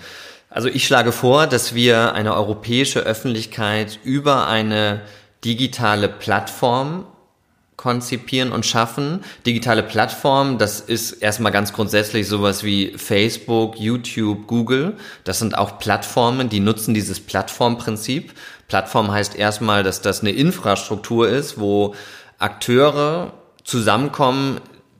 Also 0.49 0.69
ich 0.69 0.87
schlage 0.87 1.11
vor, 1.11 1.47
dass 1.47 1.75
wir 1.75 2.13
eine 2.13 2.33
europäische 2.33 3.01
Öffentlichkeit 3.01 3.99
über 4.03 4.47
eine 4.47 5.01
digitale 5.43 6.07
Plattform 6.07 7.05
konzipieren 7.77 8.51
und 8.51 8.65
schaffen. 8.65 9.23
Digitale 9.45 9.83
Plattformen, 9.83 10.57
das 10.57 10.81
ist 10.81 11.11
erstmal 11.13 11.51
ganz 11.51 11.71
grundsätzlich 11.73 12.27
sowas 12.27 12.63
wie 12.63 12.97
Facebook, 12.97 13.79
YouTube, 13.79 14.47
Google. 14.47 14.97
Das 15.23 15.39
sind 15.39 15.55
auch 15.55 15.77
Plattformen, 15.77 16.49
die 16.49 16.59
nutzen 16.59 16.95
dieses 16.95 17.19
Plattformprinzip. 17.19 18.33
Plattform 18.67 19.11
heißt 19.11 19.35
erstmal, 19.35 19.83
dass 19.83 20.01
das 20.01 20.21
eine 20.21 20.31
Infrastruktur 20.31 21.29
ist, 21.29 21.59
wo 21.59 21.93
Akteure 22.39 23.33
zusammenkommen, 23.63 24.59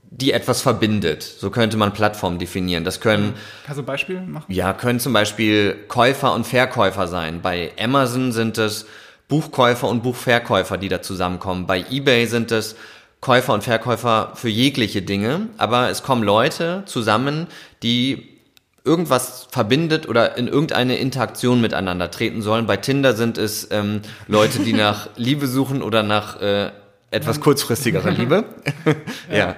die 0.09 0.31
etwas 0.31 0.61
verbindet. 0.61 1.23
So 1.23 1.49
könnte 1.49 1.77
man 1.77 1.93
Plattform 1.93 2.37
definieren. 2.37 2.83
Das 2.83 3.01
können. 3.01 3.33
Kannst 3.65 3.79
du 3.79 3.83
ein 3.83 3.85
Beispiel 3.85 4.21
machen? 4.21 4.53
Ja, 4.53 4.73
können 4.73 4.99
zum 4.99 5.13
Beispiel 5.13 5.75
Käufer 5.87 6.33
und 6.33 6.45
Verkäufer 6.45 7.07
sein. 7.07 7.41
Bei 7.41 7.71
Amazon 7.79 8.31
sind 8.31 8.57
es 8.57 8.85
Buchkäufer 9.27 9.87
und 9.87 10.03
Buchverkäufer, 10.03 10.77
die 10.77 10.89
da 10.89 11.01
zusammenkommen. 11.01 11.67
Bei 11.67 11.83
eBay 11.89 12.25
sind 12.27 12.51
es 12.51 12.75
Käufer 13.19 13.53
und 13.53 13.63
Verkäufer 13.63 14.31
für 14.35 14.49
jegliche 14.49 15.01
Dinge. 15.01 15.49
Aber 15.57 15.89
es 15.89 16.03
kommen 16.03 16.23
Leute 16.23 16.83
zusammen, 16.85 17.47
die 17.83 18.37
irgendwas 18.85 19.47
verbindet 19.51 20.07
oder 20.07 20.37
in 20.37 20.47
irgendeine 20.47 20.97
Interaktion 20.97 21.59
miteinander 21.59 22.09
treten 22.09 22.41
sollen. 22.41 22.67
Bei 22.67 22.77
Tinder 22.77 23.13
sind 23.13 23.37
es 23.37 23.67
ähm, 23.71 24.01
Leute, 24.27 24.59
die 24.59 24.73
nach 24.87 25.09
Liebe 25.17 25.47
suchen 25.47 25.81
oder 25.81 26.03
nach 26.03 26.39
äh, 26.41 26.71
etwas 27.11 27.41
kurzfristigerer 27.41 28.11
Liebe. 28.11 28.45
ja. 29.31 29.37
ja. 29.37 29.55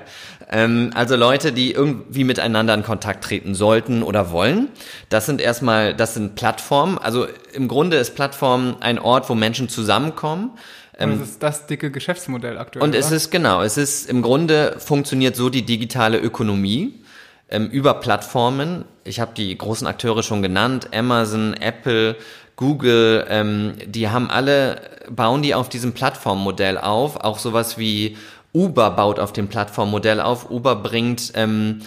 Ähm, 0.52 0.92
also 0.96 1.16
Leute, 1.16 1.52
die 1.52 1.72
irgendwie 1.72 2.24
miteinander 2.24 2.74
in 2.74 2.84
Kontakt 2.84 3.24
treten 3.24 3.54
sollten 3.54 4.02
oder 4.04 4.32
wollen. 4.32 4.70
Das 5.10 5.26
sind 5.26 5.42
erstmal, 5.42 5.94
das 5.94 6.16
sind 6.16 6.36
Plattformen. 6.36 6.98
Also 6.98 7.28
im 7.54 7.68
Grunde 7.68 7.98
ist 7.98 8.16
Plattform 8.16 8.78
ein 8.80 9.00
Ort, 9.00 9.30
wo 9.30 9.36
Menschen 9.36 9.70
zusammenkommen. 9.70 10.52
Und 11.00 11.12
ähm, 11.12 11.20
das 11.20 11.30
ist 11.30 11.44
das 11.44 11.68
dicke 11.68 11.92
Geschäftsmodell 11.92 12.58
aktuell. 12.58 12.84
Und 12.84 12.90
oder? 12.90 13.00
es 13.00 13.12
ist 13.12 13.30
genau, 13.30 13.62
es 13.62 13.78
ist 13.78 14.10
im 14.10 14.22
Grunde 14.22 14.76
funktioniert 14.80 15.36
so 15.36 15.50
die 15.50 15.66
digitale 15.66 16.18
Ökonomie 16.18 17.04
ähm, 17.50 17.68
über 17.68 17.96
Plattformen. 17.96 18.86
Ich 19.04 19.20
habe 19.20 19.32
die 19.36 19.56
großen 19.56 19.88
Akteure 19.88 20.24
schon 20.24 20.42
genannt, 20.42 20.90
Amazon, 20.94 21.54
Apple, 21.54 22.16
Google, 22.56 23.26
ähm, 23.30 23.74
die 23.86 24.10
haben 24.10 24.30
alle, 24.30 24.82
bauen 25.10 25.42
die 25.42 25.56
auf 25.56 25.70
diesem 25.70 25.94
Plattformmodell 25.94 26.78
auf. 26.78 27.16
Auch 27.18 27.40
sowas 27.40 27.78
wie 27.78 28.18
Uber 28.54 28.92
baut 28.92 29.20
auf 29.20 29.34
dem 29.34 29.48
Plattformmodell 29.48 30.20
auf. 30.22 30.50
Uber 30.50 30.76
bringt 30.76 31.32
ähm, 31.36 31.82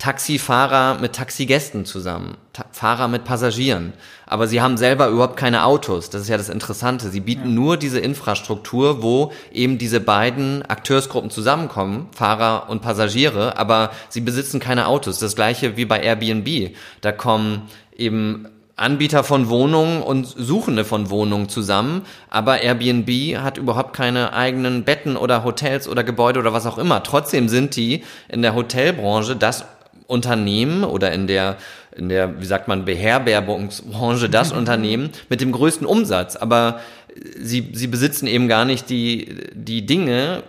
Taxifahrer 0.00 0.98
mit 0.98 1.12
Taxigästen 1.12 1.84
zusammen, 1.84 2.38
Ta 2.54 2.64
Fahrer 2.72 3.06
mit 3.06 3.24
Passagieren. 3.24 3.92
Aber 4.24 4.48
sie 4.48 4.62
haben 4.62 4.78
selber 4.78 5.08
überhaupt 5.08 5.36
keine 5.36 5.64
Autos. 5.64 6.08
Das 6.08 6.22
ist 6.22 6.28
ja 6.28 6.38
das 6.38 6.48
Interessante. 6.48 7.10
Sie 7.10 7.20
bieten 7.20 7.50
ja. 7.50 7.54
nur 7.54 7.76
diese 7.76 8.00
Infrastruktur, 8.00 9.02
wo 9.02 9.30
eben 9.52 9.76
diese 9.76 10.00
beiden 10.00 10.62
Akteursgruppen 10.62 11.30
zusammenkommen, 11.30 12.08
Fahrer 12.12 12.70
und 12.70 12.80
Passagiere, 12.80 13.58
aber 13.58 13.90
sie 14.08 14.22
besitzen 14.22 14.58
keine 14.58 14.86
Autos. 14.86 15.18
Das 15.18 15.36
gleiche 15.36 15.76
wie 15.76 15.84
bei 15.84 16.00
Airbnb. 16.00 16.74
Da 17.02 17.12
kommen 17.12 17.68
eben 17.94 18.48
Anbieter 18.80 19.24
von 19.24 19.48
Wohnungen 19.50 20.02
und 20.02 20.26
Suchende 20.26 20.84
von 20.84 21.10
Wohnungen 21.10 21.50
zusammen, 21.50 22.02
aber 22.30 22.62
Airbnb 22.62 23.36
hat 23.38 23.58
überhaupt 23.58 23.94
keine 23.94 24.32
eigenen 24.32 24.84
Betten 24.84 25.16
oder 25.16 25.44
Hotels 25.44 25.86
oder 25.86 26.02
Gebäude 26.02 26.40
oder 26.40 26.54
was 26.54 26.66
auch 26.66 26.78
immer. 26.78 27.02
Trotzdem 27.02 27.48
sind 27.48 27.76
die 27.76 28.04
in 28.28 28.40
der 28.40 28.54
Hotelbranche 28.54 29.36
das 29.36 29.66
Unternehmen 30.06 30.82
oder 30.82 31.12
in 31.12 31.26
der, 31.26 31.56
in 31.94 32.08
der, 32.08 32.40
wie 32.40 32.46
sagt 32.46 32.68
man, 32.68 32.86
Beherbergungsbranche 32.86 34.30
das 34.30 34.50
Unternehmen 34.60 35.10
mit 35.28 35.42
dem 35.42 35.52
größten 35.52 35.86
Umsatz. 35.86 36.36
Aber 36.36 36.80
sie, 37.38 37.70
sie 37.74 37.86
besitzen 37.86 38.26
eben 38.26 38.48
gar 38.48 38.64
nicht 38.64 38.88
die, 38.88 39.36
die 39.52 39.84
Dinge, 39.84 40.42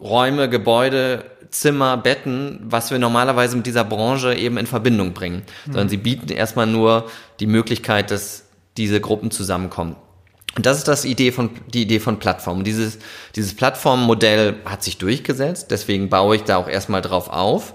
Räume, 0.00 0.48
Gebäude, 0.48 1.24
Zimmer, 1.50 1.96
Betten, 1.96 2.60
was 2.64 2.90
wir 2.90 2.98
normalerweise 2.98 3.56
mit 3.56 3.66
dieser 3.66 3.84
Branche 3.84 4.34
eben 4.34 4.58
in 4.58 4.66
Verbindung 4.66 5.12
bringen. 5.12 5.42
Mhm. 5.66 5.72
Sondern 5.72 5.88
sie 5.88 5.96
bieten 5.96 6.28
erstmal 6.30 6.66
nur 6.66 7.08
die 7.40 7.46
Möglichkeit, 7.46 8.10
dass 8.10 8.44
diese 8.76 9.00
Gruppen 9.00 9.30
zusammenkommen. 9.30 9.96
Und 10.56 10.66
das 10.66 10.78
ist 10.78 10.88
das 10.88 11.04
Idee 11.04 11.30
von, 11.30 11.50
die 11.72 11.82
Idee 11.82 12.00
von 12.00 12.18
Plattformen. 12.18 12.64
Dieses, 12.64 12.98
dieses 13.36 13.54
Plattformmodell 13.54 14.56
hat 14.64 14.82
sich 14.82 14.98
durchgesetzt, 14.98 15.70
deswegen 15.70 16.08
baue 16.08 16.36
ich 16.36 16.44
da 16.44 16.56
auch 16.56 16.68
erstmal 16.68 17.02
drauf 17.02 17.28
auf. 17.28 17.74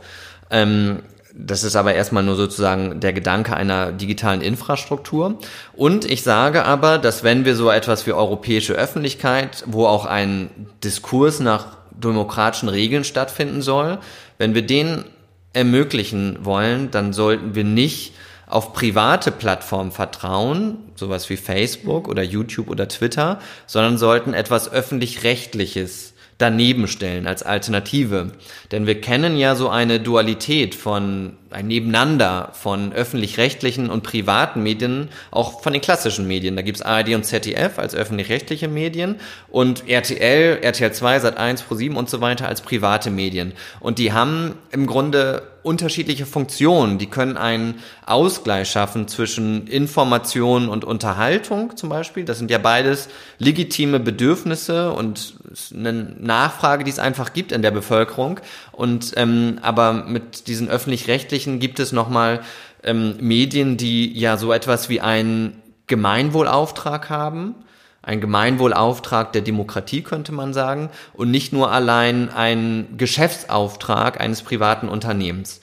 Ähm, 0.49 0.99
das 1.35 1.63
ist 1.63 1.75
aber 1.75 1.95
erstmal 1.95 2.23
nur 2.23 2.35
sozusagen 2.35 2.99
der 2.99 3.11
Gedanke 3.11 3.55
einer 3.55 3.91
digitalen 3.91 4.41
Infrastruktur. 4.41 5.39
Und 5.73 6.05
ich 6.05 6.21
sage 6.21 6.65
aber, 6.65 6.99
dass 6.99 7.23
wenn 7.23 7.43
wir 7.43 7.55
so 7.55 7.71
etwas 7.71 8.05
wie 8.05 8.13
europäische 8.13 8.73
Öffentlichkeit, 8.73 9.63
wo 9.65 9.87
auch 9.87 10.05
ein 10.05 10.49
Diskurs 10.83 11.39
nach 11.39 11.77
demokratischen 11.97 12.69
Regeln 12.69 13.03
stattfinden 13.03 13.61
soll, 13.61 13.99
wenn 14.37 14.55
wir 14.55 14.65
den 14.65 15.05
ermöglichen 15.53 16.39
wollen, 16.41 16.91
dann 16.91 17.13
sollten 17.13 17.55
wir 17.55 17.63
nicht 17.63 18.13
auf 18.47 18.73
private 18.73 19.31
Plattformen 19.31 19.91
vertrauen, 19.91 20.77
sowas 20.95 21.29
wie 21.29 21.37
Facebook 21.37 22.07
oder 22.07 22.23
YouTube 22.23 22.69
oder 22.69 22.87
Twitter, 22.87 23.39
sondern 23.65 23.97
sollten 23.97 24.33
etwas 24.33 24.71
öffentlich-rechtliches 24.71 26.12
daneben 26.37 26.87
stellen 26.87 27.27
als 27.27 27.43
Alternative. 27.43 28.31
Denn 28.71 28.87
wir 28.87 28.99
kennen 29.01 29.37
ja 29.37 29.55
so 29.55 29.69
eine 29.69 29.99
Dualität 29.99 30.75
von 30.75 31.33
ein 31.53 31.67
Nebeneinander 31.67 32.49
von 32.53 32.91
öffentlich-rechtlichen 32.93 33.89
und 33.89 34.03
privaten 34.03 34.63
Medien, 34.63 35.09
auch 35.31 35.61
von 35.61 35.73
den 35.73 35.81
klassischen 35.81 36.27
Medien. 36.27 36.55
Da 36.55 36.63
gibt's 36.63 36.81
ARD 36.81 37.13
und 37.13 37.23
ZDF 37.23 37.77
als 37.77 37.95
öffentlich-rechtliche 37.95 38.67
Medien 38.67 39.17
und 39.49 39.87
RTL, 39.87 40.59
RTL 40.61 40.91
2, 40.91 41.17
Sat1, 41.17 41.63
Pro7 41.69 41.93
und 41.93 42.09
so 42.09 42.21
weiter 42.21 42.47
als 42.47 42.61
private 42.61 43.11
Medien. 43.11 43.53
Und 43.79 43.99
die 43.99 44.13
haben 44.13 44.55
im 44.71 44.87
Grunde 44.87 45.43
unterschiedliche 45.61 46.25
Funktionen. 46.25 46.97
Die 46.97 47.07
können 47.07 47.37
einen 47.37 47.75
Ausgleich 48.05 48.69
schaffen 48.69 49.07
zwischen 49.07 49.67
Information 49.67 50.67
und 50.67 50.83
Unterhaltung 50.83 51.77
zum 51.77 51.89
Beispiel. 51.89 52.25
Das 52.25 52.37
sind 52.37 52.51
ja 52.51 52.57
beides 52.57 53.07
legitime 53.37 53.99
Bedürfnisse 53.99 54.91
und 54.91 55.35
eine 55.73 55.93
Nachfrage, 56.19 56.83
die 56.83 56.91
es 56.91 56.99
einfach 56.99 57.33
gibt 57.33 57.51
in 57.51 57.61
der 57.61 57.71
Bevölkerung. 57.71 58.39
Und 58.71 59.13
ähm, 59.17 59.59
aber 59.61 59.93
mit 59.93 60.47
diesen 60.47 60.69
öffentlich-rechtlichen 60.69 61.59
gibt 61.59 61.79
es 61.79 61.91
nochmal 61.91 62.41
ähm, 62.83 63.15
Medien, 63.19 63.77
die 63.77 64.17
ja 64.17 64.37
so 64.37 64.51
etwas 64.51 64.89
wie 64.89 65.01
einen 65.01 65.61
Gemeinwohlauftrag 65.87 67.09
haben. 67.09 67.55
Ein 68.01 68.19
Gemeinwohlauftrag 68.19 69.31
der 69.31 69.41
Demokratie, 69.43 70.01
könnte 70.01 70.33
man 70.33 70.53
sagen, 70.53 70.89
und 71.13 71.31
nicht 71.31 71.53
nur 71.53 71.71
allein 71.71 72.29
ein 72.29 72.95
Geschäftsauftrag 72.97 74.19
eines 74.19 74.41
privaten 74.41 74.89
Unternehmens. 74.89 75.61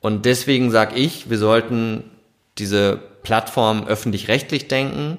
Und 0.00 0.24
deswegen 0.24 0.70
sage 0.70 0.96
ich, 0.96 1.30
wir 1.30 1.38
sollten 1.38 2.04
diese 2.58 2.98
Plattform 3.22 3.86
öffentlich-rechtlich 3.86 4.68
denken 4.68 5.18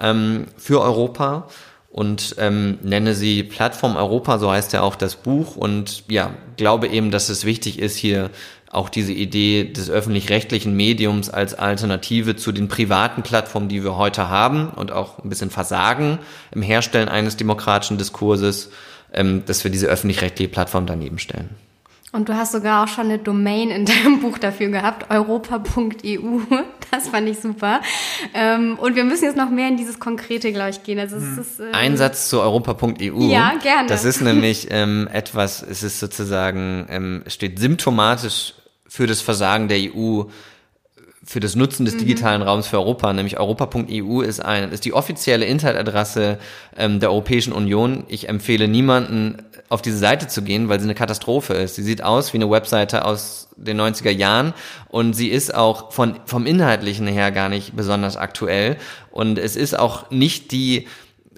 ähm, 0.00 0.46
für 0.56 0.80
Europa 0.80 1.48
und 1.96 2.36
ähm, 2.38 2.78
nenne 2.82 3.14
sie 3.14 3.42
Plattform 3.42 3.96
Europa, 3.96 4.38
so 4.38 4.50
heißt 4.50 4.74
ja 4.74 4.82
auch 4.82 4.96
das 4.96 5.16
Buch 5.16 5.56
und 5.56 6.04
ja, 6.08 6.34
glaube 6.58 6.88
eben, 6.88 7.10
dass 7.10 7.30
es 7.30 7.46
wichtig 7.46 7.78
ist, 7.78 7.96
hier 7.96 8.28
auch 8.70 8.90
diese 8.90 9.14
Idee 9.14 9.64
des 9.64 9.88
öffentlich-rechtlichen 9.88 10.76
Mediums 10.76 11.30
als 11.30 11.54
Alternative 11.54 12.36
zu 12.36 12.52
den 12.52 12.68
privaten 12.68 13.22
Plattformen, 13.22 13.70
die 13.70 13.82
wir 13.82 13.96
heute 13.96 14.28
haben 14.28 14.68
und 14.68 14.92
auch 14.92 15.24
ein 15.24 15.30
bisschen 15.30 15.48
versagen 15.48 16.18
im 16.52 16.60
Herstellen 16.60 17.08
eines 17.08 17.38
demokratischen 17.38 17.96
Diskurses, 17.96 18.70
ähm, 19.14 19.44
dass 19.46 19.64
wir 19.64 19.70
diese 19.70 19.86
öffentlich-rechtliche 19.86 20.50
Plattform 20.50 20.84
daneben 20.84 21.18
stellen. 21.18 21.48
Und 22.12 22.28
du 22.28 22.34
hast 22.34 22.52
sogar 22.52 22.84
auch 22.84 22.88
schon 22.88 23.06
eine 23.06 23.18
Domain 23.18 23.70
in 23.70 23.86
deinem 23.86 24.20
Buch 24.20 24.36
dafür 24.36 24.68
gehabt, 24.68 25.10
europa.eu. 25.10 26.40
Das 26.90 27.08
fand 27.08 27.28
ich 27.28 27.38
super. 27.38 27.80
Ähm, 28.32 28.78
und 28.78 28.96
wir 28.96 29.04
müssen 29.04 29.24
jetzt 29.24 29.36
noch 29.36 29.50
mehr 29.50 29.68
in 29.68 29.76
dieses 29.76 29.98
Konkrete, 29.98 30.52
glaube 30.52 30.70
ich, 30.70 30.82
gehen. 30.82 30.98
Also 30.98 31.16
es 31.16 31.22
hm. 31.22 31.38
ist, 31.38 31.60
ähm 31.60 31.68
Ein 31.72 31.96
Satz 31.96 32.28
zu 32.28 32.40
europa.eu. 32.40 33.28
Ja, 33.28 33.54
gerne. 33.62 33.88
Das 33.88 34.04
ist 34.04 34.20
nämlich 34.20 34.68
ähm, 34.70 35.08
etwas, 35.12 35.62
es 35.62 35.82
ist 35.82 36.00
sozusagen, 36.00 36.86
ähm, 36.88 37.24
steht 37.26 37.58
symptomatisch 37.58 38.54
für 38.88 39.06
das 39.06 39.20
Versagen 39.20 39.68
der 39.68 39.78
EU 39.78 40.24
für 41.26 41.40
das 41.40 41.56
Nutzen 41.56 41.84
des 41.84 41.94
mhm. 41.94 41.98
digitalen. 41.98 42.42
Raums 42.42 42.68
für 42.68 42.78
Europa, 42.78 43.12
nämlich 43.12 43.38
europa.eu 43.38 44.20
ist 44.20 44.40
ein 44.40 44.70
ist 44.70 44.84
die 44.84 44.92
offizielle 44.92 45.44
Internetadresse 45.44 46.38
ähm, 46.76 47.00
der 47.00 47.10
Europäischen 47.10 47.52
Union. 47.52 48.04
Ich 48.08 48.28
empfehle 48.28 48.68
niemanden 48.68 49.42
auf 49.68 49.82
diese 49.82 49.98
Seite 49.98 50.28
zu 50.28 50.42
gehen, 50.42 50.68
weil 50.68 50.78
sie 50.78 50.84
eine 50.84 50.94
Katastrophe 50.94 51.54
ist. 51.54 51.74
Sie 51.74 51.82
sieht 51.82 52.02
aus 52.02 52.32
wie 52.32 52.38
eine 52.38 52.48
Webseite 52.48 53.04
aus 53.04 53.48
den 53.56 53.80
90er 53.80 54.10
Jahren 54.10 54.54
und 54.88 55.14
sie 55.14 55.28
ist 55.28 55.54
auch 55.54 55.92
von 55.92 56.20
vom 56.24 56.46
inhaltlichen 56.46 57.08
her 57.08 57.32
gar 57.32 57.48
nicht 57.48 57.74
besonders 57.74 58.16
aktuell 58.16 58.76
und 59.10 59.38
es 59.38 59.56
ist 59.56 59.76
auch 59.76 60.10
nicht 60.10 60.52
die 60.52 60.86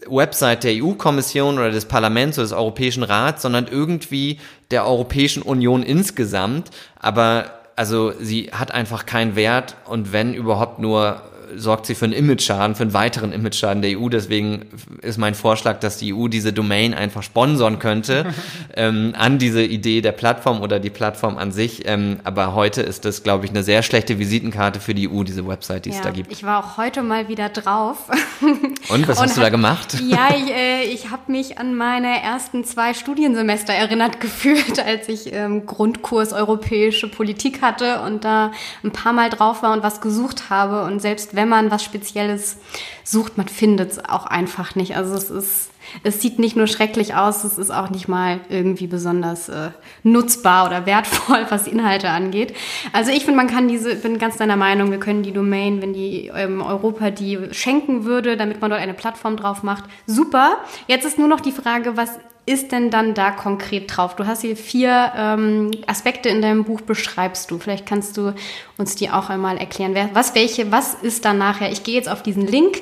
Website 0.06 0.64
der 0.64 0.82
EU-Kommission 0.82 1.58
oder 1.58 1.70
des 1.70 1.86
Parlaments 1.86 2.38
oder 2.38 2.44
des 2.44 2.52
Europäischen 2.52 3.02
Rats, 3.02 3.42
sondern 3.42 3.66
irgendwie 3.66 4.38
der 4.70 4.86
Europäischen 4.86 5.42
Union 5.42 5.82
insgesamt. 5.82 6.70
Aber 6.98 7.57
also 7.78 8.12
sie 8.18 8.50
hat 8.50 8.72
einfach 8.72 9.06
keinen 9.06 9.36
Wert 9.36 9.76
und 9.84 10.12
wenn 10.12 10.34
überhaupt 10.34 10.80
nur 10.80 11.22
sorgt 11.56 11.86
sie 11.86 11.94
für 11.94 12.04
einen 12.04 12.14
Image-Schaden, 12.14 12.74
für 12.74 12.82
einen 12.82 12.92
weiteren 12.92 13.32
Image-Schaden 13.32 13.82
der 13.82 13.98
EU. 13.98 14.08
Deswegen 14.08 14.66
ist 15.02 15.18
mein 15.18 15.34
Vorschlag, 15.34 15.80
dass 15.80 15.98
die 15.98 16.14
EU 16.14 16.28
diese 16.28 16.52
Domain 16.52 16.94
einfach 16.94 17.22
sponsern 17.22 17.78
könnte 17.78 18.26
ähm, 18.76 19.14
an 19.16 19.38
diese 19.38 19.62
Idee 19.62 20.00
der 20.00 20.12
Plattform 20.12 20.60
oder 20.60 20.80
die 20.80 20.90
Plattform 20.90 21.38
an 21.38 21.52
sich. 21.52 21.86
Ähm, 21.86 22.20
aber 22.24 22.54
heute 22.54 22.82
ist 22.82 23.04
das, 23.04 23.22
glaube 23.22 23.44
ich, 23.44 23.50
eine 23.50 23.62
sehr 23.62 23.82
schlechte 23.82 24.18
Visitenkarte 24.18 24.80
für 24.80 24.94
die 24.94 25.08
EU, 25.08 25.22
diese 25.22 25.46
Website, 25.46 25.84
die 25.86 25.90
ja, 25.90 25.96
es 25.96 26.02
da 26.02 26.10
gibt. 26.10 26.32
Ich 26.32 26.44
war 26.44 26.64
auch 26.64 26.76
heute 26.76 27.02
mal 27.02 27.28
wieder 27.28 27.48
drauf. 27.48 28.08
Und 28.88 29.08
was 29.08 29.18
Und 29.18 29.24
hast 29.24 29.36
du 29.36 29.40
da 29.40 29.48
gemacht? 29.48 29.96
Ja, 30.08 30.28
ich, 30.34 30.50
äh, 30.50 30.84
ich 30.84 31.10
habe 31.10 31.30
mich 31.30 31.58
an 31.58 31.74
meine 31.74 32.22
ersten 32.22 32.64
zwei 32.64 32.94
Studiensemester 32.94 33.74
erinnert 33.74 34.20
gefühlt, 34.20 34.78
als 34.84 35.08
ich 35.08 35.32
ähm, 35.34 35.66
Grundkurs 35.66 36.32
europäische 36.32 37.08
Politik 37.08 37.60
hatte 37.60 38.00
und 38.00 38.24
da 38.24 38.52
ein 38.82 38.90
paar 38.90 39.12
Mal 39.12 39.28
drauf 39.28 39.62
war 39.62 39.72
und 39.72 39.82
was 39.82 40.00
gesucht 40.00 40.50
habe. 40.50 40.84
Und 40.84 41.00
selbst 41.00 41.34
wenn 41.38 41.48
man 41.48 41.70
was 41.70 41.84
Spezielles 41.84 42.56
sucht, 43.04 43.38
man 43.38 43.46
findet 43.46 43.92
es 43.92 44.04
auch 44.04 44.26
einfach 44.26 44.74
nicht. 44.74 44.96
Also 44.96 45.14
es 45.14 45.30
ist, 45.30 45.70
es 46.02 46.20
sieht 46.20 46.40
nicht 46.40 46.56
nur 46.56 46.66
schrecklich 46.66 47.14
aus, 47.14 47.44
es 47.44 47.58
ist 47.58 47.70
auch 47.70 47.90
nicht 47.90 48.08
mal 48.08 48.40
irgendwie 48.48 48.88
besonders 48.88 49.48
äh, 49.48 49.70
nutzbar 50.02 50.66
oder 50.66 50.84
wertvoll, 50.84 51.46
was 51.48 51.68
Inhalte 51.68 52.10
angeht. 52.10 52.56
Also 52.92 53.12
ich 53.12 53.24
finde, 53.24 53.36
man 53.36 53.46
kann 53.46 53.68
diese, 53.68 53.94
bin 53.94 54.18
ganz 54.18 54.36
deiner 54.36 54.56
Meinung, 54.56 54.90
wir 54.90 54.98
können 54.98 55.22
die 55.22 55.32
Domain, 55.32 55.80
wenn 55.80 55.92
die 55.92 56.32
ähm, 56.34 56.60
Europa 56.60 57.10
die 57.10 57.38
schenken 57.52 58.04
würde, 58.04 58.36
damit 58.36 58.60
man 58.60 58.70
dort 58.70 58.82
eine 58.82 58.94
Plattform 58.94 59.36
drauf 59.36 59.62
macht, 59.62 59.84
super. 60.06 60.56
Jetzt 60.88 61.06
ist 61.06 61.18
nur 61.18 61.28
noch 61.28 61.40
die 61.40 61.52
Frage, 61.52 61.96
was 61.96 62.18
ist 62.48 62.72
denn 62.72 62.90
dann 62.90 63.14
da 63.14 63.30
konkret 63.30 63.94
drauf? 63.94 64.16
Du 64.16 64.26
hast 64.26 64.40
hier 64.40 64.56
vier 64.56 65.12
ähm, 65.14 65.70
Aspekte 65.86 66.30
in 66.30 66.40
deinem 66.40 66.64
Buch, 66.64 66.80
beschreibst 66.80 67.50
du. 67.50 67.58
Vielleicht 67.58 67.84
kannst 67.84 68.16
du 68.16 68.34
uns 68.78 68.96
die 68.96 69.10
auch 69.10 69.28
einmal 69.28 69.58
erklären. 69.58 69.94
Was, 70.14 70.34
welche, 70.34 70.72
was 70.72 70.94
ist 70.94 71.26
dann 71.26 71.36
nachher? 71.38 71.70
Ich 71.70 71.82
gehe 71.82 71.94
jetzt 71.94 72.08
auf 72.08 72.22
diesen 72.22 72.46
Link, 72.46 72.78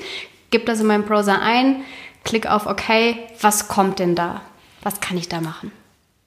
gebe 0.50 0.64
das 0.64 0.80
in 0.80 0.86
meinem 0.86 1.04
Browser 1.04 1.42
ein, 1.42 1.82
klick 2.24 2.46
auf 2.46 2.66
OK. 2.66 2.84
Was 3.40 3.66
kommt 3.66 3.98
denn 3.98 4.14
da? 4.14 4.40
Was 4.82 5.00
kann 5.00 5.16
ich 5.18 5.28
da 5.28 5.40
machen? 5.40 5.72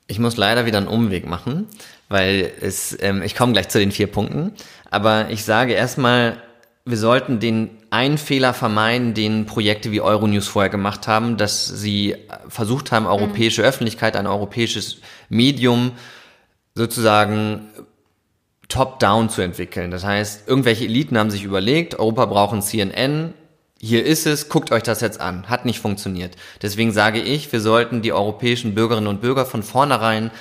Ich 0.07 0.19
muss 0.19 0.35
leider 0.35 0.65
wieder 0.65 0.79
einen 0.79 0.87
Umweg 0.87 1.25
machen, 1.25 1.67
weil 2.09 2.51
es, 2.59 2.97
ähm, 3.01 3.21
ich 3.21 3.35
komme 3.35 3.53
gleich 3.53 3.69
zu 3.69 3.79
den 3.79 3.91
vier 3.91 4.07
Punkten. 4.07 4.53
Aber 4.91 5.29
ich 5.29 5.45
sage 5.45 5.73
erstmal, 5.73 6.41
wir 6.89 6.97
sollten 6.97 7.39
den 7.39 7.69
einen 7.89 8.17
Fehler 8.17 8.53
vermeiden, 8.53 9.13
den 9.13 9.45
Projekte 9.45 9.91
wie 9.91 10.01
Euronews 10.01 10.47
vorher 10.47 10.69
gemacht 10.69 11.07
haben, 11.07 11.37
dass 11.37 11.67
sie 11.67 12.15
versucht 12.47 12.91
haben, 12.91 13.05
europäische 13.05 13.61
mhm. 13.61 13.67
Öffentlichkeit, 13.67 14.15
ein 14.15 14.27
europäisches 14.27 14.97
Medium 15.29 15.91
sozusagen 16.75 17.69
top-down 18.67 19.29
zu 19.29 19.41
entwickeln. 19.41 19.91
Das 19.91 20.03
heißt, 20.03 20.47
irgendwelche 20.47 20.85
Eliten 20.85 21.17
haben 21.17 21.31
sich 21.31 21.43
überlegt, 21.43 21.97
Europa 21.97 22.25
braucht 22.25 22.53
ein 22.53 22.61
CNN, 22.61 23.33
hier 23.81 24.05
ist 24.05 24.25
es, 24.27 24.49
guckt 24.49 24.71
euch 24.71 24.83
das 24.83 24.99
jetzt 24.99 25.21
an. 25.21 25.49
Hat 25.49 25.65
nicht 25.65 25.79
funktioniert. 25.79 26.35
Deswegen 26.61 26.91
sage 26.91 27.21
ich, 27.21 27.51
wir 27.51 27.61
sollten 27.61 28.01
die 28.01 28.11
europäischen 28.11 28.75
Bürgerinnen 28.75 29.07
und 29.07 29.21
Bürger 29.21 29.45
von 29.45 29.63
vornherein 29.63 30.31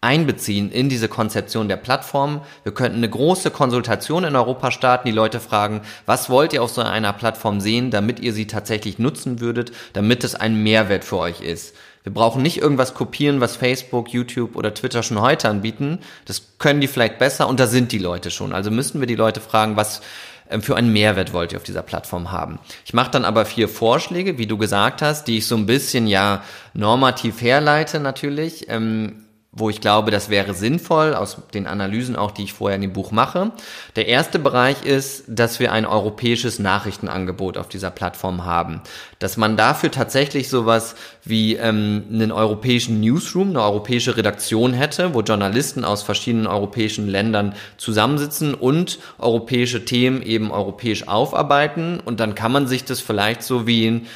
einbeziehen 0.00 0.70
in 0.70 0.88
diese 0.88 1.08
Konzeption 1.08 1.68
der 1.68 1.76
Plattform. 1.76 2.42
Wir 2.62 2.72
könnten 2.72 2.98
eine 2.98 3.10
große 3.10 3.50
Konsultation 3.50 4.24
in 4.24 4.36
Europa 4.36 4.70
starten, 4.70 5.08
die 5.08 5.14
Leute 5.14 5.40
fragen, 5.40 5.82
was 6.06 6.30
wollt 6.30 6.52
ihr 6.52 6.62
auf 6.62 6.70
so 6.70 6.82
einer 6.82 7.12
Plattform 7.12 7.60
sehen, 7.60 7.90
damit 7.90 8.20
ihr 8.20 8.32
sie 8.32 8.46
tatsächlich 8.46 8.98
nutzen 8.98 9.40
würdet, 9.40 9.72
damit 9.94 10.22
es 10.22 10.36
ein 10.36 10.62
Mehrwert 10.62 11.04
für 11.04 11.18
euch 11.18 11.40
ist. 11.40 11.74
Wir 12.04 12.14
brauchen 12.14 12.42
nicht 12.42 12.58
irgendwas 12.58 12.94
kopieren, 12.94 13.40
was 13.40 13.56
Facebook, 13.56 14.10
YouTube 14.10 14.54
oder 14.56 14.72
Twitter 14.72 15.02
schon 15.02 15.20
heute 15.20 15.48
anbieten. 15.48 15.98
Das 16.26 16.58
können 16.58 16.80
die 16.80 16.86
vielleicht 16.86 17.18
besser 17.18 17.48
und 17.48 17.58
da 17.58 17.66
sind 17.66 17.90
die 17.90 17.98
Leute 17.98 18.30
schon. 18.30 18.52
Also 18.52 18.70
müssten 18.70 19.00
wir 19.00 19.08
die 19.08 19.16
Leute 19.16 19.40
fragen, 19.40 19.76
was 19.76 20.00
ähm, 20.48 20.62
für 20.62 20.76
einen 20.76 20.92
Mehrwert 20.92 21.32
wollt 21.32 21.52
ihr 21.52 21.58
auf 21.58 21.64
dieser 21.64 21.82
Plattform 21.82 22.30
haben. 22.30 22.60
Ich 22.86 22.94
mache 22.94 23.10
dann 23.10 23.24
aber 23.24 23.44
vier 23.44 23.68
Vorschläge, 23.68 24.38
wie 24.38 24.46
du 24.46 24.56
gesagt 24.56 25.02
hast, 25.02 25.24
die 25.24 25.38
ich 25.38 25.46
so 25.46 25.56
ein 25.56 25.66
bisschen 25.66 26.06
ja 26.06 26.42
normativ 26.72 27.42
herleite 27.42 28.00
natürlich. 28.00 28.68
Ähm, 28.68 29.24
wo 29.58 29.70
ich 29.70 29.80
glaube, 29.80 30.10
das 30.10 30.30
wäre 30.30 30.54
sinnvoll, 30.54 31.14
aus 31.14 31.38
den 31.52 31.66
Analysen 31.66 32.16
auch, 32.16 32.30
die 32.30 32.44
ich 32.44 32.52
vorher 32.52 32.76
in 32.76 32.82
dem 32.82 32.92
Buch 32.92 33.10
mache. 33.10 33.52
Der 33.96 34.06
erste 34.06 34.38
Bereich 34.38 34.84
ist, 34.84 35.24
dass 35.26 35.60
wir 35.60 35.72
ein 35.72 35.86
europäisches 35.86 36.58
Nachrichtenangebot 36.58 37.58
auf 37.58 37.68
dieser 37.68 37.90
Plattform 37.90 38.44
haben. 38.44 38.82
Dass 39.18 39.36
man 39.36 39.56
dafür 39.56 39.90
tatsächlich 39.90 40.48
sowas 40.48 40.94
wie 41.24 41.56
ähm, 41.56 42.04
einen 42.10 42.32
europäischen 42.32 43.00
Newsroom, 43.00 43.50
eine 43.50 43.62
europäische 43.62 44.16
Redaktion 44.16 44.72
hätte, 44.72 45.14
wo 45.14 45.22
Journalisten 45.22 45.84
aus 45.84 46.02
verschiedenen 46.02 46.46
europäischen 46.46 47.08
Ländern 47.08 47.54
zusammensitzen 47.76 48.54
und 48.54 48.98
europäische 49.18 49.84
Themen 49.84 50.22
eben 50.22 50.50
europäisch 50.50 51.08
aufarbeiten. 51.08 52.00
Und 52.04 52.20
dann 52.20 52.34
kann 52.34 52.52
man 52.52 52.66
sich 52.66 52.84
das 52.84 53.00
vielleicht 53.00 53.42
so 53.42 53.66
wie 53.66 53.86
ein, 53.86 54.06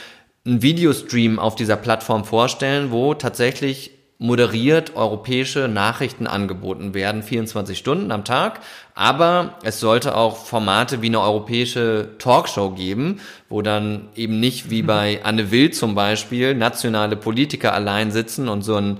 ein 0.46 0.62
Videostream 0.62 1.38
auf 1.38 1.54
dieser 1.54 1.76
Plattform 1.76 2.24
vorstellen, 2.24 2.90
wo 2.90 3.14
tatsächlich 3.14 4.01
moderiert 4.18 4.94
europäische 4.94 5.66
Nachrichten 5.66 6.26
angeboten 6.26 6.94
werden, 6.94 7.22
24 7.22 7.76
Stunden 7.76 8.12
am 8.12 8.24
Tag. 8.24 8.60
Aber 8.94 9.58
es 9.64 9.80
sollte 9.80 10.16
auch 10.16 10.36
Formate 10.36 11.02
wie 11.02 11.06
eine 11.06 11.20
europäische 11.20 12.10
Talkshow 12.18 12.70
geben, 12.70 13.20
wo 13.48 13.62
dann 13.62 14.08
eben 14.14 14.38
nicht 14.38 14.70
wie 14.70 14.82
bei 14.82 15.20
Anne 15.24 15.50
Will 15.50 15.72
zum 15.72 15.94
Beispiel 15.94 16.54
nationale 16.54 17.16
Politiker 17.16 17.74
allein 17.74 18.12
sitzen 18.12 18.48
und 18.48 18.62
so 18.62 18.76
ein 18.76 18.98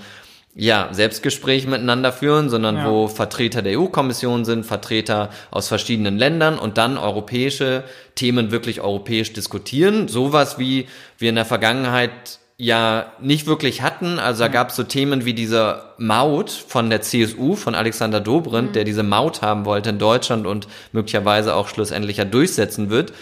ja, 0.54 0.88
Selbstgespräch 0.92 1.66
miteinander 1.66 2.12
führen, 2.12 2.50
sondern 2.50 2.76
ja. 2.76 2.90
wo 2.90 3.08
Vertreter 3.08 3.62
der 3.62 3.78
EU-Kommission 3.78 4.44
sind, 4.44 4.66
Vertreter 4.66 5.30
aus 5.50 5.68
verschiedenen 5.68 6.18
Ländern 6.18 6.58
und 6.58 6.76
dann 6.76 6.98
europäische 6.98 7.84
Themen 8.16 8.50
wirklich 8.50 8.80
europäisch 8.82 9.32
diskutieren. 9.32 10.08
Sowas 10.08 10.58
wie 10.58 10.86
wir 11.16 11.30
in 11.30 11.36
der 11.36 11.46
Vergangenheit 11.46 12.38
ja 12.56 13.12
nicht 13.20 13.46
wirklich 13.46 13.82
hatten. 13.82 14.18
Also 14.18 14.44
da 14.44 14.48
mhm. 14.48 14.52
gab 14.52 14.70
es 14.70 14.76
so 14.76 14.82
Themen 14.82 15.24
wie 15.24 15.34
diese 15.34 15.82
Maut 15.98 16.50
von 16.50 16.90
der 16.90 17.02
CSU, 17.02 17.56
von 17.56 17.74
Alexander 17.74 18.20
Dobrindt, 18.20 18.70
mhm. 18.70 18.72
der 18.74 18.84
diese 18.84 19.02
Maut 19.02 19.42
haben 19.42 19.64
wollte 19.64 19.90
in 19.90 19.98
Deutschland 19.98 20.46
und 20.46 20.68
möglicherweise 20.92 21.54
auch 21.54 21.68
schlussendlich 21.68 22.18
ja 22.18 22.24
durchsetzen 22.24 22.90
wird. 22.90 23.12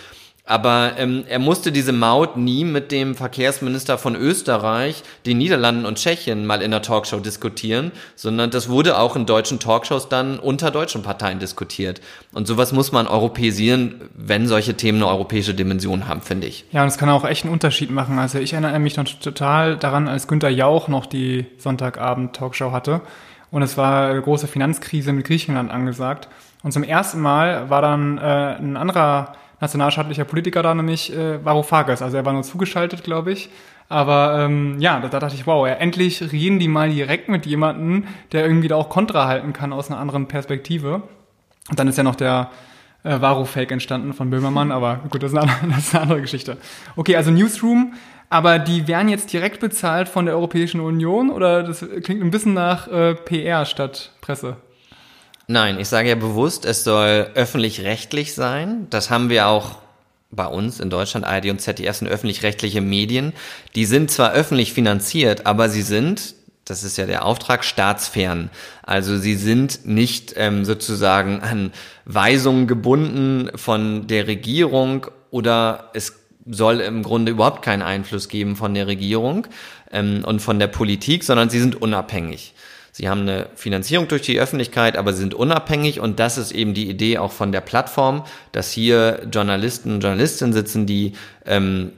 Aber 0.44 0.92
ähm, 0.98 1.24
er 1.28 1.38
musste 1.38 1.70
diese 1.70 1.92
Maut 1.92 2.36
nie 2.36 2.64
mit 2.64 2.90
dem 2.90 3.14
Verkehrsminister 3.14 3.98
von 3.98 4.16
Österreich, 4.16 5.02
den 5.26 5.38
Niederlanden 5.38 5.84
und 5.84 5.98
Tschechien 5.98 6.46
mal 6.46 6.62
in 6.62 6.70
der 6.70 6.82
Talkshow 6.82 7.20
diskutieren, 7.20 7.92
sondern 8.16 8.50
das 8.50 8.68
wurde 8.68 8.98
auch 8.98 9.16
in 9.16 9.26
deutschen 9.26 9.60
Talkshows 9.60 10.08
dann 10.08 10.38
unter 10.38 10.70
deutschen 10.70 11.02
Parteien 11.02 11.38
diskutiert. 11.38 12.00
Und 12.32 12.46
sowas 12.46 12.72
muss 12.72 12.90
man 12.92 13.06
europäisieren, 13.06 14.00
wenn 14.14 14.46
solche 14.46 14.74
Themen 14.74 14.98
eine 14.98 15.10
europäische 15.10 15.54
Dimension 15.54 16.08
haben, 16.08 16.22
finde 16.22 16.46
ich. 16.46 16.64
Ja, 16.72 16.82
und 16.82 16.88
es 16.88 16.98
kann 16.98 17.08
auch 17.10 17.24
echt 17.24 17.44
einen 17.44 17.52
Unterschied 17.52 17.90
machen. 17.90 18.18
Also 18.18 18.38
ich 18.38 18.52
erinnere 18.52 18.78
mich 18.78 18.96
noch 18.96 19.04
total 19.04 19.76
daran, 19.76 20.08
als 20.08 20.26
Günter 20.26 20.48
Jauch 20.48 20.88
noch 20.88 21.06
die 21.06 21.46
Sonntagabend-Talkshow 21.58 22.72
hatte. 22.72 23.02
Und 23.50 23.62
es 23.62 23.76
war 23.76 24.10
eine 24.10 24.22
große 24.22 24.46
Finanzkrise 24.46 25.12
mit 25.12 25.26
Griechenland 25.26 25.70
angesagt. 25.70 26.28
Und 26.62 26.72
zum 26.72 26.82
ersten 26.82 27.20
Mal 27.20 27.70
war 27.70 27.82
dann 27.82 28.18
äh, 28.18 28.20
ein 28.20 28.76
anderer 28.76 29.32
nationalstaatlicher 29.60 30.24
Politiker 30.24 30.62
da, 30.62 30.74
nämlich 30.74 31.14
äh, 31.14 31.44
Varoufakis. 31.44 32.02
Also 32.02 32.16
er 32.16 32.24
war 32.24 32.32
nur 32.32 32.42
zugeschaltet, 32.42 33.04
glaube 33.04 33.32
ich. 33.32 33.50
Aber 33.88 34.38
ähm, 34.38 34.76
ja, 34.78 35.00
da, 35.00 35.08
da 35.08 35.18
dachte 35.18 35.34
ich, 35.34 35.46
wow, 35.46 35.66
ja, 35.66 35.74
endlich 35.74 36.32
reden 36.32 36.58
die 36.58 36.68
mal 36.68 36.90
direkt 36.90 37.28
mit 37.28 37.44
jemandem, 37.44 38.04
der 38.32 38.44
irgendwie 38.44 38.68
da 38.68 38.76
auch 38.76 38.88
Kontra 38.88 39.26
halten 39.26 39.52
kann 39.52 39.72
aus 39.72 39.90
einer 39.90 39.98
anderen 39.98 40.28
Perspektive. 40.28 41.02
Und 41.68 41.78
dann 41.78 41.88
ist 41.88 41.98
ja 41.98 42.04
noch 42.04 42.14
der 42.14 42.50
äh, 43.02 43.20
Varo-Fake 43.20 43.72
entstanden 43.72 44.12
von 44.12 44.30
Böhmermann, 44.30 44.72
aber 44.72 45.00
gut, 45.10 45.22
das 45.22 45.32
ist, 45.32 45.38
eine, 45.38 45.50
das 45.68 45.78
ist 45.78 45.94
eine 45.94 46.02
andere 46.02 46.20
Geschichte. 46.20 46.56
Okay, 46.96 47.16
also 47.16 47.30
Newsroom, 47.30 47.94
aber 48.28 48.60
die 48.60 48.86
werden 48.86 49.08
jetzt 49.08 49.32
direkt 49.32 49.58
bezahlt 49.58 50.08
von 50.08 50.24
der 50.24 50.34
Europäischen 50.34 50.80
Union 50.80 51.30
oder 51.30 51.64
das 51.64 51.84
klingt 52.04 52.22
ein 52.22 52.30
bisschen 52.30 52.54
nach 52.54 52.86
äh, 52.86 53.14
PR 53.14 53.64
statt 53.64 54.12
Presse? 54.20 54.56
Nein, 55.52 55.80
ich 55.80 55.88
sage 55.88 56.10
ja 56.10 56.14
bewusst, 56.14 56.64
es 56.64 56.84
soll 56.84 57.28
öffentlich-rechtlich 57.34 58.34
sein. 58.34 58.86
Das 58.88 59.10
haben 59.10 59.30
wir 59.30 59.48
auch 59.48 59.78
bei 60.30 60.46
uns 60.46 60.78
in 60.78 60.90
Deutschland, 60.90 61.26
ARD 61.26 61.46
und 61.46 61.60
ZDF 61.60 61.96
sind 61.96 62.06
öffentlich-rechtliche 62.06 62.80
Medien. 62.80 63.32
Die 63.74 63.84
sind 63.84 64.12
zwar 64.12 64.30
öffentlich 64.30 64.72
finanziert, 64.72 65.46
aber 65.46 65.68
sie 65.68 65.82
sind, 65.82 66.36
das 66.64 66.84
ist 66.84 66.98
ja 66.98 67.06
der 67.06 67.24
Auftrag, 67.24 67.64
staatsfern. 67.64 68.50
Also 68.84 69.18
sie 69.18 69.34
sind 69.34 69.84
nicht 69.86 70.34
ähm, 70.36 70.64
sozusagen 70.64 71.40
an 71.40 71.72
Weisungen 72.04 72.68
gebunden 72.68 73.50
von 73.56 74.06
der 74.06 74.28
Regierung 74.28 75.08
oder 75.32 75.90
es 75.94 76.14
soll 76.46 76.78
im 76.78 77.02
Grunde 77.02 77.32
überhaupt 77.32 77.62
keinen 77.62 77.82
Einfluss 77.82 78.28
geben 78.28 78.54
von 78.54 78.72
der 78.74 78.86
Regierung 78.86 79.48
ähm, 79.90 80.22
und 80.24 80.38
von 80.38 80.60
der 80.60 80.68
Politik, 80.68 81.24
sondern 81.24 81.50
sie 81.50 81.58
sind 81.58 81.82
unabhängig. 81.82 82.54
Sie 82.92 83.08
haben 83.08 83.22
eine 83.22 83.48
Finanzierung 83.54 84.08
durch 84.08 84.22
die 84.22 84.40
Öffentlichkeit, 84.40 84.96
aber 84.96 85.12
sie 85.12 85.20
sind 85.20 85.34
unabhängig 85.34 86.00
und 86.00 86.18
das 86.18 86.38
ist 86.38 86.52
eben 86.52 86.74
die 86.74 86.88
Idee 86.88 87.18
auch 87.18 87.32
von 87.32 87.52
der 87.52 87.60
Plattform, 87.60 88.24
dass 88.52 88.72
hier 88.72 89.26
Journalisten 89.32 89.94
und 89.94 90.00
Journalistinnen 90.00 90.52
sitzen, 90.52 90.86
die 90.86 91.12
ähm, 91.46 91.92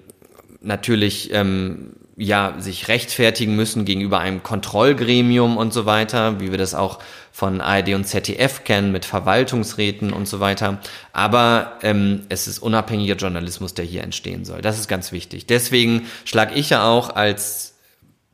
natürlich 0.60 1.32
ähm, 1.32 1.94
ja 2.16 2.54
sich 2.58 2.88
rechtfertigen 2.88 3.56
müssen 3.56 3.84
gegenüber 3.84 4.20
einem 4.20 4.42
Kontrollgremium 4.42 5.56
und 5.56 5.72
so 5.72 5.86
weiter, 5.86 6.40
wie 6.40 6.50
wir 6.50 6.58
das 6.58 6.74
auch 6.74 6.98
von 7.32 7.62
ARD 7.62 7.94
und 7.94 8.04
ZDF 8.04 8.64
kennen 8.64 8.92
mit 8.92 9.06
Verwaltungsräten 9.06 10.12
und 10.12 10.28
so 10.28 10.38
weiter. 10.38 10.80
Aber 11.14 11.78
ähm, 11.82 12.26
es 12.28 12.46
ist 12.46 12.58
unabhängiger 12.58 13.16
Journalismus, 13.16 13.72
der 13.72 13.86
hier 13.86 14.02
entstehen 14.02 14.44
soll. 14.44 14.60
Das 14.60 14.78
ist 14.78 14.88
ganz 14.88 15.12
wichtig. 15.12 15.46
Deswegen 15.46 16.06
schlage 16.26 16.54
ich 16.54 16.70
ja 16.70 16.84
auch 16.84 17.16
als 17.16 17.74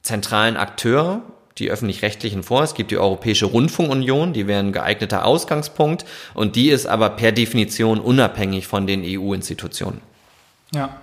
zentralen 0.03 0.57
Akteur 0.57 1.23
die 1.59 1.71
öffentlich-rechtlichen 1.71 2.43
vor. 2.43 2.63
Es 2.63 2.75
gibt 2.75 2.91
die 2.91 2.99
Europäische 2.99 3.47
Rundfunkunion, 3.47 4.33
die 4.33 4.47
wäre 4.47 4.61
ein 4.61 4.73
geeigneter 4.73 5.25
Ausgangspunkt 5.25 6.05
und 6.35 6.57
die 6.57 6.71
ist 6.71 6.87
aber 6.87 7.11
per 7.11 7.33
Definition 7.33 8.01
unabhängig 8.01 8.67
von 8.67 8.87
den 8.87 9.03
EU-Institutionen. 9.05 10.01
Ja. 10.75 11.01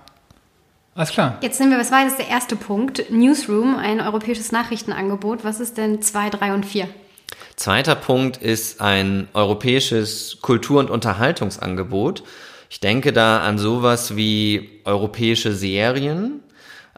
Alles 0.94 1.10
klar. 1.10 1.36
Jetzt 1.42 1.58
sind 1.58 1.70
wir, 1.70 1.78
was 1.78 1.92
war 1.92 2.04
jetzt 2.04 2.18
der 2.18 2.28
erste 2.28 2.56
Punkt? 2.56 3.10
Newsroom, 3.10 3.76
ein 3.76 4.00
europäisches 4.00 4.50
Nachrichtenangebot. 4.50 5.44
Was 5.44 5.60
ist 5.60 5.76
denn 5.76 6.00
zwei, 6.00 6.30
drei 6.30 6.54
und 6.54 6.64
vier? 6.64 6.88
Zweiter 7.56 7.94
Punkt 7.94 8.38
ist 8.38 8.80
ein 8.80 9.28
europäisches 9.34 10.38
Kultur- 10.40 10.80
und 10.80 10.90
Unterhaltungsangebot. 10.90 12.22
Ich 12.70 12.80
denke 12.80 13.12
da 13.12 13.40
an 13.40 13.58
sowas 13.58 14.16
wie 14.16 14.80
europäische 14.84 15.52
Serien, 15.52 16.40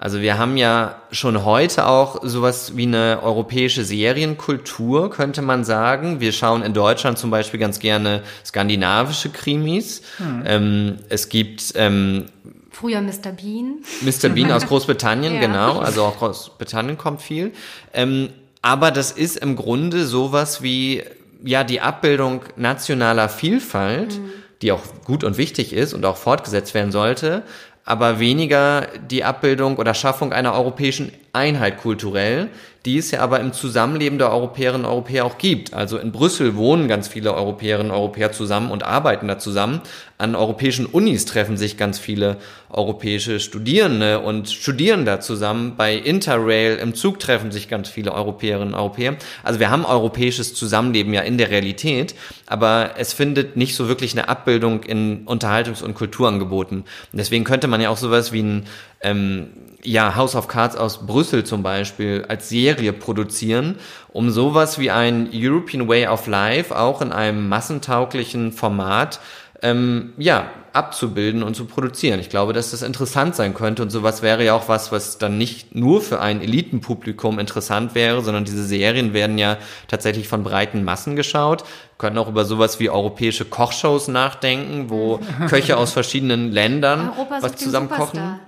also 0.00 0.20
wir 0.20 0.38
haben 0.38 0.56
ja 0.56 0.96
schon 1.10 1.44
heute 1.44 1.86
auch 1.86 2.20
sowas 2.22 2.76
wie 2.76 2.84
eine 2.84 3.20
europäische 3.22 3.84
Serienkultur, 3.84 5.10
könnte 5.10 5.42
man 5.42 5.64
sagen. 5.64 6.20
Wir 6.20 6.32
schauen 6.32 6.62
in 6.62 6.74
Deutschland 6.74 7.18
zum 7.18 7.30
Beispiel 7.30 7.58
ganz 7.58 7.80
gerne 7.80 8.22
skandinavische 8.44 9.30
Krimis. 9.30 10.02
Hm. 10.18 10.42
Ähm, 10.46 10.98
es 11.08 11.28
gibt 11.28 11.72
ähm, 11.74 12.26
Früher 12.70 13.00
Mr. 13.00 13.32
Bean. 13.32 13.78
Mr. 14.02 14.28
Bean 14.28 14.52
aus 14.52 14.66
Großbritannien, 14.68 15.34
ja. 15.34 15.40
genau. 15.40 15.80
Also 15.80 16.04
auch 16.04 16.18
Großbritannien 16.18 16.96
kommt 16.96 17.20
viel. 17.20 17.52
Ähm, 17.92 18.28
aber 18.62 18.92
das 18.92 19.10
ist 19.10 19.36
im 19.36 19.56
Grunde 19.56 20.06
sowas 20.06 20.62
wie 20.62 21.02
ja 21.42 21.64
die 21.64 21.80
Abbildung 21.80 22.42
nationaler 22.56 23.28
Vielfalt, 23.28 24.18
mhm. 24.18 24.30
die 24.62 24.70
auch 24.70 24.82
gut 25.04 25.24
und 25.24 25.38
wichtig 25.38 25.72
ist 25.72 25.92
und 25.92 26.04
auch 26.04 26.16
fortgesetzt 26.16 26.74
werden 26.74 26.92
sollte, 26.92 27.42
aber 27.88 28.20
weniger 28.20 28.86
die 29.10 29.24
Abbildung 29.24 29.78
oder 29.78 29.94
Schaffung 29.94 30.30
einer 30.34 30.52
europäischen 30.52 31.10
Einheit 31.38 31.78
kulturell, 31.78 32.48
die 32.84 32.98
es 32.98 33.10
ja 33.10 33.20
aber 33.20 33.40
im 33.40 33.52
Zusammenleben 33.52 34.18
der 34.18 34.30
Europäerinnen 34.32 34.84
und 34.84 34.90
Europäer 34.90 35.24
auch 35.24 35.38
gibt. 35.38 35.74
Also 35.74 35.98
in 35.98 36.10
Brüssel 36.10 36.56
wohnen 36.56 36.88
ganz 36.88 37.06
viele 37.06 37.34
Europäerinnen 37.34 37.90
und 37.90 37.96
Europäer 37.96 38.32
zusammen 38.32 38.70
und 38.70 38.82
arbeiten 38.82 39.28
da 39.28 39.38
zusammen. 39.38 39.80
An 40.16 40.34
europäischen 40.34 40.86
Unis 40.86 41.26
treffen 41.26 41.56
sich 41.56 41.76
ganz 41.76 41.98
viele 41.98 42.38
europäische 42.70 43.40
Studierende 43.40 44.20
und 44.20 44.48
studieren 44.48 45.04
da 45.04 45.20
zusammen. 45.20 45.74
Bei 45.76 45.94
Interrail 45.94 46.76
im 46.76 46.94
Zug 46.94 47.18
treffen 47.18 47.52
sich 47.52 47.68
ganz 47.68 47.88
viele 47.88 48.12
Europäerinnen 48.12 48.74
und 48.74 48.80
Europäer. 48.80 49.16
Also 49.42 49.60
wir 49.60 49.70
haben 49.70 49.84
europäisches 49.84 50.54
Zusammenleben 50.54 51.12
ja 51.12 51.20
in 51.20 51.36
der 51.36 51.50
Realität, 51.50 52.14
aber 52.46 52.92
es 52.96 53.12
findet 53.12 53.56
nicht 53.56 53.76
so 53.76 53.88
wirklich 53.88 54.12
eine 54.12 54.28
Abbildung 54.28 54.82
in 54.84 55.26
Unterhaltungs- 55.26 55.82
und 55.82 55.94
Kulturangeboten. 55.94 56.78
Und 56.78 56.86
deswegen 57.12 57.44
könnte 57.44 57.68
man 57.68 57.80
ja 57.80 57.90
auch 57.90 57.96
sowas 57.96 58.32
wie 58.32 58.42
ein 58.42 58.66
ähm, 59.02 59.48
ja, 59.82 60.16
House 60.16 60.34
of 60.34 60.48
Cards 60.48 60.76
aus 60.76 61.06
Brüssel 61.06 61.27
zum 61.44 61.62
Beispiel 61.62 62.24
als 62.28 62.48
Serie 62.48 62.92
produzieren, 62.92 63.76
um 64.08 64.30
sowas 64.30 64.78
wie 64.78 64.90
ein 64.90 65.28
European 65.32 65.88
Way 65.88 66.08
of 66.08 66.26
Life 66.26 66.76
auch 66.76 67.00
in 67.00 67.12
einem 67.12 67.48
massentauglichen 67.48 68.52
Format 68.52 69.20
ähm, 69.62 70.12
ja, 70.16 70.50
abzubilden 70.72 71.42
und 71.42 71.56
zu 71.56 71.64
produzieren. 71.64 72.20
Ich 72.20 72.28
glaube, 72.28 72.52
dass 72.52 72.70
das 72.70 72.82
interessant 72.82 73.34
sein 73.34 73.54
könnte 73.54 73.82
und 73.82 73.90
sowas 73.90 74.22
wäre 74.22 74.44
ja 74.44 74.54
auch 74.54 74.68
was, 74.68 74.92
was 74.92 75.18
dann 75.18 75.36
nicht 75.36 75.74
nur 75.74 76.00
für 76.00 76.20
ein 76.20 76.40
Elitenpublikum 76.40 77.38
interessant 77.40 77.94
wäre, 77.94 78.22
sondern 78.22 78.44
diese 78.44 78.64
Serien 78.64 79.12
werden 79.12 79.38
ja 79.38 79.56
tatsächlich 79.88 80.28
von 80.28 80.44
breiten 80.44 80.84
Massen 80.84 81.16
geschaut. 81.16 81.62
Wir 81.62 81.98
können 81.98 82.18
auch 82.18 82.28
über 82.28 82.44
sowas 82.44 82.78
wie 82.78 82.90
europäische 82.90 83.44
Kochshows 83.44 84.06
nachdenken, 84.06 84.90
wo 84.90 85.18
Köche 85.48 85.76
aus 85.76 85.92
verschiedenen 85.92 86.52
Ländern 86.52 87.10
was 87.40 87.56
zusammen 87.56 87.88
kochen. 87.88 88.38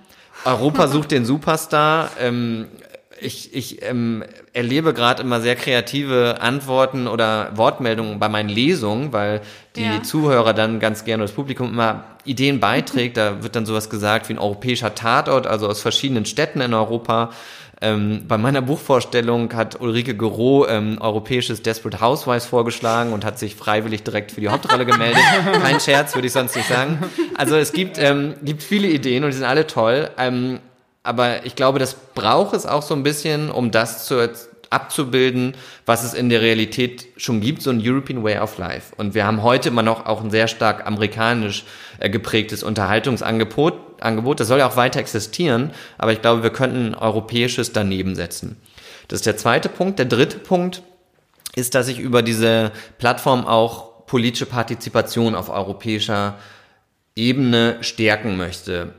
Europa 0.44 0.88
sucht 0.88 1.10
den 1.10 1.24
Superstar. 1.24 2.10
Ähm, 2.20 2.68
ich, 3.20 3.54
ich 3.54 3.82
ähm, 3.82 4.24
erlebe 4.52 4.94
gerade 4.94 5.22
immer 5.22 5.40
sehr 5.40 5.56
kreative 5.56 6.38
Antworten 6.40 7.06
oder 7.06 7.50
Wortmeldungen 7.54 8.18
bei 8.18 8.28
meinen 8.28 8.48
Lesungen, 8.48 9.12
weil 9.12 9.42
die 9.76 9.84
ja. 9.84 10.02
Zuhörer 10.02 10.54
dann 10.54 10.80
ganz 10.80 11.04
gerne 11.04 11.24
das 11.24 11.32
Publikum 11.32 11.68
immer 11.68 12.04
Ideen 12.24 12.60
beiträgt. 12.60 13.16
Da 13.16 13.42
wird 13.42 13.56
dann 13.56 13.66
sowas 13.66 13.90
gesagt 13.90 14.28
wie 14.28 14.34
ein 14.34 14.38
europäischer 14.38 14.94
Tatort, 14.94 15.46
also 15.46 15.68
aus 15.68 15.80
verschiedenen 15.80 16.24
Städten 16.24 16.60
in 16.60 16.74
Europa. 16.74 17.30
Ähm, 17.82 18.24
bei 18.28 18.36
meiner 18.36 18.60
Buchvorstellung 18.60 19.54
hat 19.54 19.80
Ulrike 19.80 20.14
Gero 20.14 20.66
ähm, 20.68 20.98
europäisches 21.00 21.62
Desperate 21.62 22.00
Housewives 22.00 22.44
vorgeschlagen 22.44 23.14
und 23.14 23.24
hat 23.24 23.38
sich 23.38 23.56
freiwillig 23.56 24.02
direkt 24.02 24.32
für 24.32 24.42
die 24.42 24.50
Hauptrolle 24.50 24.84
gemeldet. 24.84 25.22
Kein 25.62 25.80
Scherz, 25.80 26.14
würde 26.14 26.26
ich 26.26 26.32
sonst 26.32 26.56
nicht 26.56 26.68
sagen. 26.68 26.98
Also 27.36 27.56
es 27.56 27.72
gibt, 27.72 27.98
ähm, 27.98 28.34
gibt 28.42 28.62
viele 28.62 28.88
Ideen 28.88 29.24
und 29.24 29.30
die 29.30 29.36
sind 29.36 29.46
alle 29.46 29.66
toll. 29.66 30.10
Ähm, 30.18 30.60
aber 31.02 31.46
ich 31.46 31.56
glaube, 31.56 31.78
das 31.78 31.94
braucht 31.94 32.54
es 32.54 32.66
auch 32.66 32.82
so 32.82 32.94
ein 32.94 33.02
bisschen, 33.02 33.50
um 33.50 33.70
das 33.70 34.04
zu 34.04 34.28
abzubilden, 34.70 35.54
was 35.84 36.04
es 36.04 36.14
in 36.14 36.28
der 36.28 36.40
Realität 36.40 37.08
schon 37.16 37.40
gibt, 37.40 37.62
so 37.62 37.70
ein 37.70 37.82
European 37.84 38.22
Way 38.22 38.38
of 38.38 38.56
Life. 38.58 38.94
Und 38.96 39.14
wir 39.14 39.26
haben 39.26 39.42
heute 39.42 39.68
immer 39.68 39.82
noch 39.82 40.06
auch 40.06 40.22
ein 40.22 40.30
sehr 40.30 40.46
stark 40.46 40.86
amerikanisch 40.86 41.64
äh, 41.98 42.08
geprägtes 42.08 42.62
Unterhaltungsangebot. 42.62 43.74
Angebot. 44.00 44.40
Das 44.40 44.48
soll 44.48 44.60
ja 44.60 44.68
auch 44.68 44.76
weiter 44.76 44.98
existieren, 44.98 45.72
aber 45.98 46.12
ich 46.12 46.22
glaube, 46.22 46.42
wir 46.42 46.50
könnten 46.50 46.86
ein 46.86 46.94
europäisches 46.94 47.74
daneben 47.74 48.14
setzen. 48.14 48.56
Das 49.08 49.18
ist 49.18 49.26
der 49.26 49.36
zweite 49.36 49.68
Punkt. 49.68 49.98
Der 49.98 50.06
dritte 50.06 50.38
Punkt 50.38 50.82
ist, 51.54 51.74
dass 51.74 51.88
ich 51.88 51.98
über 51.98 52.22
diese 52.22 52.72
Plattform 52.96 53.46
auch 53.46 54.06
politische 54.06 54.46
Partizipation 54.46 55.34
auf 55.34 55.50
europäischer 55.50 56.38
Ebene 57.14 57.76
stärken 57.82 58.36
möchte 58.36 58.94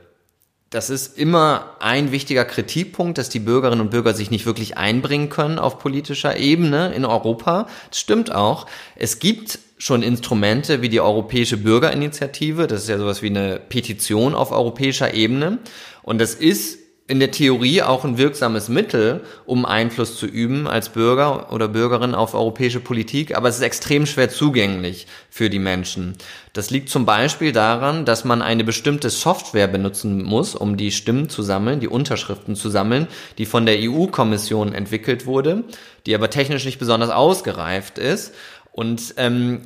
das 0.71 0.89
ist 0.89 1.17
immer 1.17 1.75
ein 1.79 2.13
wichtiger 2.13 2.45
Kritikpunkt, 2.45 3.17
dass 3.17 3.27
die 3.27 3.39
Bürgerinnen 3.39 3.81
und 3.81 3.91
Bürger 3.91 4.13
sich 4.13 4.31
nicht 4.31 4.45
wirklich 4.45 4.77
einbringen 4.77 5.29
können 5.29 5.59
auf 5.59 5.79
politischer 5.79 6.37
Ebene 6.37 6.93
in 6.93 7.03
Europa. 7.03 7.67
Das 7.89 7.99
stimmt 7.99 8.33
auch. 8.33 8.65
Es 8.95 9.19
gibt 9.19 9.59
schon 9.77 10.01
Instrumente 10.01 10.81
wie 10.81 10.87
die 10.87 11.01
Europäische 11.01 11.57
Bürgerinitiative. 11.57 12.67
Das 12.67 12.83
ist 12.83 12.89
ja 12.89 12.97
sowas 12.97 13.21
wie 13.21 13.27
eine 13.27 13.59
Petition 13.59 14.33
auf 14.33 14.53
europäischer 14.53 15.13
Ebene. 15.13 15.57
Und 16.03 16.21
das 16.21 16.35
ist 16.35 16.79
in 17.07 17.19
der 17.19 17.31
Theorie 17.31 17.81
auch 17.81 18.05
ein 18.05 18.17
wirksames 18.17 18.69
Mittel, 18.69 19.21
um 19.45 19.65
Einfluss 19.65 20.17
zu 20.17 20.27
üben 20.27 20.67
als 20.67 20.89
Bürger 20.89 21.51
oder 21.51 21.67
Bürgerin 21.67 22.15
auf 22.15 22.33
europäische 22.33 22.79
Politik, 22.79 23.35
aber 23.35 23.49
es 23.49 23.57
ist 23.57 23.63
extrem 23.63 24.05
schwer 24.05 24.29
zugänglich 24.29 25.07
für 25.29 25.49
die 25.49 25.59
Menschen. 25.59 26.15
Das 26.53 26.69
liegt 26.69 26.89
zum 26.89 27.05
Beispiel 27.05 27.51
daran, 27.51 28.05
dass 28.05 28.23
man 28.23 28.41
eine 28.41 28.63
bestimmte 28.63 29.09
Software 29.09 29.67
benutzen 29.67 30.23
muss, 30.23 30.55
um 30.55 30.77
die 30.77 30.91
Stimmen 30.91 31.27
zu 31.27 31.41
sammeln, 31.41 31.81
die 31.81 31.89
Unterschriften 31.89 32.55
zu 32.55 32.69
sammeln, 32.69 33.07
die 33.37 33.45
von 33.45 33.65
der 33.65 33.77
EU-Kommission 33.79 34.73
entwickelt 34.73 35.25
wurde, 35.25 35.65
die 36.05 36.15
aber 36.15 36.29
technisch 36.29 36.63
nicht 36.63 36.79
besonders 36.79 37.09
ausgereift 37.09 37.97
ist. 37.97 38.33
Und 38.71 39.15
ähm, 39.17 39.63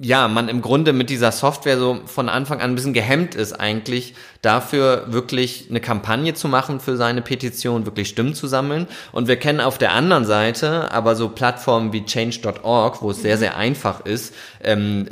ja, 0.00 0.28
man 0.28 0.48
im 0.48 0.62
Grunde 0.62 0.92
mit 0.92 1.10
dieser 1.10 1.30
Software 1.30 1.78
so 1.78 2.00
von 2.06 2.28
Anfang 2.28 2.60
an 2.60 2.70
ein 2.70 2.74
bisschen 2.74 2.94
gehemmt 2.94 3.34
ist 3.34 3.52
eigentlich 3.52 4.14
dafür 4.40 5.04
wirklich 5.08 5.66
eine 5.68 5.80
Kampagne 5.80 6.32
zu 6.32 6.48
machen 6.48 6.80
für 6.80 6.96
seine 6.96 7.20
Petition, 7.20 7.84
wirklich 7.84 8.08
Stimmen 8.08 8.34
zu 8.34 8.46
sammeln. 8.46 8.86
Und 9.12 9.28
wir 9.28 9.36
kennen 9.36 9.60
auf 9.60 9.76
der 9.76 9.92
anderen 9.92 10.24
Seite 10.24 10.90
aber 10.90 11.16
so 11.16 11.28
Plattformen 11.28 11.92
wie 11.92 12.04
change.org, 12.04 13.02
wo 13.02 13.10
es 13.10 13.20
sehr, 13.20 13.36
sehr 13.36 13.56
einfach 13.56 14.04
ist, 14.06 14.34
ähm, 14.62 15.06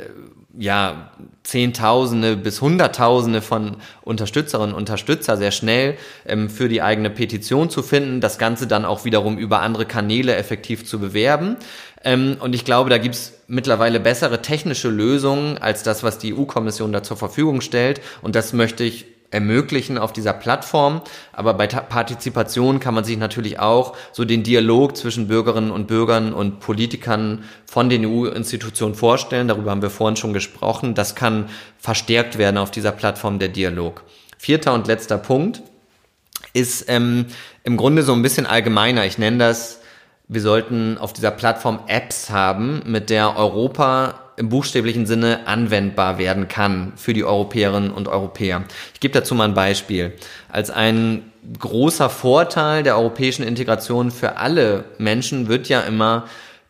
ja, 0.57 1.11
Zehntausende 1.43 2.37
bis 2.37 2.61
Hunderttausende 2.61 3.41
von 3.41 3.77
Unterstützerinnen 4.01 4.73
und 4.73 4.79
Unterstützer 4.79 5.35
sehr 5.35 5.51
schnell 5.51 5.97
ähm, 6.25 6.49
für 6.49 6.69
die 6.69 6.81
eigene 6.81 7.09
Petition 7.09 7.69
zu 7.69 7.83
finden, 7.83 8.21
das 8.21 8.37
Ganze 8.37 8.65
dann 8.65 8.85
auch 8.85 9.03
wiederum 9.03 9.37
über 9.37 9.61
andere 9.61 9.85
Kanäle 9.85 10.35
effektiv 10.35 10.85
zu 10.85 10.99
bewerben. 10.99 11.57
Ähm, 12.03 12.37
und 12.39 12.53
ich 12.53 12.65
glaube, 12.65 12.89
da 12.89 12.97
gibt's 12.97 13.33
mittlerweile 13.47 13.99
bessere 13.99 14.41
technische 14.41 14.89
Lösungen 14.89 15.57
als 15.57 15.83
das, 15.83 16.03
was 16.03 16.17
die 16.17 16.33
EU-Kommission 16.33 16.91
da 16.91 17.03
zur 17.03 17.17
Verfügung 17.17 17.61
stellt. 17.61 18.01
Und 18.21 18.35
das 18.35 18.53
möchte 18.53 18.83
ich 18.83 19.05
ermöglichen 19.33 19.97
auf 19.97 20.13
dieser 20.13 20.33
Plattform. 20.33 21.01
Aber 21.31 21.55
bei 21.55 21.65
Partizipation 21.67 22.79
kann 22.79 22.93
man 22.93 23.03
sich 23.03 23.17
natürlich 23.17 23.59
auch 23.59 23.97
so 24.11 24.25
den 24.25 24.43
Dialog 24.43 24.95
zwischen 24.95 25.27
Bürgerinnen 25.27 25.71
und 25.71 25.87
Bürgern 25.87 26.33
und 26.33 26.59
Politikern 26.59 27.43
von 27.65 27.89
den 27.89 28.05
EU-Institutionen 28.05 28.95
vorstellen. 28.95 29.47
Darüber 29.47 29.71
haben 29.71 29.81
wir 29.81 29.89
vorhin 29.89 30.17
schon 30.17 30.33
gesprochen. 30.33 30.93
Das 30.93 31.15
kann 31.15 31.49
verstärkt 31.79 32.37
werden 32.37 32.57
auf 32.57 32.69
dieser 32.69 32.91
Plattform 32.91 33.39
der 33.39 33.49
Dialog. 33.49 34.03
Vierter 34.37 34.73
und 34.73 34.87
letzter 34.87 35.17
Punkt 35.17 35.63
ist 36.53 36.85
ähm, 36.87 37.25
im 37.63 37.77
Grunde 37.77 38.03
so 38.03 38.13
ein 38.13 38.21
bisschen 38.21 38.45
allgemeiner. 38.45 39.05
Ich 39.05 39.17
nenne 39.17 39.39
das 39.39 39.79
wir 40.27 40.41
sollten 40.41 40.97
auf 40.97 41.13
dieser 41.13 41.31
Plattform 41.31 41.79
Apps 41.87 42.29
haben, 42.29 42.81
mit 42.85 43.09
der 43.09 43.37
Europa 43.37 44.19
im 44.37 44.49
buchstäblichen 44.49 45.05
Sinne 45.05 45.45
anwendbar 45.45 46.17
werden 46.17 46.47
kann 46.47 46.93
für 46.95 47.13
die 47.13 47.23
Europäerinnen 47.23 47.91
und 47.91 48.07
Europäer. 48.07 48.63
Ich 48.93 48.99
gebe 48.99 49.13
dazu 49.13 49.35
mal 49.35 49.45
ein 49.45 49.53
Beispiel. 49.53 50.13
Als 50.49 50.71
ein 50.71 51.31
großer 51.59 52.09
Vorteil 52.09 52.83
der 52.83 52.97
europäischen 52.97 53.43
Integration 53.43 54.11
für 54.11 54.37
alle 54.37 54.85
Menschen 54.97 55.49
wird 55.49 55.69
ja 55.69 55.81
immer 55.81 56.25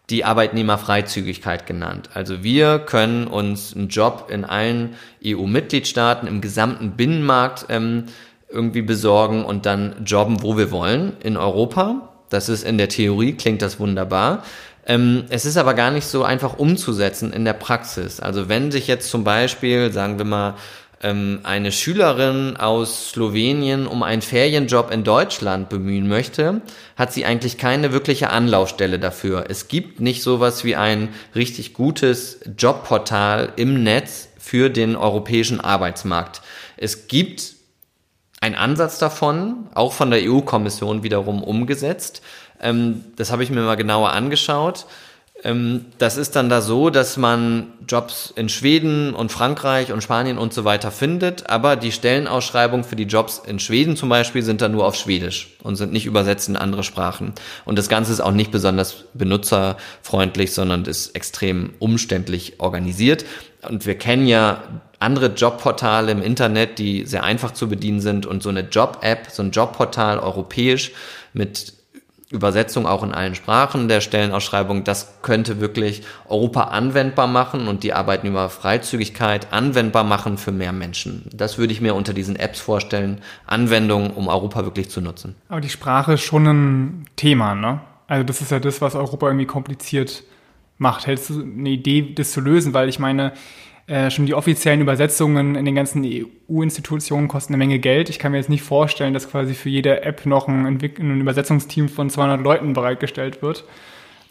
die 0.09 0.25
Arbeitnehmerfreizügigkeit 0.25 1.65
genannt. 1.65 2.09
Also 2.13 2.43
wir 2.43 2.79
können 2.79 3.27
uns 3.27 3.73
einen 3.73 3.87
Job 3.87 4.27
in 4.29 4.43
allen 4.43 4.95
EU-Mitgliedstaaten 5.25 6.27
im 6.27 6.41
gesamten 6.41 6.91
Binnenmarkt 6.91 7.67
ähm, 7.69 8.05
irgendwie 8.49 8.81
besorgen 8.81 9.45
und 9.45 9.65
dann 9.65 10.03
jobben, 10.05 10.43
wo 10.43 10.57
wir 10.57 10.71
wollen 10.71 11.13
in 11.23 11.37
Europa. 11.37 12.12
Das 12.33 12.49
ist 12.49 12.63
in 12.63 12.77
der 12.79 12.89
Theorie, 12.89 13.33
klingt 13.33 13.61
das 13.61 13.79
wunderbar. 13.79 14.43
Ähm, 14.85 15.25
es 15.29 15.45
ist 15.45 15.55
aber 15.57 15.75
gar 15.75 15.91
nicht 15.91 16.07
so 16.07 16.23
einfach 16.23 16.57
umzusetzen 16.57 17.31
in 17.31 17.45
der 17.45 17.53
Praxis. 17.53 18.19
Also 18.19 18.49
wenn 18.49 18.71
sich 18.71 18.87
jetzt 18.87 19.09
zum 19.09 19.23
Beispiel, 19.23 19.91
sagen 19.91 20.17
wir 20.17 20.25
mal, 20.25 20.55
ähm, 21.03 21.41
eine 21.43 21.71
Schülerin 21.71 22.57
aus 22.57 23.11
Slowenien 23.11 23.85
um 23.85 24.01
einen 24.01 24.21
Ferienjob 24.21 24.91
in 24.91 25.03
Deutschland 25.03 25.69
bemühen 25.69 26.07
möchte, 26.07 26.61
hat 26.95 27.13
sie 27.13 27.25
eigentlich 27.25 27.57
keine 27.57 27.93
wirkliche 27.93 28.29
Anlaufstelle 28.29 28.97
dafür. 28.97 29.45
Es 29.49 29.67
gibt 29.67 29.99
nicht 29.99 30.23
sowas 30.23 30.63
wie 30.63 30.75
ein 30.75 31.09
richtig 31.35 31.73
gutes 31.73 32.39
Jobportal 32.57 33.53
im 33.57 33.83
Netz 33.83 34.29
für 34.39 34.69
den 34.69 34.95
europäischen 34.95 35.61
Arbeitsmarkt. 35.61 36.41
Es 36.77 37.07
gibt 37.07 37.53
ein 38.43 38.55
Ansatz 38.55 38.99
davon, 38.99 39.69
auch 39.73 39.93
von 39.93 40.11
der 40.11 40.19
EU-Kommission 40.21 41.01
wiederum 41.01 41.41
umgesetzt. 41.41 42.21
Ähm, 42.61 43.05
das 43.15 43.31
habe 43.31 43.41
ich 43.41 43.49
mir 43.49 43.61
mal 43.61 43.75
genauer 43.75 44.11
angeschaut. 44.11 44.85
Ähm, 45.45 45.85
das 45.97 46.17
ist 46.17 46.35
dann 46.35 46.49
da 46.49 46.59
so, 46.59 46.89
dass 46.89 47.15
man 47.15 47.67
Jobs 47.87 48.33
in 48.35 48.49
Schweden 48.49 49.13
und 49.13 49.31
Frankreich 49.31 49.93
und 49.93 50.03
Spanien 50.03 50.37
und 50.37 50.53
so 50.53 50.65
weiter 50.65 50.91
findet, 50.91 51.49
aber 51.49 51.77
die 51.77 51.93
Stellenausschreibungen 51.93 52.83
für 52.83 52.97
die 52.97 53.03
Jobs 53.05 53.41
in 53.47 53.59
Schweden 53.59 53.95
zum 53.95 54.09
Beispiel 54.09 54.43
sind 54.43 54.59
dann 54.59 54.73
nur 54.73 54.85
auf 54.85 54.95
Schwedisch 54.95 55.55
und 55.63 55.77
sind 55.77 55.93
nicht 55.93 56.05
übersetzt 56.05 56.49
in 56.49 56.57
andere 56.57 56.83
Sprachen. 56.83 57.31
Und 57.63 57.79
das 57.79 57.87
Ganze 57.87 58.11
ist 58.11 58.19
auch 58.19 58.31
nicht 58.31 58.51
besonders 58.51 59.05
benutzerfreundlich, 59.13 60.53
sondern 60.53 60.83
ist 60.83 61.15
extrem 61.15 61.75
umständlich 61.79 62.59
organisiert. 62.59 63.23
Und 63.69 63.85
wir 63.85 63.97
kennen 63.97 64.27
ja 64.27 64.61
andere 65.03 65.27
Jobportale 65.27 66.11
im 66.11 66.21
Internet, 66.21 66.79
die 66.79 67.05
sehr 67.05 67.23
einfach 67.23 67.51
zu 67.51 67.69
bedienen 67.69 67.99
sind 67.99 68.25
und 68.25 68.41
so 68.41 68.49
eine 68.49 68.61
Job-App, 68.61 69.27
so 69.29 69.43
ein 69.43 69.51
Jobportal 69.51 70.19
europäisch 70.19 70.91
mit 71.33 71.73
Übersetzung 72.33 72.87
auch 72.87 73.03
in 73.03 73.13
allen 73.13 73.35
Sprachen 73.35 73.87
der 73.87 74.01
Stellenausschreibung, 74.01 74.83
das 74.83 75.21
könnte 75.21 75.59
wirklich 75.59 76.01
Europa 76.27 76.63
anwendbar 76.63 77.27
machen 77.27 77.67
und 77.67 77.83
die 77.83 77.93
Arbeitnehmerfreizügigkeit 77.93 79.53
anwendbar 79.53 80.03
machen 80.03 80.39
für 80.39 80.51
mehr 80.51 80.71
Menschen. 80.71 81.29
Das 81.31 81.59
würde 81.59 81.73
ich 81.73 81.79
mir 81.79 81.93
unter 81.93 82.13
diesen 82.13 82.35
Apps 82.35 82.59
vorstellen, 82.59 83.21
Anwendungen, 83.45 84.09
um 84.09 84.27
Europa 84.27 84.65
wirklich 84.65 84.89
zu 84.89 84.99
nutzen. 84.99 85.35
Aber 85.47 85.61
die 85.61 85.69
Sprache 85.69 86.13
ist 86.13 86.23
schon 86.23 86.47
ein 86.47 87.05
Thema, 87.15 87.53
ne? 87.53 87.81
Also 88.07 88.23
das 88.23 88.41
ist 88.41 88.51
ja 88.51 88.59
das, 88.59 88.81
was 88.81 88.95
Europa 88.95 89.27
irgendwie 89.27 89.45
kompliziert 89.45 90.23
macht. 90.77 91.05
Hältst 91.05 91.29
du 91.29 91.41
eine 91.41 91.69
Idee, 91.69 92.13
das 92.15 92.31
zu 92.31 92.41
lösen? 92.41 92.73
Weil 92.73 92.89
ich 92.89 92.99
meine, 92.99 93.33
äh, 93.87 94.09
schon 94.09 94.25
die 94.25 94.33
offiziellen 94.33 94.79
Übersetzungen 94.79 95.55
in 95.55 95.65
den 95.65 95.75
ganzen 95.75 96.05
EU-Institutionen 96.05 97.27
kosten 97.27 97.53
eine 97.53 97.57
Menge 97.57 97.79
Geld. 97.79 98.09
Ich 98.09 98.17
kann 98.17 98.31
mir 98.31 98.37
jetzt 98.37 98.49
nicht 98.49 98.63
vorstellen, 98.63 99.13
dass 99.13 99.29
quasi 99.29 99.53
für 99.53 99.69
jede 99.69 100.03
App 100.03 100.25
noch 100.25 100.47
ein, 100.47 100.65
ein 100.65 101.21
Übersetzungsteam 101.21 101.89
von 101.89 102.09
200 102.09 102.41
Leuten 102.41 102.73
bereitgestellt 102.73 103.41
wird. 103.41 103.65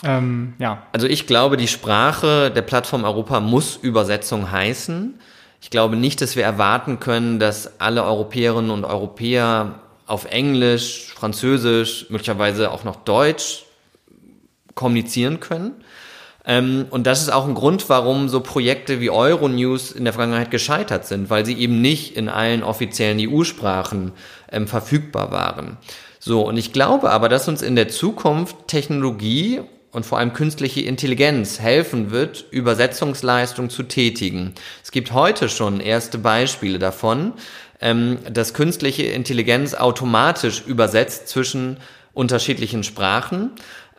Ähm, 0.04 0.54
ja. 0.58 0.86
Also 0.92 1.06
ich 1.06 1.26
glaube, 1.26 1.56
die 1.56 1.68
Sprache 1.68 2.50
der 2.50 2.62
Plattform 2.62 3.04
Europa 3.04 3.40
muss 3.40 3.76
Übersetzung 3.76 4.50
heißen. 4.50 5.18
Ich 5.60 5.70
glaube 5.70 5.96
nicht, 5.96 6.20
dass 6.22 6.34
wir 6.34 6.44
erwarten 6.44 6.98
können, 6.98 7.38
dass 7.38 7.78
alle 7.78 8.04
Europäerinnen 8.04 8.70
und 8.70 8.84
Europäer 8.84 9.80
auf 10.06 10.24
Englisch, 10.24 11.12
Französisch, 11.14 12.06
möglicherweise 12.08 12.70
auch 12.70 12.84
noch 12.84 12.96
Deutsch 12.96 13.64
kommunizieren 14.74 15.40
können. 15.40 15.72
Ähm, 16.44 16.86
und 16.90 17.06
das 17.06 17.22
ist 17.22 17.32
auch 17.32 17.46
ein 17.46 17.54
Grund, 17.54 17.88
warum 17.88 18.28
so 18.28 18.40
Projekte 18.40 19.00
wie 19.00 19.10
Euronews 19.10 19.92
in 19.92 20.04
der 20.04 20.12
Vergangenheit 20.12 20.50
gescheitert 20.50 21.06
sind, 21.06 21.30
weil 21.30 21.46
sie 21.46 21.54
eben 21.54 21.80
nicht 21.80 22.16
in 22.16 22.28
allen 22.28 22.62
offiziellen 22.62 23.18
EU-Sprachen 23.20 24.12
ähm, 24.50 24.66
verfügbar 24.66 25.30
waren. 25.30 25.76
So, 26.18 26.42
und 26.46 26.56
ich 26.56 26.72
glaube 26.72 27.10
aber, 27.10 27.28
dass 27.28 27.48
uns 27.48 27.62
in 27.62 27.76
der 27.76 27.88
Zukunft 27.88 28.68
Technologie 28.68 29.60
und 29.92 30.06
vor 30.06 30.18
allem 30.18 30.32
künstliche 30.32 30.80
Intelligenz 30.80 31.60
helfen 31.60 32.10
wird, 32.10 32.46
Übersetzungsleistung 32.50 33.70
zu 33.70 33.82
tätigen. 33.82 34.54
Es 34.82 34.90
gibt 34.90 35.12
heute 35.12 35.48
schon 35.48 35.80
erste 35.80 36.18
Beispiele 36.18 36.78
davon, 36.78 37.34
ähm, 37.80 38.18
dass 38.32 38.54
künstliche 38.54 39.04
Intelligenz 39.04 39.74
automatisch 39.74 40.62
übersetzt 40.66 41.28
zwischen 41.28 41.76
unterschiedlichen 42.14 42.84
Sprachen. 42.84 43.50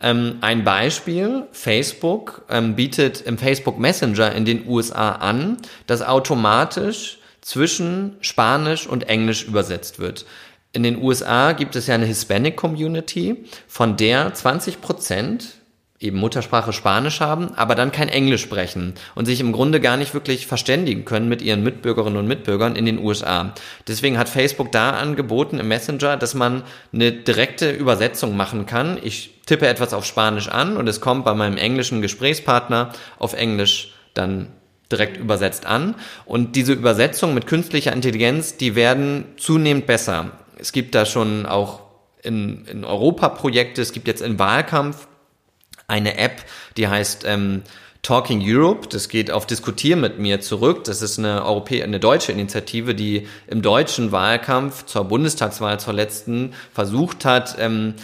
Ähm, 0.04 0.36
ein 0.42 0.64
Beispiel, 0.64 1.44
Facebook 1.52 2.42
ähm, 2.50 2.76
bietet 2.76 3.22
im 3.22 3.38
Facebook 3.38 3.78
Messenger 3.78 4.32
in 4.32 4.44
den 4.44 4.68
USA 4.68 5.12
an, 5.12 5.56
dass 5.86 6.02
automatisch 6.02 7.20
zwischen 7.40 8.16
Spanisch 8.20 8.86
und 8.86 9.08
Englisch 9.08 9.44
übersetzt 9.44 9.98
wird. 9.98 10.26
In 10.72 10.82
den 10.82 11.02
USA 11.02 11.52
gibt 11.52 11.74
es 11.74 11.86
ja 11.86 11.94
eine 11.94 12.04
Hispanic 12.04 12.54
Community, 12.54 13.44
von 13.66 13.96
der 13.96 14.34
20 14.34 14.82
Prozent 14.82 15.54
eben 16.00 16.18
Muttersprache 16.18 16.74
Spanisch 16.74 17.20
haben, 17.20 17.54
aber 17.54 17.74
dann 17.74 17.90
kein 17.90 18.10
Englisch 18.10 18.42
sprechen 18.42 18.92
und 19.14 19.24
sich 19.24 19.40
im 19.40 19.52
Grunde 19.52 19.80
gar 19.80 19.96
nicht 19.96 20.12
wirklich 20.12 20.46
verständigen 20.46 21.06
können 21.06 21.30
mit 21.30 21.40
ihren 21.40 21.62
Mitbürgerinnen 21.62 22.18
und 22.18 22.26
Mitbürgern 22.26 22.76
in 22.76 22.84
den 22.84 22.98
USA. 22.98 23.54
Deswegen 23.88 24.18
hat 24.18 24.28
Facebook 24.28 24.70
da 24.70 24.90
angeboten 24.90 25.60
im 25.60 25.68
Messenger, 25.68 26.18
dass 26.18 26.34
man 26.34 26.62
eine 26.92 27.10
direkte 27.10 27.70
Übersetzung 27.70 28.36
machen 28.36 28.66
kann. 28.66 28.98
Ich 29.02 29.33
tippe 29.46 29.66
etwas 29.66 29.94
auf 29.94 30.04
Spanisch 30.04 30.48
an 30.48 30.76
und 30.76 30.88
es 30.88 31.00
kommt 31.00 31.24
bei 31.24 31.34
meinem 31.34 31.56
englischen 31.56 32.02
Gesprächspartner 32.02 32.92
auf 33.18 33.34
Englisch 33.34 33.94
dann 34.14 34.48
direkt 34.90 35.16
übersetzt 35.16 35.66
an. 35.66 35.96
Und 36.24 36.56
diese 36.56 36.72
Übersetzung 36.72 37.34
mit 37.34 37.46
künstlicher 37.46 37.92
Intelligenz, 37.92 38.56
die 38.56 38.74
werden 38.74 39.24
zunehmend 39.36 39.86
besser. 39.86 40.32
Es 40.58 40.72
gibt 40.72 40.94
da 40.94 41.04
schon 41.06 41.46
auch 41.46 41.80
in, 42.22 42.64
in 42.66 42.84
Europa 42.84 43.28
Projekte, 43.28 43.82
es 43.82 43.92
gibt 43.92 44.08
jetzt 44.08 44.22
im 44.22 44.38
Wahlkampf 44.38 45.08
eine 45.86 46.16
App, 46.16 46.42
die 46.76 46.88
heißt 46.88 47.24
ähm, 47.26 47.62
Talking 48.02 48.42
Europe. 48.44 48.88
Das 48.88 49.08
geht 49.08 49.30
auf 49.30 49.46
Diskutier 49.46 49.96
mit 49.96 50.18
mir 50.18 50.40
zurück. 50.40 50.84
Das 50.84 51.02
ist 51.02 51.18
eine 51.18 51.44
Europä 51.44 51.82
eine 51.82 52.00
deutsche 52.00 52.32
Initiative, 52.32 52.94
die 52.94 53.26
im 53.46 53.62
deutschen 53.62 54.12
Wahlkampf 54.12 54.86
zur 54.86 55.04
Bundestagswahl 55.04 55.80
zur 55.80 55.94
letzten 55.94 56.52
versucht 56.72 57.24
hat, 57.24 57.56
ähm, 57.58 57.94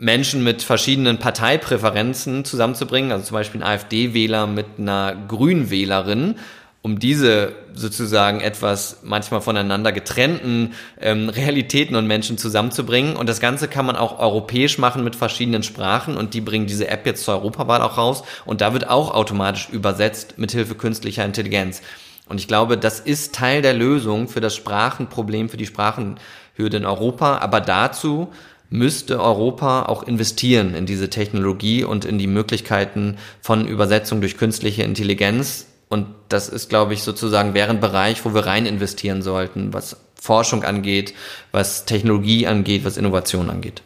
Menschen 0.00 0.42
mit 0.42 0.62
verschiedenen 0.62 1.18
Parteipräferenzen 1.18 2.44
zusammenzubringen, 2.44 3.12
also 3.12 3.26
zum 3.26 3.34
Beispiel 3.34 3.62
ein 3.62 3.68
AfD-Wähler 3.68 4.46
mit 4.46 4.66
einer 4.78 5.14
Grünwählerin 5.28 6.36
um 6.82 6.98
diese 6.98 7.52
sozusagen 7.74 8.40
etwas 8.40 9.00
manchmal 9.02 9.42
voneinander 9.42 9.92
getrennten 9.92 10.72
ähm, 10.98 11.28
Realitäten 11.28 11.94
und 11.94 12.06
Menschen 12.06 12.38
zusammenzubringen. 12.38 13.16
Und 13.16 13.28
das 13.28 13.40
Ganze 13.40 13.68
kann 13.68 13.84
man 13.84 13.96
auch 13.96 14.18
europäisch 14.18 14.78
machen 14.78 15.04
mit 15.04 15.14
verschiedenen 15.14 15.62
Sprachen 15.62 16.16
und 16.16 16.32
die 16.32 16.40
bringen 16.40 16.66
diese 16.66 16.88
App 16.88 17.04
jetzt 17.04 17.24
zur 17.24 17.34
Europawahl 17.34 17.82
auch 17.82 17.98
raus 17.98 18.22
und 18.46 18.62
da 18.62 18.72
wird 18.72 18.88
auch 18.88 19.12
automatisch 19.12 19.68
übersetzt 19.68 20.38
mit 20.38 20.52
Hilfe 20.52 20.74
künstlicher 20.74 21.24
Intelligenz. 21.24 21.82
Und 22.28 22.40
ich 22.40 22.48
glaube, 22.48 22.78
das 22.78 23.00
ist 23.00 23.34
Teil 23.34 23.60
der 23.60 23.74
Lösung 23.74 24.28
für 24.28 24.40
das 24.40 24.54
Sprachenproblem, 24.54 25.48
für 25.48 25.56
die 25.56 25.66
Sprachenhürde 25.66 26.76
in 26.76 26.86
Europa. 26.86 27.38
Aber 27.38 27.60
dazu 27.60 28.30
müsste 28.70 29.20
Europa 29.20 29.82
auch 29.82 30.04
investieren 30.04 30.74
in 30.74 30.86
diese 30.86 31.10
Technologie 31.10 31.84
und 31.84 32.04
in 32.04 32.18
die 32.18 32.28
Möglichkeiten 32.28 33.18
von 33.40 33.66
Übersetzung 33.66 34.20
durch 34.20 34.38
künstliche 34.38 34.84
Intelligenz, 34.84 35.66
und 35.90 36.06
das 36.28 36.48
ist, 36.48 36.68
glaube 36.68 36.94
ich, 36.94 37.02
sozusagen 37.02 37.52
wäre 37.52 37.70
ein 37.70 37.80
Bereich, 37.80 38.24
wo 38.24 38.32
wir 38.32 38.46
rein 38.46 38.64
investieren 38.64 39.22
sollten, 39.22 39.74
was 39.74 39.96
Forschung 40.14 40.62
angeht, 40.62 41.14
was 41.50 41.84
Technologie 41.84 42.46
angeht, 42.46 42.84
was 42.84 42.96
Innovation 42.96 43.50
angeht. 43.50 43.82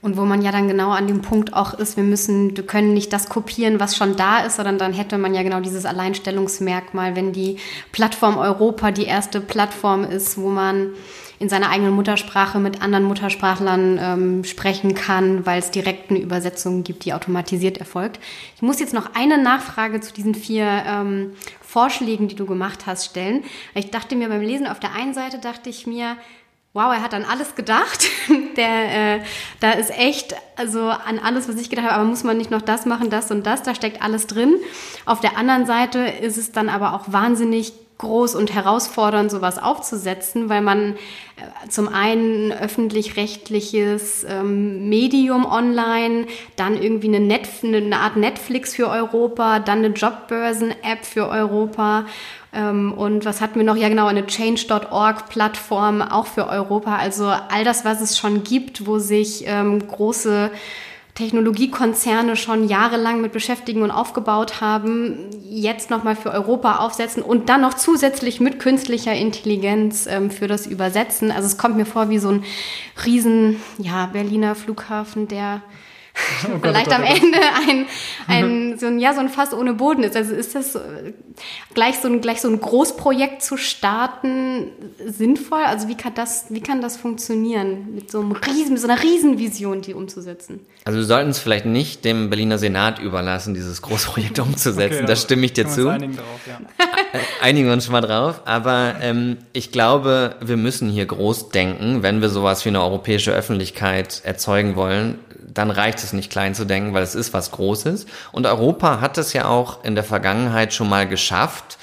Und 0.00 0.16
wo 0.16 0.24
man 0.24 0.40
ja 0.42 0.52
dann 0.52 0.68
genau 0.68 0.90
an 0.90 1.08
dem 1.08 1.22
Punkt 1.22 1.54
auch 1.54 1.74
ist, 1.74 1.96
wir 1.96 2.04
müssen, 2.04 2.56
wir 2.56 2.64
können 2.64 2.94
nicht 2.94 3.12
das 3.12 3.28
kopieren, 3.28 3.80
was 3.80 3.96
schon 3.96 4.14
da 4.14 4.38
ist, 4.38 4.54
sondern 4.54 4.78
dann 4.78 4.92
hätte 4.92 5.18
man 5.18 5.34
ja 5.34 5.42
genau 5.42 5.58
dieses 5.58 5.84
Alleinstellungsmerkmal, 5.84 7.16
wenn 7.16 7.32
die 7.32 7.56
Plattform 7.90 8.38
Europa 8.38 8.92
die 8.92 9.06
erste 9.06 9.40
Plattform 9.40 10.04
ist, 10.04 10.38
wo 10.38 10.50
man 10.50 10.90
in 11.38 11.48
seiner 11.48 11.70
eigenen 11.70 11.94
Muttersprache 11.94 12.58
mit 12.58 12.82
anderen 12.82 13.04
Muttersprachlern 13.04 13.98
ähm, 14.00 14.44
sprechen 14.44 14.94
kann, 14.94 15.46
weil 15.46 15.60
es 15.60 15.70
direkt 15.70 16.10
eine 16.10 16.18
Übersetzung 16.18 16.82
gibt, 16.82 17.04
die 17.04 17.12
automatisiert 17.12 17.78
erfolgt. 17.78 18.18
Ich 18.56 18.62
muss 18.62 18.80
jetzt 18.80 18.94
noch 18.94 19.14
eine 19.14 19.40
Nachfrage 19.40 20.00
zu 20.00 20.12
diesen 20.12 20.34
vier 20.34 20.64
ähm, 20.64 21.32
Vorschlägen, 21.60 22.28
die 22.28 22.34
du 22.34 22.46
gemacht 22.46 22.86
hast, 22.86 23.04
stellen. 23.04 23.44
Ich 23.74 23.90
dachte 23.90 24.16
mir 24.16 24.28
beim 24.28 24.40
Lesen 24.40 24.66
auf 24.66 24.80
der 24.80 24.94
einen 24.94 25.14
Seite, 25.14 25.38
dachte 25.38 25.70
ich 25.70 25.86
mir, 25.86 26.16
wow, 26.72 26.92
er 26.92 27.02
hat 27.02 27.14
an 27.14 27.24
alles 27.24 27.54
gedacht. 27.54 28.06
Der, 28.56 29.16
äh, 29.16 29.20
da 29.60 29.72
ist 29.72 29.90
echt, 29.90 30.34
also 30.56 30.88
an 30.88 31.20
alles, 31.20 31.48
was 31.48 31.60
ich 31.60 31.70
gedacht 31.70 31.86
habe, 31.86 31.94
aber 31.94 32.04
muss 32.04 32.24
man 32.24 32.36
nicht 32.36 32.50
noch 32.50 32.62
das 32.62 32.86
machen, 32.86 33.08
das 33.08 33.30
und 33.30 33.46
das, 33.46 33.62
da 33.62 33.74
steckt 33.74 34.02
alles 34.02 34.26
drin. 34.26 34.54
Auf 35.06 35.20
der 35.20 35.36
anderen 35.36 35.64
Seite 35.66 36.00
ist 36.00 36.36
es 36.36 36.50
dann 36.50 36.68
aber 36.68 36.94
auch 36.94 37.12
wahnsinnig 37.12 37.72
groß 37.98 38.36
und 38.36 38.54
herausfordernd, 38.54 39.30
sowas 39.30 39.58
aufzusetzen, 39.58 40.48
weil 40.48 40.62
man 40.62 40.94
äh, 41.36 41.68
zum 41.68 41.88
einen 41.88 42.52
öffentlich-rechtliches 42.52 44.24
ähm, 44.28 44.88
Medium 44.88 45.44
online, 45.44 46.26
dann 46.56 46.80
irgendwie 46.80 47.08
eine, 47.08 47.20
Net 47.20 47.48
eine 47.62 47.98
Art 47.98 48.16
Netflix 48.16 48.74
für 48.74 48.88
Europa, 48.88 49.58
dann 49.58 49.78
eine 49.78 49.88
Jobbörsen-App 49.88 51.04
für 51.04 51.28
Europa 51.28 52.06
ähm, 52.52 52.92
und 52.92 53.24
was 53.24 53.40
hatten 53.40 53.56
wir 53.56 53.64
noch? 53.64 53.76
Ja, 53.76 53.88
genau, 53.88 54.06
eine 54.06 54.26
Change.org-Plattform 54.26 56.02
auch 56.02 56.26
für 56.26 56.48
Europa. 56.48 56.96
Also 56.96 57.26
all 57.26 57.64
das, 57.64 57.84
was 57.84 58.00
es 58.00 58.16
schon 58.18 58.42
gibt, 58.42 58.86
wo 58.86 58.98
sich 58.98 59.44
ähm, 59.46 59.86
große 59.86 60.50
Technologiekonzerne 61.18 62.36
schon 62.36 62.68
jahrelang 62.68 63.20
mit 63.20 63.32
beschäftigen 63.32 63.82
und 63.82 63.90
aufgebaut 63.90 64.60
haben, 64.60 65.18
jetzt 65.42 65.90
nochmal 65.90 66.14
für 66.14 66.30
Europa 66.30 66.76
aufsetzen 66.76 67.24
und 67.24 67.48
dann 67.48 67.60
noch 67.60 67.74
zusätzlich 67.74 68.38
mit 68.38 68.60
künstlicher 68.60 69.12
Intelligenz 69.12 70.06
ähm, 70.06 70.30
für 70.30 70.46
das 70.46 70.68
Übersetzen. 70.68 71.32
Also 71.32 71.46
es 71.46 71.58
kommt 71.58 71.76
mir 71.76 71.86
vor 71.86 72.08
wie 72.08 72.20
so 72.20 72.28
ein 72.28 72.44
riesen, 73.04 73.56
ja, 73.78 74.06
Berliner 74.06 74.54
Flughafen, 74.54 75.26
der 75.26 75.60
oh 76.44 76.58
vielleicht 76.60 76.92
am 76.92 77.02
Ende 77.02 77.38
ein, 77.68 77.86
ein, 78.26 78.78
so 78.78 78.86
ein, 78.86 78.98
ja, 78.98 79.14
so 79.14 79.20
ein 79.20 79.28
Fass 79.28 79.52
ohne 79.52 79.74
Boden 79.74 80.02
ist. 80.02 80.16
Also 80.16 80.34
ist 80.34 80.54
das 80.54 80.78
gleich 81.74 81.98
so 81.98 82.08
ein, 82.08 82.20
gleich 82.20 82.40
so 82.40 82.48
ein 82.48 82.60
Großprojekt 82.60 83.42
zu 83.42 83.56
starten 83.56 84.70
sinnvoll? 85.04 85.62
Also 85.64 85.88
wie 85.88 85.96
kann 85.96 86.14
das, 86.14 86.46
wie 86.50 86.60
kann 86.60 86.80
das 86.80 86.96
funktionieren, 86.96 87.94
mit 87.94 88.10
so 88.10 88.20
einem 88.20 88.32
riesen, 88.32 88.72
mit 88.72 88.80
so 88.80 88.88
einer 88.88 89.02
Riesenvision, 89.02 89.80
die 89.82 89.94
umzusetzen? 89.94 90.60
Also 90.84 90.98
wir 90.98 91.06
sollten 91.06 91.30
es 91.30 91.38
vielleicht 91.38 91.66
nicht 91.66 92.04
dem 92.04 92.30
Berliner 92.30 92.58
Senat 92.58 92.98
überlassen, 92.98 93.54
dieses 93.54 93.82
Großprojekt 93.82 94.38
umzusetzen. 94.40 94.98
okay, 94.98 95.06
da 95.06 95.16
stimme 95.16 95.44
ich 95.44 95.52
dir 95.52 95.68
zu. 95.68 95.88
Einigen, 95.88 96.16
drauf, 96.16 96.40
ja. 96.46 96.60
einigen 97.42 97.66
wir 97.66 97.72
uns 97.72 97.84
schon 97.84 97.92
mal 97.92 98.00
drauf. 98.00 98.42
Aber 98.44 98.96
ähm, 99.00 99.38
ich 99.52 99.70
glaube, 99.72 100.36
wir 100.40 100.56
müssen 100.56 100.90
hier 100.90 101.06
groß 101.06 101.50
denken, 101.50 102.02
wenn 102.02 102.20
wir 102.20 102.28
sowas 102.28 102.64
wie 102.64 102.70
eine 102.70 102.82
europäische 102.82 103.32
Öffentlichkeit 103.32 104.22
erzeugen 104.24 104.76
wollen 104.76 105.18
dann 105.58 105.70
reicht 105.70 105.98
es 105.98 106.12
nicht 106.12 106.30
klein 106.30 106.54
zu 106.54 106.64
denken, 106.64 106.94
weil 106.94 107.02
es 107.02 107.16
ist 107.16 107.34
was 107.34 107.50
Großes. 107.50 108.06
Und 108.30 108.46
Europa 108.46 109.00
hat 109.00 109.18
es 109.18 109.32
ja 109.32 109.46
auch 109.46 109.84
in 109.84 109.96
der 109.96 110.04
Vergangenheit 110.04 110.72
schon 110.72 110.88
mal 110.88 111.08
geschafft, 111.08 111.78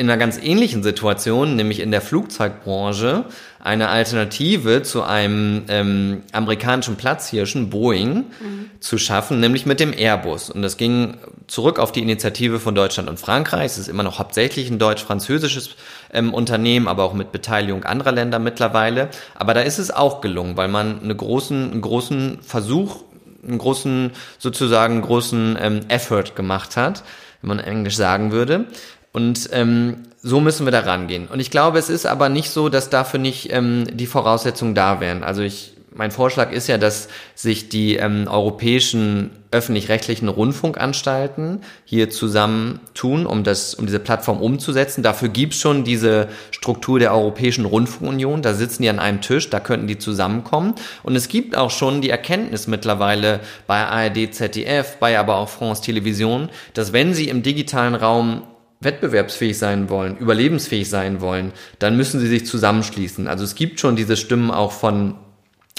in 0.00 0.08
einer 0.08 0.18
ganz 0.18 0.38
ähnlichen 0.42 0.82
Situation, 0.82 1.56
nämlich 1.56 1.80
in 1.80 1.90
der 1.90 2.00
Flugzeugbranche, 2.00 3.26
eine 3.62 3.88
Alternative 3.90 4.82
zu 4.82 5.02
einem 5.02 5.64
ähm, 5.68 6.22
amerikanischen 6.32 6.96
Platzhirschen, 6.96 7.68
Boeing, 7.68 8.14
mhm. 8.40 8.70
zu 8.80 8.96
schaffen, 8.96 9.40
nämlich 9.40 9.66
mit 9.66 9.78
dem 9.78 9.92
Airbus. 9.92 10.48
Und 10.48 10.62
das 10.62 10.78
ging 10.78 11.18
zurück 11.48 11.78
auf 11.78 11.92
die 11.92 12.00
Initiative 12.00 12.60
von 12.60 12.74
Deutschland 12.74 13.10
und 13.10 13.20
Frankreich. 13.20 13.66
Es 13.66 13.76
ist 13.76 13.88
immer 13.88 14.02
noch 14.02 14.18
hauptsächlich 14.18 14.70
ein 14.70 14.78
deutsch-französisches 14.78 15.76
ähm, 16.14 16.32
Unternehmen, 16.32 16.88
aber 16.88 17.04
auch 17.04 17.12
mit 17.12 17.30
Beteiligung 17.30 17.84
anderer 17.84 18.12
Länder 18.12 18.38
mittlerweile. 18.38 19.10
Aber 19.34 19.52
da 19.52 19.60
ist 19.60 19.78
es 19.78 19.90
auch 19.90 20.22
gelungen, 20.22 20.56
weil 20.56 20.68
man 20.68 21.02
eine 21.02 21.14
großen, 21.14 21.72
einen 21.72 21.82
großen 21.82 22.38
Versuch, 22.40 23.02
einen 23.46 23.58
großen, 23.58 24.12
sozusagen 24.38 25.00
großen 25.02 25.58
ähm, 25.60 25.80
Effort 25.88 26.34
gemacht 26.34 26.76
hat, 26.76 27.02
wenn 27.42 27.48
man 27.48 27.60
Englisch 27.60 27.96
sagen 27.96 28.32
würde. 28.32 28.66
Und 29.12 29.48
ähm, 29.52 30.04
so 30.22 30.40
müssen 30.40 30.66
wir 30.66 30.72
da 30.72 30.80
rangehen. 30.80 31.26
Und 31.28 31.40
ich 31.40 31.50
glaube, 31.50 31.78
es 31.78 31.88
ist 31.88 32.06
aber 32.06 32.28
nicht 32.28 32.50
so, 32.50 32.68
dass 32.68 32.90
dafür 32.90 33.18
nicht 33.18 33.52
ähm, 33.52 33.86
die 33.92 34.06
Voraussetzungen 34.06 34.74
da 34.74 35.00
wären. 35.00 35.24
Also 35.24 35.42
ich, 35.42 35.74
mein 35.92 36.10
Vorschlag 36.10 36.52
ist 36.52 36.68
ja, 36.68 36.78
dass 36.78 37.08
sich 37.34 37.68
die 37.68 37.96
ähm, 37.96 38.26
europäischen 38.28 39.30
öffentlich-rechtlichen 39.50 40.28
Rundfunkanstalten 40.28 41.62
hier 41.84 42.10
zusammentun, 42.10 43.26
um 43.26 43.42
das, 43.42 43.74
um 43.74 43.86
diese 43.86 43.98
Plattform 43.98 44.40
umzusetzen. 44.40 45.02
Dafür 45.02 45.28
gibt's 45.28 45.58
schon 45.58 45.82
diese 45.82 46.28
Struktur 46.52 47.00
der 47.00 47.12
Europäischen 47.12 47.64
Rundfunkunion. 47.64 48.42
Da 48.42 48.54
sitzen 48.54 48.82
die 48.82 48.88
an 48.88 49.00
einem 49.00 49.20
Tisch, 49.20 49.50
da 49.50 49.58
könnten 49.58 49.88
die 49.88 49.98
zusammenkommen. 49.98 50.74
Und 51.02 51.16
es 51.16 51.28
gibt 51.28 51.56
auch 51.56 51.70
schon 51.70 52.00
die 52.00 52.10
Erkenntnis 52.10 52.68
mittlerweile 52.68 53.40
bei 53.66 53.84
ARD, 53.84 54.32
ZDF, 54.32 54.98
bei 55.00 55.18
aber 55.18 55.36
auch 55.36 55.48
France 55.48 55.82
Television, 55.82 56.48
dass 56.74 56.92
wenn 56.92 57.14
sie 57.14 57.28
im 57.28 57.42
digitalen 57.42 57.96
Raum 57.96 58.42
wettbewerbsfähig 58.80 59.58
sein 59.58 59.90
wollen, 59.90 60.16
überlebensfähig 60.16 60.88
sein 60.88 61.20
wollen, 61.20 61.52
dann 61.78 61.96
müssen 61.96 62.20
sie 62.20 62.28
sich 62.28 62.46
zusammenschließen. 62.46 63.26
Also 63.26 63.44
es 63.44 63.54
gibt 63.54 63.78
schon 63.78 63.96
diese 63.96 64.16
Stimmen 64.16 64.50
auch 64.50 64.72
von, 64.72 65.16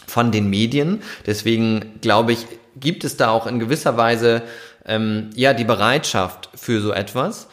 von 0.08 0.32
den 0.32 0.50
Medien. 0.50 1.02
Deswegen 1.26 2.00
glaube 2.02 2.34
ich, 2.34 2.48
gibt 2.80 3.04
es 3.04 3.18
da 3.18 3.30
auch 3.30 3.48
in 3.48 3.60
gewisser 3.60 3.98
Weise 3.98 4.44
ähm, 4.86 5.30
ja 5.36 5.54
die 5.54 5.64
Bereitschaft 5.64 6.50
für 6.56 6.82
so 6.82 6.92
etwas. 6.92 7.48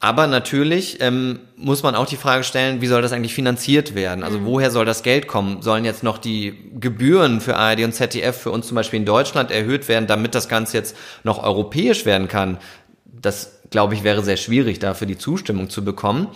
Aber 0.00 0.26
natürlich 0.26 1.00
ähm, 1.00 1.38
muss 1.56 1.84
man 1.84 1.94
auch 1.94 2.06
die 2.06 2.16
Frage 2.16 2.42
stellen, 2.42 2.80
wie 2.80 2.88
soll 2.88 3.02
das 3.02 3.12
eigentlich 3.12 3.34
finanziert 3.34 3.94
werden? 3.94 4.24
Also 4.24 4.40
mhm. 4.40 4.46
woher 4.46 4.72
soll 4.72 4.84
das 4.84 5.04
Geld 5.04 5.28
kommen? 5.28 5.62
Sollen 5.62 5.84
jetzt 5.84 6.02
noch 6.02 6.18
die 6.18 6.70
Gebühren 6.80 7.40
für 7.40 7.56
ARD 7.56 7.84
und 7.84 7.92
ZDF 7.92 8.36
für 8.36 8.50
uns 8.50 8.66
zum 8.66 8.74
Beispiel 8.74 8.98
in 8.98 9.06
Deutschland 9.06 9.52
erhöht 9.52 9.86
werden, 9.86 10.08
damit 10.08 10.34
das 10.34 10.48
Ganze 10.48 10.76
jetzt 10.76 10.96
noch 11.22 11.40
europäisch 11.40 12.04
werden 12.04 12.26
kann? 12.26 12.58
Das 13.04 13.60
glaube 13.70 13.94
ich, 13.94 14.02
wäre 14.02 14.24
sehr 14.24 14.36
schwierig, 14.36 14.80
dafür 14.80 15.06
die 15.06 15.18
Zustimmung 15.18 15.70
zu 15.70 15.84
bekommen. 15.84 16.26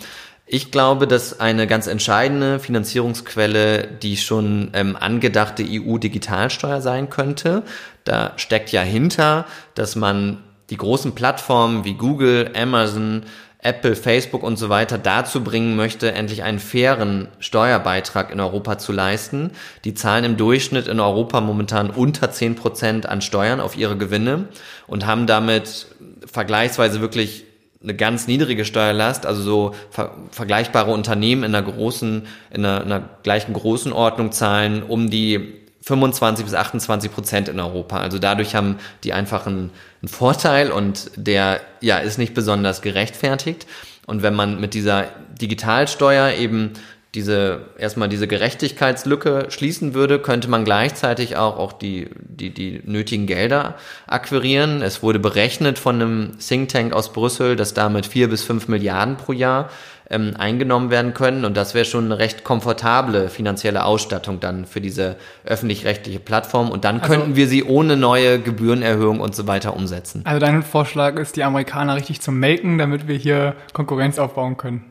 Ich 0.49 0.71
glaube, 0.71 1.07
dass 1.07 1.41
eine 1.41 1.67
ganz 1.67 1.87
entscheidende 1.87 2.59
Finanzierungsquelle 2.59 3.85
die 3.85 4.15
schon 4.15 4.69
ähm, 4.73 4.95
angedachte 4.97 5.65
EU-Digitalsteuer 5.67 6.79
sein 6.79 7.09
könnte. 7.09 7.63
Da 8.05 8.31
steckt 8.37 8.71
ja 8.71 8.81
hinter, 8.81 9.45
dass 9.75 9.97
man 9.97 10.41
die 10.69 10.77
großen 10.77 11.15
Plattformen 11.15 11.83
wie 11.83 11.95
Google, 11.95 12.51
Amazon, 12.55 13.23
Apple, 13.59 13.97
Facebook 13.97 14.43
und 14.43 14.55
so 14.55 14.69
weiter 14.69 14.97
dazu 14.97 15.43
bringen 15.43 15.75
möchte, 15.75 16.13
endlich 16.13 16.43
einen 16.43 16.59
fairen 16.59 17.27
Steuerbeitrag 17.39 18.31
in 18.31 18.39
Europa 18.39 18.77
zu 18.77 18.93
leisten. 18.93 19.51
Die 19.83 19.95
zahlen 19.95 20.23
im 20.23 20.37
Durchschnitt 20.37 20.87
in 20.87 21.01
Europa 21.01 21.41
momentan 21.41 21.89
unter 21.89 22.31
zehn 22.31 22.55
Prozent 22.55 23.05
an 23.05 23.19
Steuern 23.19 23.59
auf 23.59 23.75
ihre 23.75 23.97
Gewinne 23.97 24.47
und 24.85 25.05
haben 25.05 25.27
damit 25.27 25.87
vergleichsweise 26.25 27.01
wirklich 27.01 27.46
eine 27.81 27.95
ganz 27.95 28.27
niedrige 28.27 28.65
Steuerlast, 28.65 29.25
also 29.25 29.41
so 29.41 29.75
ver 29.91 30.11
vergleichbare 30.31 30.91
Unternehmen 30.91 31.43
in 31.43 31.53
einer 31.53 31.69
großen, 31.69 32.25
in 32.51 32.65
einer, 32.65 32.83
in 32.83 32.91
einer 32.91 33.09
gleichen 33.23 33.53
großen 33.53 33.93
Ordnung 33.93 34.31
zahlen 34.31 34.83
um 34.83 35.09
die 35.09 35.53
25 35.81 36.45
bis 36.45 36.53
28 36.53 37.11
Prozent 37.11 37.47
in 37.49 37.59
Europa. 37.59 37.99
Also 37.99 38.19
dadurch 38.19 38.55
haben 38.55 38.77
die 39.03 39.13
einfach 39.13 39.47
einen, 39.47 39.71
einen 40.01 40.09
Vorteil 40.09 40.71
und 40.71 41.11
der 41.15 41.61
ja 41.79 41.99
ist 41.99 42.17
nicht 42.17 42.33
besonders 42.33 42.81
gerechtfertigt. 42.81 43.67
Und 44.05 44.21
wenn 44.21 44.33
man 44.33 44.59
mit 44.59 44.73
dieser 44.73 45.05
Digitalsteuer 45.39 46.33
eben 46.33 46.73
diese 47.17 47.61
erstmal 47.79 48.09
diese 48.09 48.27
Gerechtigkeitslücke 48.27 49.47
schließen 49.49 49.95
würde, 49.95 50.19
könnte 50.19 50.49
man 50.49 50.63
gleichzeitig 50.63 51.35
auch, 51.35 51.57
auch 51.57 51.73
die, 51.73 52.09
die, 52.19 52.51
die 52.51 52.81
nötigen 52.85 53.25
Gelder 53.25 53.73
akquirieren. 54.05 54.83
Es 54.83 55.01
wurde 55.01 55.17
berechnet 55.17 55.79
von 55.79 55.95
einem 55.95 56.37
Think 56.37 56.69
Tank 56.69 56.93
aus 56.93 57.11
Brüssel, 57.11 57.55
dass 57.55 57.73
damit 57.73 58.05
vier 58.05 58.29
bis 58.29 58.43
fünf 58.43 58.67
Milliarden 58.67 59.17
pro 59.17 59.33
Jahr 59.33 59.69
ähm, 60.11 60.35
eingenommen 60.37 60.91
werden 60.91 61.15
können. 61.15 61.43
Und 61.43 61.57
das 61.57 61.73
wäre 61.73 61.85
schon 61.85 62.05
eine 62.05 62.19
recht 62.19 62.43
komfortable 62.43 63.29
finanzielle 63.29 63.83
Ausstattung 63.83 64.39
dann 64.39 64.65
für 64.65 64.79
diese 64.79 65.15
öffentlich-rechtliche 65.43 66.19
Plattform. 66.19 66.69
Und 66.69 66.85
dann 66.85 66.99
also, 66.99 67.13
könnten 67.13 67.35
wir 67.35 67.47
sie 67.47 67.63
ohne 67.63 67.97
neue 67.97 68.39
Gebührenerhöhung 68.39 69.19
und 69.19 69.35
so 69.35 69.47
weiter 69.47 69.75
umsetzen. 69.75 70.21
Also 70.23 70.39
dein 70.39 70.61
Vorschlag 70.61 71.15
ist, 71.15 71.35
die 71.35 71.43
Amerikaner 71.43 71.95
richtig 71.95 72.21
zu 72.21 72.31
melken, 72.31 72.77
damit 72.77 73.07
wir 73.07 73.15
hier 73.15 73.55
Konkurrenz 73.73 74.19
aufbauen 74.19 74.55
können. 74.55 74.85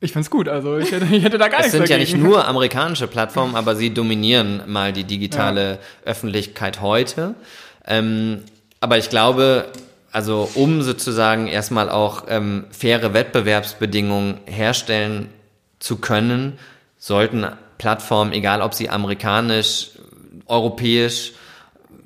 Ich 0.00 0.12
find's 0.12 0.30
gut, 0.30 0.48
also 0.48 0.78
ich 0.78 0.92
hätte, 0.92 1.06
ich 1.12 1.24
hätte 1.24 1.38
da 1.38 1.48
gar 1.48 1.58
nichts 1.58 1.66
Es 1.66 1.72
sind 1.72 1.82
dagegen. 1.82 2.00
ja 2.00 2.16
nicht 2.16 2.16
nur 2.16 2.46
amerikanische 2.46 3.08
Plattformen, 3.08 3.56
aber 3.56 3.74
sie 3.74 3.92
dominieren 3.92 4.62
mal 4.66 4.92
die 4.92 5.04
digitale 5.04 5.72
ja. 5.72 5.78
Öffentlichkeit 6.04 6.80
heute. 6.80 7.34
Ähm, 7.86 8.44
aber 8.80 8.98
ich 8.98 9.10
glaube, 9.10 9.66
also 10.12 10.48
um 10.54 10.82
sozusagen 10.82 11.48
erstmal 11.48 11.90
auch 11.90 12.24
ähm, 12.28 12.66
faire 12.70 13.12
Wettbewerbsbedingungen 13.12 14.38
herstellen 14.46 15.30
zu 15.80 15.96
können, 15.96 16.58
sollten 16.98 17.46
Plattformen, 17.78 18.32
egal 18.32 18.62
ob 18.62 18.74
sie 18.74 18.90
amerikanisch, 18.90 19.90
europäisch, 20.46 21.32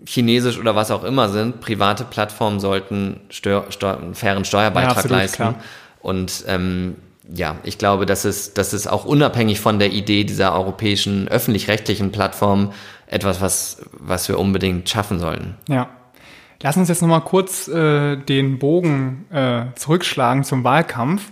chinesisch 0.07 0.59
oder 0.59 0.74
was 0.74 0.90
auch 0.90 1.05
immer 1.05 1.28
sind, 1.28 1.61
private 1.61 2.05
Plattformen 2.05 2.59
sollten 2.59 3.20
Steu 3.30 3.62
Steu 3.70 3.95
einen 3.95 4.14
fairen 4.14 4.45
Steuerbeitrag 4.45 5.05
ja, 5.05 5.11
leisten. 5.11 5.36
Klar. 5.36 5.55
Und 6.01 6.45
ähm, 6.49 6.97
ja, 7.35 7.57
ich 7.62 7.78
glaube, 7.78 8.07
dass 8.07 8.24
es, 8.24 8.55
dass 8.55 8.72
es 8.72 8.87
auch 8.87 9.05
unabhängig 9.05 9.61
von 9.61 9.78
der 9.78 9.93
Idee 9.93 10.24
dieser 10.24 10.55
europäischen 10.55 11.28
öffentlich-rechtlichen 11.28 12.12
Plattform 12.12 12.72
etwas, 13.07 13.41
was, 13.41 13.83
was 13.93 14.28
wir 14.28 14.39
unbedingt 14.39 14.89
schaffen 14.89 15.18
sollten. 15.18 15.57
Ja. 15.68 15.89
Lass 16.62 16.76
uns 16.76 16.89
jetzt 16.89 17.03
nochmal 17.03 17.22
kurz 17.22 17.66
äh, 17.68 18.16
den 18.16 18.59
Bogen 18.59 19.26
äh, 19.33 19.64
zurückschlagen 19.74 20.45
zum 20.45 20.62
Wahlkampf. 20.62 21.30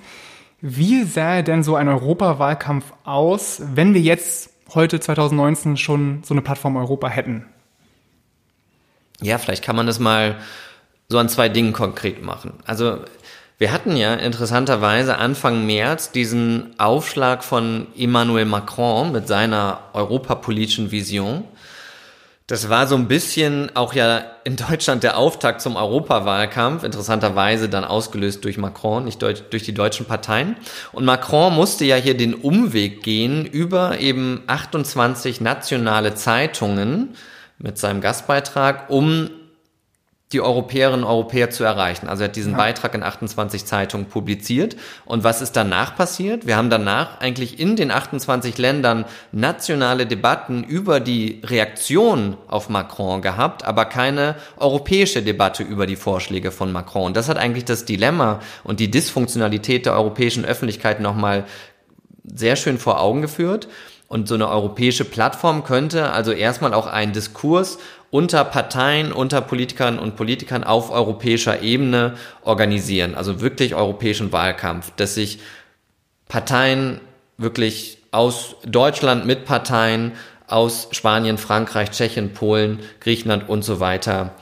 Wie 0.60 1.04
sähe 1.04 1.44
denn 1.44 1.62
so 1.62 1.76
ein 1.76 1.88
Europawahlkampf 1.88 2.84
aus, 3.04 3.62
wenn 3.74 3.94
wir 3.94 4.00
jetzt 4.00 4.50
heute 4.74 5.00
2019 5.00 5.76
schon 5.76 6.22
so 6.24 6.34
eine 6.34 6.42
Plattform 6.42 6.76
Europa 6.76 7.08
hätten? 7.08 7.46
Ja, 9.22 9.38
vielleicht 9.38 9.62
kann 9.62 9.76
man 9.76 9.86
das 9.86 10.00
mal 10.00 10.36
so 11.08 11.18
an 11.18 11.28
zwei 11.28 11.48
Dingen 11.48 11.72
konkret 11.72 12.22
machen. 12.22 12.54
Also 12.64 12.98
wir 13.60 13.72
hatten 13.72 13.94
ja 13.94 14.14
interessanterweise 14.14 15.18
Anfang 15.18 15.66
März 15.66 16.12
diesen 16.12 16.74
Aufschlag 16.78 17.44
von 17.44 17.88
Emmanuel 17.94 18.46
Macron 18.46 19.12
mit 19.12 19.28
seiner 19.28 19.80
europapolitischen 19.92 20.90
Vision. 20.90 21.44
Das 22.46 22.70
war 22.70 22.86
so 22.86 22.94
ein 22.94 23.06
bisschen 23.06 23.76
auch 23.76 23.92
ja 23.92 24.22
in 24.44 24.56
Deutschland 24.56 25.02
der 25.02 25.18
Auftakt 25.18 25.60
zum 25.60 25.76
Europawahlkampf, 25.76 26.84
interessanterweise 26.84 27.68
dann 27.68 27.84
ausgelöst 27.84 28.46
durch 28.46 28.56
Macron, 28.56 29.04
nicht 29.04 29.20
durch, 29.20 29.42
die 29.50 29.74
deutschen 29.74 30.06
Parteien. 30.06 30.56
Und 30.92 31.04
Macron 31.04 31.54
musste 31.54 31.84
ja 31.84 31.96
hier 31.96 32.16
den 32.16 32.32
Umweg 32.32 33.02
gehen 33.02 33.44
über 33.44 34.00
eben 34.00 34.42
28 34.46 35.42
nationale 35.42 36.14
Zeitungen 36.14 37.10
mit 37.58 37.76
seinem 37.76 38.00
Gastbeitrag, 38.00 38.88
um 38.88 39.28
die 40.32 40.40
Europäerinnen 40.40 41.02
und 41.02 41.10
Europäer 41.10 41.50
zu 41.50 41.64
erreichen. 41.64 42.08
Also 42.08 42.22
er 42.22 42.28
hat 42.28 42.36
diesen 42.36 42.52
ja. 42.52 42.58
Beitrag 42.58 42.94
in 42.94 43.02
28 43.02 43.64
Zeitungen 43.66 44.06
publiziert. 44.06 44.76
Und 45.04 45.24
was 45.24 45.42
ist 45.42 45.56
danach 45.56 45.96
passiert? 45.96 46.46
Wir 46.46 46.56
haben 46.56 46.70
danach 46.70 47.20
eigentlich 47.20 47.58
in 47.58 47.74
den 47.74 47.90
28 47.90 48.56
Ländern 48.56 49.06
nationale 49.32 50.06
Debatten 50.06 50.62
über 50.62 51.00
die 51.00 51.42
Reaktion 51.44 52.36
auf 52.46 52.68
Macron 52.68 53.22
gehabt, 53.22 53.64
aber 53.64 53.86
keine 53.86 54.36
europäische 54.56 55.22
Debatte 55.22 55.64
über 55.64 55.86
die 55.86 55.96
Vorschläge 55.96 56.52
von 56.52 56.70
Macron. 56.70 57.06
Und 57.06 57.16
das 57.16 57.28
hat 57.28 57.36
eigentlich 57.36 57.64
das 57.64 57.84
Dilemma 57.84 58.38
und 58.62 58.78
die 58.78 58.90
Dysfunktionalität 58.90 59.84
der 59.86 59.94
europäischen 59.94 60.44
Öffentlichkeit 60.44 61.00
nochmal 61.00 61.44
sehr 62.24 62.54
schön 62.54 62.78
vor 62.78 63.00
Augen 63.00 63.20
geführt. 63.20 63.66
Und 64.06 64.26
so 64.26 64.34
eine 64.34 64.48
europäische 64.48 65.04
Plattform 65.04 65.62
könnte 65.62 66.10
also 66.10 66.32
erstmal 66.32 66.74
auch 66.74 66.88
einen 66.88 67.12
Diskurs 67.12 67.78
unter 68.10 68.44
Parteien, 68.44 69.12
unter 69.12 69.40
Politikern 69.40 69.98
und 69.98 70.16
Politikern 70.16 70.64
auf 70.64 70.90
europäischer 70.90 71.62
Ebene 71.62 72.14
organisieren. 72.42 73.14
Also 73.14 73.40
wirklich 73.40 73.74
europäischen 73.74 74.32
Wahlkampf, 74.32 74.92
dass 74.96 75.14
sich 75.14 75.38
Parteien 76.28 77.00
wirklich 77.38 77.98
aus 78.10 78.56
Deutschland 78.66 79.26
mit 79.26 79.44
Parteien 79.44 80.12
aus 80.46 80.88
Spanien, 80.90 81.38
Frankreich, 81.38 81.90
Tschechien, 81.90 82.32
Polen, 82.32 82.80
Griechenland 82.98 83.48
und 83.48 83.62
so 83.62 83.78
weiter 83.78 84.34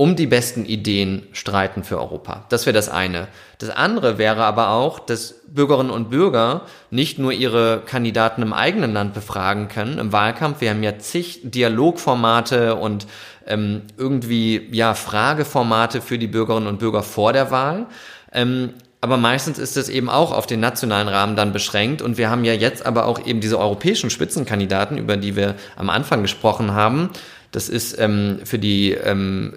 um 0.00 0.16
die 0.16 0.26
besten 0.26 0.64
Ideen 0.64 1.26
streiten 1.32 1.84
für 1.84 1.98
Europa. 1.98 2.46
Das 2.48 2.64
wäre 2.64 2.72
das 2.72 2.88
eine. 2.88 3.28
Das 3.58 3.68
andere 3.68 4.16
wäre 4.16 4.44
aber 4.44 4.70
auch, 4.70 4.98
dass 4.98 5.42
Bürgerinnen 5.46 5.90
und 5.90 6.08
Bürger 6.08 6.62
nicht 6.90 7.18
nur 7.18 7.32
ihre 7.32 7.82
Kandidaten 7.84 8.40
im 8.40 8.54
eigenen 8.54 8.94
Land 8.94 9.12
befragen 9.12 9.68
können 9.68 9.98
im 9.98 10.10
Wahlkampf. 10.10 10.62
Wir 10.62 10.70
haben 10.70 10.82
ja 10.82 10.98
zig 10.98 11.40
Dialogformate 11.42 12.76
und 12.76 13.06
ähm, 13.46 13.82
irgendwie 13.98 14.70
ja 14.72 14.94
Frageformate 14.94 16.00
für 16.00 16.16
die 16.16 16.28
Bürgerinnen 16.28 16.66
und 16.66 16.78
Bürger 16.78 17.02
vor 17.02 17.34
der 17.34 17.50
Wahl. 17.50 17.84
Ähm, 18.32 18.70
aber 19.02 19.18
meistens 19.18 19.58
ist 19.58 19.76
es 19.76 19.90
eben 19.90 20.08
auch 20.08 20.32
auf 20.32 20.46
den 20.46 20.60
nationalen 20.60 21.08
Rahmen 21.08 21.36
dann 21.36 21.52
beschränkt. 21.52 22.00
Und 22.00 22.16
wir 22.16 22.30
haben 22.30 22.44
ja 22.44 22.54
jetzt 22.54 22.86
aber 22.86 23.04
auch 23.04 23.26
eben 23.26 23.40
diese 23.40 23.58
europäischen 23.58 24.08
Spitzenkandidaten, 24.08 24.96
über 24.96 25.18
die 25.18 25.36
wir 25.36 25.56
am 25.76 25.90
Anfang 25.90 26.22
gesprochen 26.22 26.72
haben. 26.72 27.10
Das 27.52 27.68
ist 27.68 27.98
ähm, 27.98 28.40
für 28.44 28.58
die 28.58 28.92
ähm, 28.92 29.52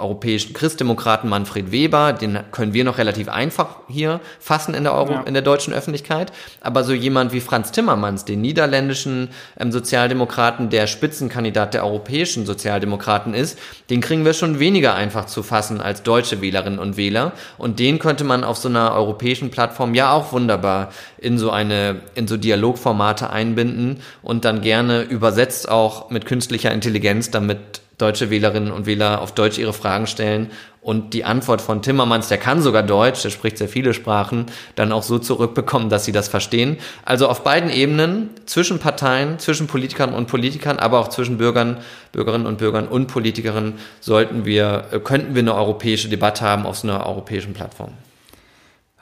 europäischen 0.00 0.52
Christdemokraten 0.52 1.28
Manfred 1.28 1.72
Weber, 1.72 2.12
den 2.12 2.38
können 2.50 2.74
wir 2.74 2.84
noch 2.84 2.98
relativ 2.98 3.28
einfach 3.28 3.76
hier 3.88 4.20
fassen 4.38 4.74
in 4.74 4.84
der, 4.84 4.94
Euro, 4.94 5.12
ja. 5.12 5.22
in 5.22 5.34
der 5.34 5.42
deutschen 5.42 5.72
Öffentlichkeit. 5.72 6.32
Aber 6.60 6.84
so 6.84 6.92
jemand 6.92 7.32
wie 7.32 7.40
Franz 7.40 7.72
Timmermans, 7.72 8.24
den 8.24 8.40
niederländischen 8.40 9.28
ähm, 9.58 9.72
Sozialdemokraten, 9.72 10.70
der 10.70 10.86
Spitzenkandidat 10.86 11.74
der 11.74 11.84
europäischen 11.84 12.46
Sozialdemokraten 12.46 13.34
ist, 13.34 13.58
den 13.90 14.00
kriegen 14.00 14.24
wir 14.24 14.32
schon 14.32 14.58
weniger 14.58 14.94
einfach 14.94 15.26
zu 15.26 15.42
fassen 15.42 15.80
als 15.80 16.02
deutsche 16.02 16.40
Wählerinnen 16.40 16.78
und 16.78 16.96
Wähler. 16.96 17.32
Und 17.58 17.78
den 17.78 17.98
könnte 17.98 18.24
man 18.24 18.44
auf 18.44 18.56
so 18.56 18.68
einer 18.68 18.92
europäischen 18.94 19.50
Plattform 19.50 19.94
ja 19.94 20.12
auch 20.12 20.32
wunderbar 20.32 20.90
in 21.18 21.38
so 21.38 21.50
eine, 21.50 22.00
in 22.14 22.26
so 22.26 22.36
Dialogformate 22.36 23.30
einbinden 23.30 24.00
und 24.22 24.44
dann 24.44 24.60
gerne 24.60 25.02
übersetzt 25.02 25.68
auch 25.68 26.10
mit 26.10 26.26
künstlicher 26.26 26.72
Intelligenz, 26.72 27.30
damit 27.30 27.80
deutsche 28.00 28.30
Wählerinnen 28.30 28.72
und 28.72 28.86
Wähler 28.86 29.20
auf 29.20 29.32
Deutsch 29.32 29.58
ihre 29.58 29.72
Fragen 29.72 30.06
stellen 30.06 30.50
und 30.82 31.12
die 31.12 31.24
Antwort 31.24 31.60
von 31.60 31.82
Timmermans, 31.82 32.28
der 32.28 32.38
kann 32.38 32.62
sogar 32.62 32.82
Deutsch, 32.82 33.22
der 33.22 33.30
spricht 33.30 33.58
sehr 33.58 33.68
viele 33.68 33.92
Sprachen, 33.92 34.46
dann 34.76 34.92
auch 34.92 35.02
so 35.02 35.18
zurückbekommen, 35.18 35.90
dass 35.90 36.06
sie 36.06 36.12
das 36.12 36.28
verstehen. 36.28 36.78
Also 37.04 37.28
auf 37.28 37.44
beiden 37.44 37.68
Ebenen, 37.68 38.30
zwischen 38.46 38.78
Parteien, 38.78 39.38
zwischen 39.38 39.66
Politikern 39.66 40.14
und 40.14 40.26
Politikern, 40.26 40.78
aber 40.78 41.00
auch 41.00 41.08
zwischen 41.08 41.36
Bürgern, 41.36 41.78
Bürgerinnen 42.12 42.46
und 42.46 42.58
Bürgern 42.58 42.88
und 42.88 43.08
Politikerinnen 43.08 43.74
sollten 44.00 44.46
wir, 44.46 44.86
äh, 44.90 45.00
könnten 45.00 45.34
wir 45.34 45.42
eine 45.42 45.54
europäische 45.54 46.08
Debatte 46.08 46.44
haben 46.44 46.64
auf 46.64 46.78
so 46.78 46.88
einer 46.88 47.06
europäischen 47.06 47.52
Plattform. 47.52 47.92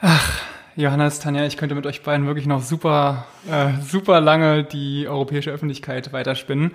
Ach, 0.00 0.40
Johannes, 0.74 1.20
Tanja, 1.20 1.44
ich 1.44 1.56
könnte 1.56 1.74
mit 1.74 1.86
euch 1.86 2.02
beiden 2.02 2.26
wirklich 2.26 2.46
noch 2.46 2.62
super, 2.62 3.26
äh, 3.50 3.70
super 3.82 4.20
lange 4.20 4.64
die 4.64 5.06
europäische 5.08 5.50
Öffentlichkeit 5.50 6.12
weiterspinnen. 6.12 6.72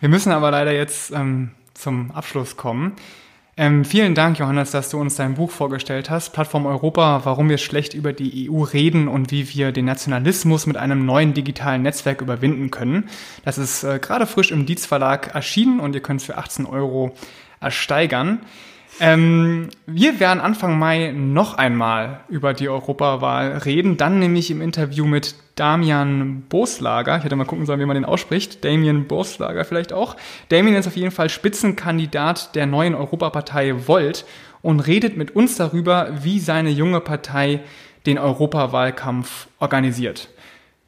Wir 0.00 0.08
müssen 0.08 0.32
aber 0.32 0.50
leider 0.50 0.72
jetzt 0.72 1.12
ähm, 1.12 1.50
zum 1.74 2.10
Abschluss 2.12 2.56
kommen. 2.56 2.96
Ähm, 3.58 3.84
vielen 3.84 4.14
Dank, 4.14 4.38
Johannes, 4.38 4.70
dass 4.70 4.88
du 4.88 4.98
uns 4.98 5.16
dein 5.16 5.34
Buch 5.34 5.50
vorgestellt 5.50 6.08
hast, 6.08 6.30
Plattform 6.30 6.64
Europa, 6.64 7.20
warum 7.24 7.50
wir 7.50 7.58
schlecht 7.58 7.92
über 7.92 8.14
die 8.14 8.50
EU 8.50 8.62
reden 8.62 9.08
und 9.08 9.30
wie 9.30 9.52
wir 9.52 9.72
den 9.72 9.84
Nationalismus 9.84 10.66
mit 10.66 10.78
einem 10.78 11.04
neuen 11.04 11.34
digitalen 11.34 11.82
Netzwerk 11.82 12.22
überwinden 12.22 12.70
können. 12.70 13.10
Das 13.44 13.58
ist 13.58 13.84
äh, 13.84 13.98
gerade 13.98 14.26
frisch 14.26 14.50
im 14.50 14.64
Dietz 14.64 14.86
Verlag 14.86 15.34
erschienen 15.34 15.80
und 15.80 15.94
ihr 15.94 16.00
könnt 16.00 16.20
es 16.20 16.26
für 16.26 16.38
18 16.38 16.64
Euro 16.64 17.14
ersteigern. 17.60 18.38
Ähm, 19.02 19.70
wir 19.86 20.20
werden 20.20 20.40
Anfang 20.40 20.78
Mai 20.78 21.12
noch 21.16 21.54
einmal 21.54 22.20
über 22.28 22.52
die 22.52 22.68
Europawahl 22.68 23.56
reden, 23.64 23.96
dann 23.96 24.18
nämlich 24.18 24.50
im 24.50 24.60
Interview 24.60 25.06
mit 25.06 25.34
Damian 25.54 26.42
Boslager. 26.50 27.16
Ich 27.16 27.24
hätte 27.24 27.34
mal 27.34 27.46
gucken 27.46 27.64
sollen, 27.64 27.80
wie 27.80 27.86
man 27.86 27.94
den 27.94 28.04
ausspricht. 28.04 28.62
Damien 28.62 29.06
Boslager 29.06 29.64
vielleicht 29.64 29.94
auch. 29.94 30.16
Damien 30.50 30.76
ist 30.76 30.86
auf 30.86 30.96
jeden 30.96 31.12
Fall 31.12 31.30
Spitzenkandidat 31.30 32.54
der 32.54 32.66
neuen 32.66 32.94
Europapartei 32.94 33.86
Volt 33.88 34.26
und 34.60 34.80
redet 34.80 35.16
mit 35.16 35.34
uns 35.34 35.56
darüber, 35.56 36.10
wie 36.22 36.38
seine 36.38 36.70
junge 36.70 37.00
Partei 37.00 37.60
den 38.04 38.18
Europawahlkampf 38.18 39.48
organisiert. 39.58 40.28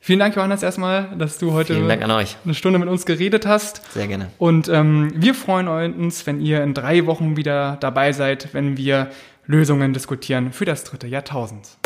Vielen 0.04 0.18
Dank, 0.18 0.34
Johannes, 0.34 0.64
erstmal, 0.64 1.10
dass 1.16 1.38
du 1.38 1.52
heute 1.52 1.74
Vielen 1.74 1.86
Dank 1.86 2.02
an 2.02 2.10
euch. 2.10 2.36
eine 2.44 2.54
Stunde 2.54 2.80
mit 2.80 2.88
uns 2.88 3.06
geredet 3.06 3.46
hast. 3.46 3.82
Sehr 3.92 4.08
gerne. 4.08 4.32
Und 4.36 4.68
ähm, 4.68 5.12
wir 5.14 5.32
freuen 5.32 5.68
uns, 5.68 6.26
wenn 6.26 6.40
ihr 6.40 6.60
in 6.64 6.74
drei 6.74 7.06
Wochen 7.06 7.36
wieder 7.36 7.76
dabei 7.78 8.10
seid, 8.10 8.52
wenn 8.52 8.76
wir 8.76 9.10
Lösungen 9.46 9.92
diskutieren 9.92 10.52
für 10.52 10.64
das 10.64 10.82
dritte 10.82 11.06
Jahrtausend. 11.06 11.78